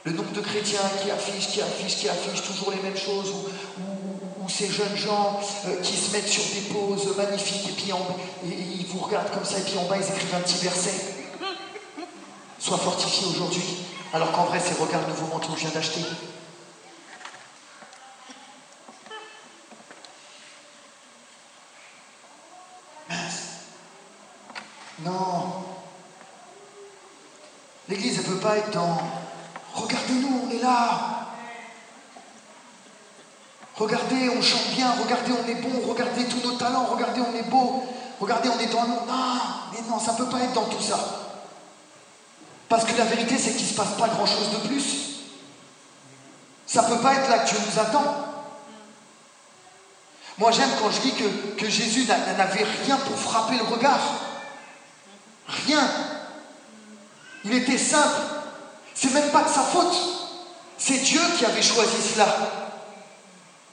Le 0.05 0.13
nombre 0.13 0.31
de 0.31 0.41
chrétiens 0.41 0.79
qui 1.03 1.11
affichent, 1.11 1.49
qui 1.49 1.61
affichent, 1.61 1.97
qui 1.97 2.07
affichent 2.07 2.43
toujours 2.43 2.71
les 2.71 2.81
mêmes 2.81 2.97
choses, 2.97 3.29
ou, 3.29 4.49
ces 4.49 4.69
jeunes 4.69 4.95
gens 4.95 5.41
euh, 5.65 5.81
qui 5.81 5.97
se 5.97 6.13
mettent 6.13 6.29
sur 6.29 6.41
des 6.41 6.73
poses 6.73 7.17
magnifiques, 7.17 7.67
et 7.67 7.73
puis 7.73 7.91
ils 8.45 8.85
vous 8.85 8.99
regardent 8.99 9.29
comme 9.31 9.43
ça, 9.43 9.59
et 9.59 9.61
puis 9.61 9.77
en 9.77 9.83
bas 9.83 9.97
ils 9.97 10.09
écrivent 10.09 10.35
un 10.35 10.39
petit 10.39 10.63
verset. 10.63 11.16
Sois 12.59 12.77
fortifié 12.77 13.27
aujourd'hui, 13.27 13.85
alors 14.13 14.31
qu'en 14.31 14.45
vrai 14.45 14.59
c'est 14.59 14.79
regarde 14.79 15.05
le 15.07 15.13
nouveau 15.13 15.27
manteau 15.27 15.53
que 15.53 15.59
je 15.59 15.65
viens 15.65 15.73
d'acheter. 15.73 16.01
Non. 24.99 25.63
L'Église, 27.87 28.19
elle 28.19 28.29
ne 28.29 28.35
peut 28.35 28.41
pas 28.41 28.57
être 28.57 28.71
dans 28.71 28.97
Regardez-nous, 29.73 30.41
on 30.43 30.49
est 30.49 30.59
là. 30.59 31.27
Regardez, 33.75 34.29
on 34.35 34.41
chante 34.41 34.69
bien, 34.75 34.91
regardez, 34.91 35.31
on 35.33 35.47
est 35.47 35.61
bon, 35.61 35.87
regardez 35.87 36.25
tous 36.25 36.41
nos 36.41 36.57
talents, 36.57 36.85
regardez, 36.85 37.21
on 37.21 37.35
est 37.35 37.47
beau, 37.47 37.83
regardez, 38.19 38.49
on 38.49 38.59
est 38.59 38.73
dans 38.73 38.81
le. 38.81 38.87
Non, 38.87 39.39
mais 39.71 39.87
non, 39.87 39.99
ça 39.99 40.13
ne 40.13 40.17
peut 40.17 40.29
pas 40.29 40.39
être 40.39 40.53
dans 40.53 40.65
tout 40.65 40.81
ça. 40.81 41.26
Parce 42.69 42.83
que 42.83 42.97
la 42.97 43.05
vérité, 43.05 43.37
c'est 43.37 43.51
qu'il 43.51 43.65
ne 43.65 43.71
se 43.71 43.75
passe 43.75 43.93
pas 43.97 44.07
grand-chose 44.09 44.51
de 44.51 44.67
plus. 44.67 44.83
Ça 46.65 46.81
ne 46.81 46.87
peut 46.87 47.01
pas 47.01 47.13
être 47.13 47.29
là 47.29 47.39
que 47.39 47.49
Dieu 47.49 47.57
nous 47.65 47.79
attend. 47.79 48.27
Moi, 50.37 50.51
j'aime 50.51 50.69
quand 50.79 50.91
je 50.91 51.01
dis 51.01 51.13
que, 51.13 51.55
que 51.57 51.69
Jésus 51.69 52.05
n'avait 52.05 52.65
rien 52.85 52.97
pour 52.97 53.17
frapper 53.17 53.57
le 53.57 53.63
regard. 53.63 53.99
Rien. 55.47 55.89
Il 57.45 57.53
était 57.53 57.77
simple. 57.77 58.21
C'est 58.93 59.13
même 59.13 59.31
pas 59.31 59.43
de 59.43 59.49
sa 59.49 59.61
faute. 59.61 59.95
C'est 60.77 60.97
Dieu 60.97 61.21
qui 61.37 61.45
avait 61.45 61.61
choisi 61.61 62.01
cela. 62.01 62.27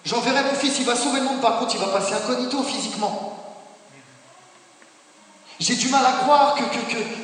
J'enverrai 0.05 0.43
mon 0.45 0.55
fils, 0.55 0.79
il 0.79 0.85
va 0.85 0.97
sauver 0.97 1.21
le 1.21 1.27
monde, 1.27 1.41
par 1.41 1.59
contre, 1.59 1.75
il 1.75 1.81
va 1.81 1.89
passer 1.89 2.15
incognito 2.15 2.63
physiquement. 2.63 3.44
J'ai 5.61 5.77
du 5.77 5.89
mal 5.89 6.05
à 6.05 6.13
croire 6.13 6.57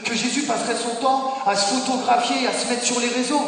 que, 0.04 0.14
Jésus 0.14 0.42
passerait 0.42 0.76
son 0.76 0.94
temps 1.00 1.34
à 1.46 1.56
se 1.56 1.74
photographier, 1.74 2.46
à 2.46 2.52
se 2.52 2.68
mettre 2.68 2.84
sur 2.84 3.00
les 3.00 3.08
réseaux. 3.08 3.42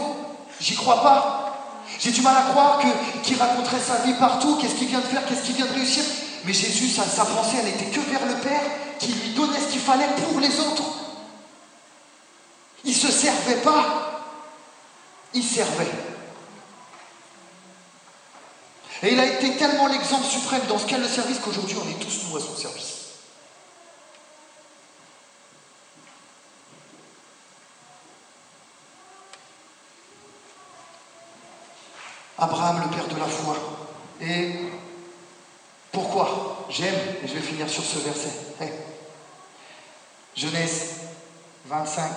J'y 0.61 0.75
crois 0.75 1.03
pas. 1.03 1.83
J'ai 1.99 2.11
du 2.11 2.21
mal 2.21 2.37
à 2.37 2.51
croire 2.51 2.81
qu'il 3.23 3.39
raconterait 3.39 3.81
sa 3.81 3.99
vie 3.99 4.15
partout, 4.15 4.57
qu'est-ce 4.57 4.75
qu'il 4.75 4.89
vient 4.89 5.01
de 5.01 5.07
faire, 5.07 5.25
qu'est-ce 5.27 5.43
qu'il 5.43 5.55
vient 5.55 5.67
de 5.67 5.75
réussir. 5.75 6.03
Mais 6.45 6.53
Jésus, 6.53 6.89
sa, 6.89 7.05
sa 7.05 7.25
pensée, 7.25 7.59
elle 7.59 7.67
n'était 7.67 7.87
que 7.87 8.01
vers 8.01 8.27
le 8.27 8.35
Père, 8.35 8.63
qui 8.99 9.13
lui 9.13 9.31
donnait 9.31 9.61
ce 9.61 9.69
qu'il 9.71 9.81
fallait 9.81 10.09
pour 10.17 10.41
les 10.41 10.59
autres. 10.61 10.83
Il 12.85 12.93
ne 12.93 12.97
se 12.97 13.13
servait 13.13 13.61
pas, 13.63 14.23
il 15.35 15.45
servait. 15.45 15.91
Et 19.05 19.13
il 19.13 19.21
a 19.21 19.27
été 19.27 19.57
tellement 19.57 19.89
l'exemple 19.89 20.27
suprême 20.27 20.63
dans 20.69 20.79
ce 20.79 20.87
qu'est 20.87 20.99
le 20.99 21.09
service 21.09 21.39
qu'aujourd'hui 21.39 21.77
on 21.85 21.89
est 21.89 22.01
tous 22.01 22.29
nous 22.29 22.37
à 22.37 22.41
son 22.41 22.57
service. 22.57 23.02
Abraham, 32.39 32.83
le 32.83 32.97
père 32.97 33.09
de 33.09 33.19
la 33.19 33.27
foi. 33.27 33.57
Et 34.21 34.55
pourquoi? 35.91 36.67
J'aime, 36.71 36.95
et 37.23 37.29
je 37.29 37.35
vais 37.35 37.41
finir 37.41 37.69
sur 37.69 37.85
ce 37.85 37.99
verset. 37.99 38.31
Genèse 40.35 41.01
25, 41.67 42.11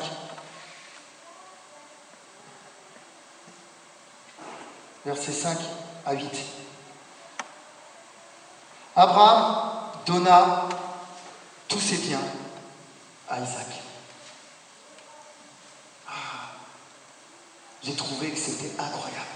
versets 5.06 5.32
5 5.34 5.58
à 6.06 6.14
8. 6.14 6.30
Abraham 8.96 9.92
donna 10.06 10.70
tous 11.68 11.82
ses 11.82 11.98
biens 11.98 12.24
à 13.28 13.40
Isaac. 13.40 13.68
Ah, 16.08 16.12
j'ai 17.84 17.96
trouvé 17.96 18.30
que 18.30 18.38
c'était 18.38 18.72
incroyable. 18.80 19.35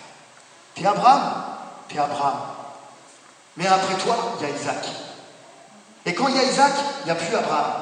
T'es 0.79 0.85
Abraham 0.85 1.43
T'es 1.89 1.99
Abraham. 1.99 2.37
Mais 3.57 3.67
après 3.67 3.95
toi, 3.95 4.37
il 4.39 4.47
y 4.47 4.51
a 4.51 4.55
Isaac. 4.55 4.85
Et 6.05 6.13
quand 6.13 6.27
il 6.29 6.35
y 6.35 6.39
a 6.39 6.43
Isaac, 6.43 6.71
il 7.01 7.05
n'y 7.05 7.11
a 7.11 7.15
plus 7.15 7.35
Abraham. 7.35 7.73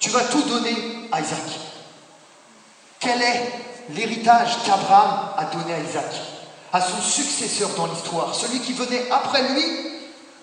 Tu 0.00 0.10
vas 0.10 0.24
tout 0.24 0.42
donner 0.42 1.08
à 1.12 1.20
Isaac. 1.20 1.38
Quel 2.98 3.22
est 3.22 3.52
l'héritage 3.90 4.64
qu'Abraham 4.64 5.28
a 5.36 5.44
donné 5.44 5.74
à 5.74 5.78
Isaac, 5.78 6.12
à 6.72 6.80
son 6.80 7.00
successeur 7.00 7.68
dans 7.76 7.86
l'histoire, 7.86 8.34
celui 8.34 8.60
qui 8.60 8.72
venait 8.72 9.10
après 9.10 9.48
lui 9.48 9.64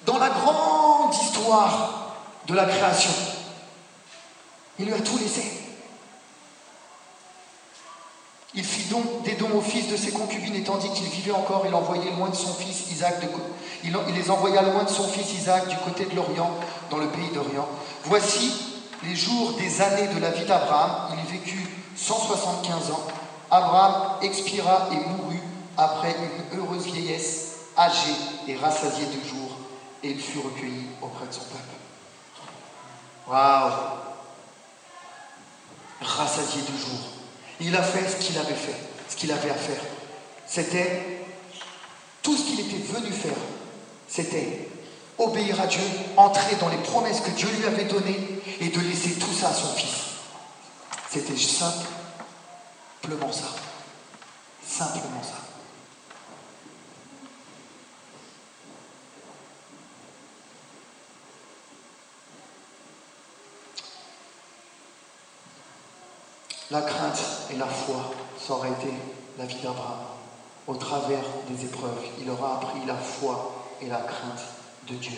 dans 0.06 0.18
la 0.18 0.30
grande 0.30 1.14
histoire 1.14 2.14
de 2.46 2.54
la 2.54 2.66
création. 2.66 3.12
Il 4.78 4.86
lui 4.86 4.94
a 4.94 5.00
tout 5.00 5.18
laissé. 5.18 5.69
Il 8.56 8.64
fit 8.64 8.90
donc 8.90 9.24
des 9.24 9.34
dons 9.34 9.52
au 9.56 9.62
fils 9.62 9.90
de 9.90 9.96
ses 9.96 10.12
concubines 10.12 10.56
et 10.56 10.64
tandis 10.64 10.90
qu'il 10.92 11.08
vivait 11.08 11.32
encore, 11.32 11.66
il 11.68 11.76
envoyait 11.76 12.12
loin 12.12 12.30
de 12.30 12.36
son 12.36 12.54
fils 12.54 12.92
Isaac, 12.92 13.16
il 13.84 13.94
les 14.16 14.32
envoya 14.32 14.62
loin 14.64 14.84
de 14.84 14.90
son 14.90 15.08
fils 15.08 15.34
Isaac 15.34 15.68
du 15.68 15.78
côté 15.78 16.06
de 16.06 16.16
l'Orient, 16.16 16.52
dans 16.90 16.98
le 16.98 17.08
pays 17.08 17.30
d'Orient. 17.34 17.68
Voici 18.06 18.52
les 19.04 19.16
jours 19.16 19.54
des 19.54 19.82
années 19.82 20.08
de 20.08 20.20
la 20.20 20.32
vie 20.32 20.46
d'Abraham. 20.46 21.16
Il 21.18 21.32
vécut 21.32 21.68
175 21.96 22.92
ans 22.92 23.08
Abraham 23.52 24.18
expira 24.22 24.90
et 24.92 25.10
mourut 25.10 25.42
après 25.78 26.16
une 26.52 26.60
heureuse 26.60 26.86
vieillesse, 26.86 27.56
âgé 27.78 28.14
et 28.48 28.56
rassasié 28.56 29.06
de 29.06 29.28
jours, 29.28 29.58
et 30.04 30.12
il 30.12 30.20
fut 30.20 30.40
recueilli 30.40 30.88
auprès 31.02 31.26
de 31.26 31.34
son 31.34 31.42
peuple. 31.42 31.64
Waouh 33.28 33.72
Rassasié 36.02 36.62
de 36.62 36.78
jours. 36.78 37.19
Il 37.60 37.76
a 37.76 37.84
fait 37.84 38.08
ce 38.10 38.16
qu'il 38.26 38.38
avait 38.38 38.54
fait, 38.54 38.76
ce 39.10 39.16
qu'il 39.16 39.32
avait 39.32 39.50
à 39.50 39.56
faire. 39.56 39.82
C'était 40.48 41.24
tout 42.22 42.36
ce 42.36 42.44
qu'il 42.44 42.60
était 42.60 42.94
venu 42.94 43.12
faire. 43.12 43.38
C'était 44.08 44.70
obéir 45.18 45.60
à 45.60 45.68
Dieu, 45.68 45.82
entrer 46.18 46.56
dans 46.56 46.70
les 46.70 46.78
promesses 46.78 47.20
que 47.22 47.32
Dieu 47.32 47.50
lui 47.58 47.66
avait 47.66 47.86
données 47.86 48.42
et 48.62 48.70
de 48.70 48.80
laisser 48.80 49.12
tout 49.12 49.34
ça 49.34 49.50
à 49.50 49.54
son 49.54 49.74
fils. 49.74 49.96
C'était 51.12 51.38
simple 51.38 51.86
Simplement 53.02 53.32
ça. 53.32 53.48
Simplement 54.68 55.24
ça. 55.24 55.49
La 66.72 66.82
crainte 66.82 67.20
et 67.52 67.56
la 67.56 67.66
foi, 67.66 68.12
ça 68.40 68.54
aurait 68.54 68.70
été 68.70 68.94
la 69.40 69.46
vie 69.46 69.60
d'Abraham. 69.62 70.06
Au 70.68 70.76
travers 70.76 71.24
des 71.48 71.66
épreuves, 71.66 72.04
il 72.22 72.30
aura 72.30 72.58
appris 72.58 72.86
la 72.86 72.96
foi 72.96 73.66
et 73.82 73.88
la 73.88 74.02
crainte 74.02 74.44
de 74.88 74.94
Dieu. 74.94 75.18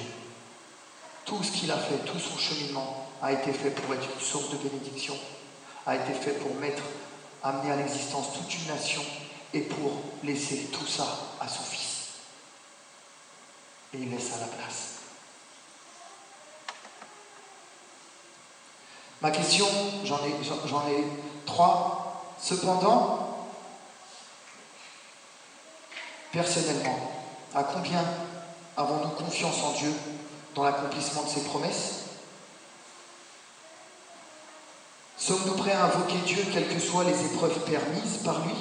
Tout 1.25 1.43
ce 1.43 1.51
qu'il 1.51 1.69
a 1.71 1.77
fait, 1.77 1.97
tout 2.05 2.19
son 2.19 2.37
cheminement 2.37 3.05
a 3.21 3.33
été 3.33 3.51
fait 3.51 3.71
pour 3.71 3.93
être 3.93 4.07
une 4.15 4.21
source 4.21 4.49
de 4.51 4.57
bénédiction, 4.57 5.15
a 5.85 5.95
été 5.97 6.13
fait 6.13 6.39
pour 6.39 6.55
mettre 6.55 6.83
amener 7.43 7.71
à 7.71 7.75
l'existence 7.75 8.33
toute 8.33 8.53
une 8.55 8.67
nation 8.67 9.01
et 9.53 9.61
pour 9.61 10.01
laisser 10.23 10.69
tout 10.71 10.87
ça 10.87 11.05
à 11.39 11.47
son 11.47 11.63
fils. 11.63 12.07
Et 13.93 13.97
il 13.97 14.09
laisse 14.09 14.33
à 14.35 14.39
la 14.39 14.47
place. 14.47 14.91
Ma 19.21 19.31
question, 19.31 19.67
j'en 20.05 20.17
ai, 20.25 20.33
j'en 20.65 20.87
ai 20.87 21.05
trois. 21.45 22.35
Cependant, 22.39 23.47
personnellement, 26.31 27.11
à 27.53 27.63
combien 27.63 28.03
avons-nous 28.77 29.09
confiance 29.09 29.61
en 29.63 29.73
Dieu 29.73 29.93
dans 30.55 30.63
l'accomplissement 30.63 31.23
de 31.23 31.29
ses 31.29 31.43
promesses? 31.43 32.01
Sommes-nous 35.17 35.53
prêts 35.53 35.73
à 35.73 35.85
invoquer 35.85 36.17
Dieu 36.25 36.43
quelles 36.51 36.67
que 36.67 36.79
soient 36.79 37.03
les 37.03 37.25
épreuves 37.25 37.59
permises 37.59 38.17
par 38.25 38.39
lui? 38.39 38.55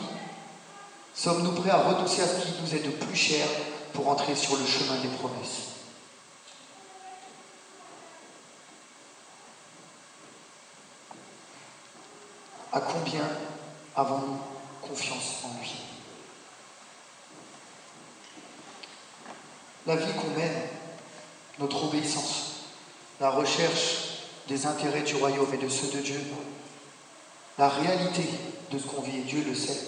Sommes-nous 1.15 1.53
prêts 1.53 1.71
à 1.71 1.79
renoncer 1.79 2.21
à 2.21 2.27
ce 2.27 2.43
qui 2.43 2.53
nous 2.61 2.75
est 2.75 2.85
de 2.85 2.91
plus 2.91 3.17
cher 3.17 3.47
pour 3.95 4.09
entrer 4.09 4.35
sur 4.35 4.57
le 4.57 4.67
chemin 4.67 4.97
des 5.01 5.09
promesses? 5.09 5.70
À 12.73 12.81
combien 12.81 13.29
avons-nous 13.97 14.39
confiance 14.81 15.45
en 15.45 15.59
lui? 15.61 15.73
La 19.87 19.97
vie 19.97 20.13
qu'on 20.13 20.39
mène, 20.39 20.63
notre 21.59 21.85
obéissance, 21.85 22.67
la 23.19 23.31
recherche 23.31 24.11
des 24.47 24.67
intérêts 24.67 25.03
du 25.03 25.17
royaume 25.17 25.53
et 25.53 25.59
de 25.59 25.69
ceux 25.69 25.89
de 25.89 26.01
Dieu, 26.01 26.23
la 27.59 27.69
réalité 27.69 28.25
de 28.71 28.79
ce 28.79 28.87
qu'on 28.87 29.03
vit, 29.03 29.19
et 29.19 29.23
Dieu 29.23 29.45
le 29.47 29.55
sait, 29.55 29.81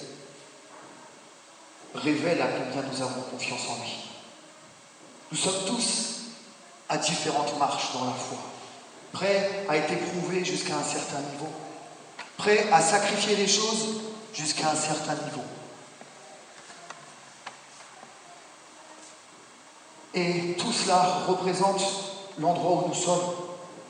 révèle 1.95 2.43
à 2.43 2.49
combien 2.49 2.83
nous 2.83 3.03
avons 3.03 3.23
confiance 3.23 3.69
en 3.69 3.77
lui. 3.83 4.11
Nous 5.31 5.39
sommes 5.39 5.65
tous 5.67 6.21
à 6.89 6.99
différentes 6.99 7.59
marches 7.59 7.93
dans 7.95 8.05
la 8.07 8.13
foi, 8.13 8.39
prêts 9.13 9.65
à 9.69 9.77
être 9.77 9.93
éprouvés 9.93 10.45
jusqu'à 10.45 10.77
un 10.77 10.83
certain 10.83 11.21
niveau, 11.33 11.49
prêts 12.37 12.69
à 12.73 12.81
sacrifier 12.81 13.37
les 13.37 13.49
choses 13.49 14.01
jusqu'à 14.35 14.71
un 14.71 14.77
certain 14.77 15.15
niveau. 15.15 15.43
Et 20.15 20.57
tout 20.59 20.73
cela 20.73 21.25
représente 21.27 21.83
l'endroit 22.39 22.85
où 22.85 22.89
nous 22.89 22.95
sommes 22.95 23.35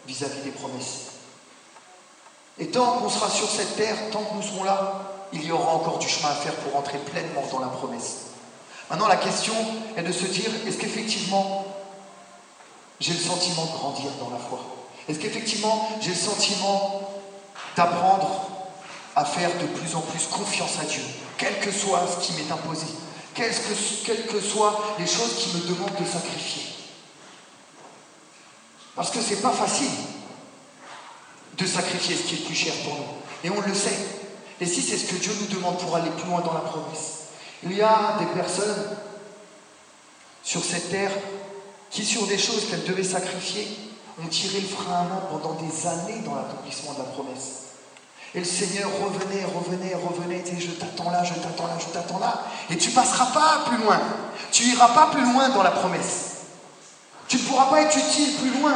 vis-à-vis 0.06 0.42
des 0.42 0.50
promesses. 0.50 1.12
Et 2.58 2.68
tant 2.68 2.98
qu'on 2.98 3.08
sera 3.08 3.28
sur 3.28 3.48
cette 3.48 3.76
terre, 3.76 3.96
tant 4.12 4.22
que 4.22 4.34
nous 4.34 4.42
serons 4.42 4.64
là, 4.64 5.28
il 5.32 5.44
y 5.44 5.50
aura 5.50 5.74
encore 5.74 5.98
du 5.98 6.08
chemin 6.08 6.28
à 6.28 6.34
faire 6.34 6.54
pour 6.56 6.76
entrer 6.76 6.98
pleinement 6.98 7.42
dans 7.50 7.60
la 7.60 7.68
promesse. 7.68 8.26
Maintenant, 8.90 9.08
la 9.08 9.16
question 9.16 9.54
est 9.96 10.02
de 10.02 10.12
se 10.12 10.26
dire, 10.26 10.50
est-ce 10.66 10.76
qu'effectivement, 10.76 11.64
j'ai 13.00 13.14
le 13.14 13.18
sentiment 13.18 13.64
de 13.64 13.70
grandir 13.70 14.10
dans 14.20 14.30
la 14.30 14.38
foi? 14.38 14.60
Est-ce 15.08 15.18
qu'effectivement, 15.18 15.88
j'ai 16.00 16.10
le 16.10 16.16
sentiment 16.16 17.11
d'apprendre 17.76 18.50
à 19.14 19.24
faire 19.24 19.50
de 19.58 19.66
plus 19.66 19.94
en 19.94 20.00
plus 20.00 20.26
confiance 20.26 20.78
à 20.80 20.84
Dieu, 20.84 21.02
quel 21.36 21.60
que 21.60 21.70
soit 21.70 22.06
ce 22.06 22.26
qui 22.26 22.32
m'est 22.34 22.50
imposé, 22.50 22.86
quelles 23.34 23.52
que, 24.26 24.40
soient 24.40 24.96
les 24.98 25.06
choses 25.06 25.36
qui 25.38 25.56
me 25.56 25.66
demandent 25.68 25.98
de 25.98 26.04
sacrifier 26.04 26.74
Parce 28.94 29.10
que 29.10 29.20
c'est 29.20 29.40
pas 29.40 29.52
facile 29.52 29.90
de 31.56 31.66
sacrifier 31.66 32.16
ce 32.16 32.22
qui 32.22 32.34
est 32.36 32.46
plus 32.46 32.54
cher 32.54 32.74
pour 32.84 32.94
nous. 32.94 33.04
Et 33.44 33.50
on 33.50 33.60
le 33.60 33.74
sait. 33.74 33.98
Et 34.60 34.66
si 34.66 34.80
c'est 34.80 34.96
ce 34.96 35.06
que 35.12 35.16
Dieu 35.16 35.32
nous 35.40 35.54
demande 35.54 35.78
pour 35.78 35.96
aller 35.96 36.10
plus 36.10 36.28
loin 36.28 36.40
dans 36.40 36.54
la 36.54 36.60
promesse, 36.60 37.24
il 37.62 37.72
y 37.72 37.82
a 37.82 38.16
des 38.18 38.26
personnes 38.26 38.96
sur 40.42 40.62
cette 40.64 40.90
terre 40.90 41.12
qui, 41.90 42.04
sur 42.04 42.26
des 42.26 42.38
choses 42.38 42.68
qu'elles 42.68 42.84
devaient 42.84 43.04
sacrifier, 43.04 43.66
ont 44.20 44.28
tiré 44.28 44.60
le 44.60 44.68
frein 44.68 44.94
à 44.94 45.02
main 45.04 45.22
pendant 45.30 45.54
des 45.54 45.86
années 45.86 46.20
dans 46.24 46.34
l'accomplissement 46.34 46.94
de 46.94 46.98
la 46.98 47.04
promesse. 47.04 47.62
Et 48.34 48.38
le 48.38 48.44
Seigneur 48.44 48.88
revenait, 49.04 49.44
revenait, 49.44 49.94
revenait, 49.94 50.42
et 50.46 50.60
je 50.60 50.70
t'attends 50.70 51.10
là, 51.10 51.22
je 51.22 51.34
t'attends 51.34 51.66
là, 51.66 51.76
je 51.78 51.86
t'attends 51.86 52.18
là. 52.18 52.44
Et 52.70 52.78
tu 52.78 52.90
passeras 52.90 53.26
pas 53.26 53.64
plus 53.66 53.76
loin. 53.76 54.00
Tu 54.50 54.64
iras 54.64 54.88
pas 54.88 55.08
plus 55.12 55.22
loin 55.22 55.50
dans 55.50 55.62
la 55.62 55.70
promesse. 55.70 56.36
Tu 57.28 57.36
ne 57.36 57.42
pourras 57.42 57.66
pas 57.66 57.82
être 57.82 57.96
utile 57.96 58.36
plus 58.36 58.58
loin. 58.58 58.74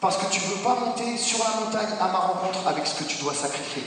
Parce 0.00 0.16
que 0.18 0.26
tu 0.32 0.40
ne 0.40 0.46
veux 0.46 0.62
pas 0.62 0.74
monter 0.74 1.16
sur 1.16 1.38
la 1.38 1.60
montagne 1.60 1.96
à 2.00 2.08
ma 2.08 2.18
rencontre 2.18 2.66
avec 2.66 2.86
ce 2.86 2.94
que 2.94 3.04
tu 3.04 3.18
dois 3.18 3.34
sacrifier. 3.34 3.84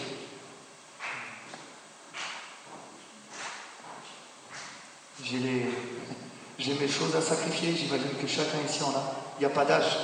J'ai, 5.23 5.37
mes 6.79 6.87
choses 6.87 7.15
à 7.17 7.21
sacrifier, 7.21 7.75
j'imagine 7.75 8.15
que 8.19 8.27
chacun 8.27 8.59
ici 8.65 8.81
en 8.81 8.91
a. 8.91 9.26
Il 9.37 9.41
n'y 9.41 9.45
a 9.45 9.55
pas 9.55 9.65
d'âge 9.65 9.97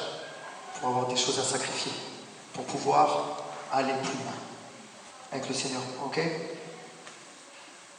pour 0.79 0.89
avoir 0.89 1.07
des 1.07 1.15
choses 1.15 1.39
à 1.39 1.43
sacrifier, 1.43 1.91
pour 2.53 2.65
pouvoir 2.65 3.43
aller 3.71 3.93
plus 4.03 4.13
loin 4.13 4.34
avec 5.31 5.47
le 5.47 5.55
Seigneur. 5.55 5.81
Ok? 6.05 6.19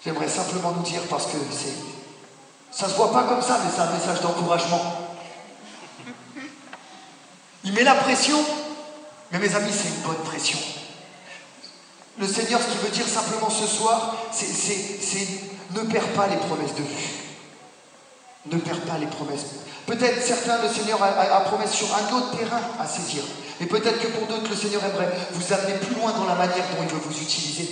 J'aimerais 0.04 0.28
simplement 0.28 0.72
nous 0.72 0.82
dire, 0.82 1.00
parce 1.08 1.26
que 1.26 1.38
c'est. 1.50 1.74
Ça 2.70 2.86
ne 2.86 2.92
se 2.92 2.96
voit 2.96 3.12
pas 3.12 3.24
comme 3.24 3.42
ça, 3.42 3.58
mais 3.64 3.70
c'est 3.74 3.80
un 3.80 3.90
message 3.90 4.20
d'encouragement. 4.20 4.80
Il 7.64 7.72
met 7.72 7.84
la 7.84 7.94
pression, 7.94 8.38
mais 9.32 9.38
mes 9.38 9.54
amis, 9.54 9.72
c'est 9.72 9.88
une 9.88 10.02
bonne 10.02 10.22
pression. 10.24 10.58
Le 12.18 12.26
Seigneur, 12.28 12.60
ce 12.60 12.66
qu'il 12.66 12.80
veut 12.80 12.90
dire 12.90 13.08
simplement 13.08 13.50
ce 13.50 13.66
soir, 13.66 14.16
c'est 14.30 14.46
ne 15.70 15.80
perds 15.80 16.12
pas 16.12 16.26
les 16.26 16.36
promesses 16.36 16.74
de 16.74 16.82
vue. 16.82 17.23
Ne 18.46 18.58
perds 18.58 18.80
pas 18.82 18.98
les 18.98 19.06
promesses. 19.06 19.46
Peut-être 19.86 20.22
certains, 20.22 20.62
le 20.62 20.68
Seigneur 20.68 21.02
a, 21.02 21.06
a, 21.06 21.40
promesse 21.40 21.72
sur 21.72 21.88
un 21.94 22.12
autre 22.16 22.36
terrain 22.36 22.60
à 22.78 22.86
saisir. 22.86 23.22
Et 23.60 23.66
peut-être 23.66 24.00
que 24.00 24.08
pour 24.08 24.26
d'autres, 24.26 24.50
le 24.50 24.56
Seigneur 24.56 24.82
aimerait 24.84 25.12
vous 25.32 25.52
amener 25.52 25.74
plus 25.74 25.94
loin 25.94 26.12
dans 26.12 26.26
la 26.26 26.34
manière 26.34 26.64
dont 26.76 26.82
il 26.82 26.88
veut 26.88 27.00
vous 27.00 27.22
utiliser. 27.22 27.70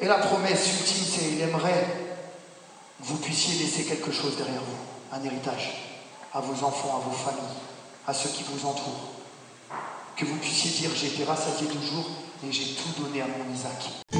Et 0.00 0.06
la 0.06 0.18
promesse 0.18 0.66
ultime, 0.66 1.04
c'est 1.04 1.28
qu'il 1.28 1.40
aimerait 1.42 1.86
que 3.00 3.06
vous 3.06 3.16
puissiez 3.18 3.62
laisser 3.62 3.84
quelque 3.84 4.12
chose 4.12 4.36
derrière 4.36 4.62
vous 4.62 4.90
un 5.12 5.24
héritage 5.24 5.72
à 6.32 6.40
vos 6.40 6.64
enfants, 6.64 6.96
à 6.96 7.08
vos 7.08 7.16
familles, 7.16 7.56
à 8.06 8.14
ceux 8.14 8.30
qui 8.30 8.44
vous 8.44 8.66
entourent. 8.66 9.10
Que 10.16 10.24
vous 10.24 10.36
puissiez 10.36 10.70
dire 10.70 10.90
j'ai 10.94 11.08
été 11.08 11.24
rassasié 11.24 11.66
toujours 11.66 12.06
et 12.46 12.52
j'ai 12.52 12.74
tout 12.74 13.02
donné 13.02 13.22
à 13.22 13.26
mon 13.26 13.54
Isaac. 13.54 14.19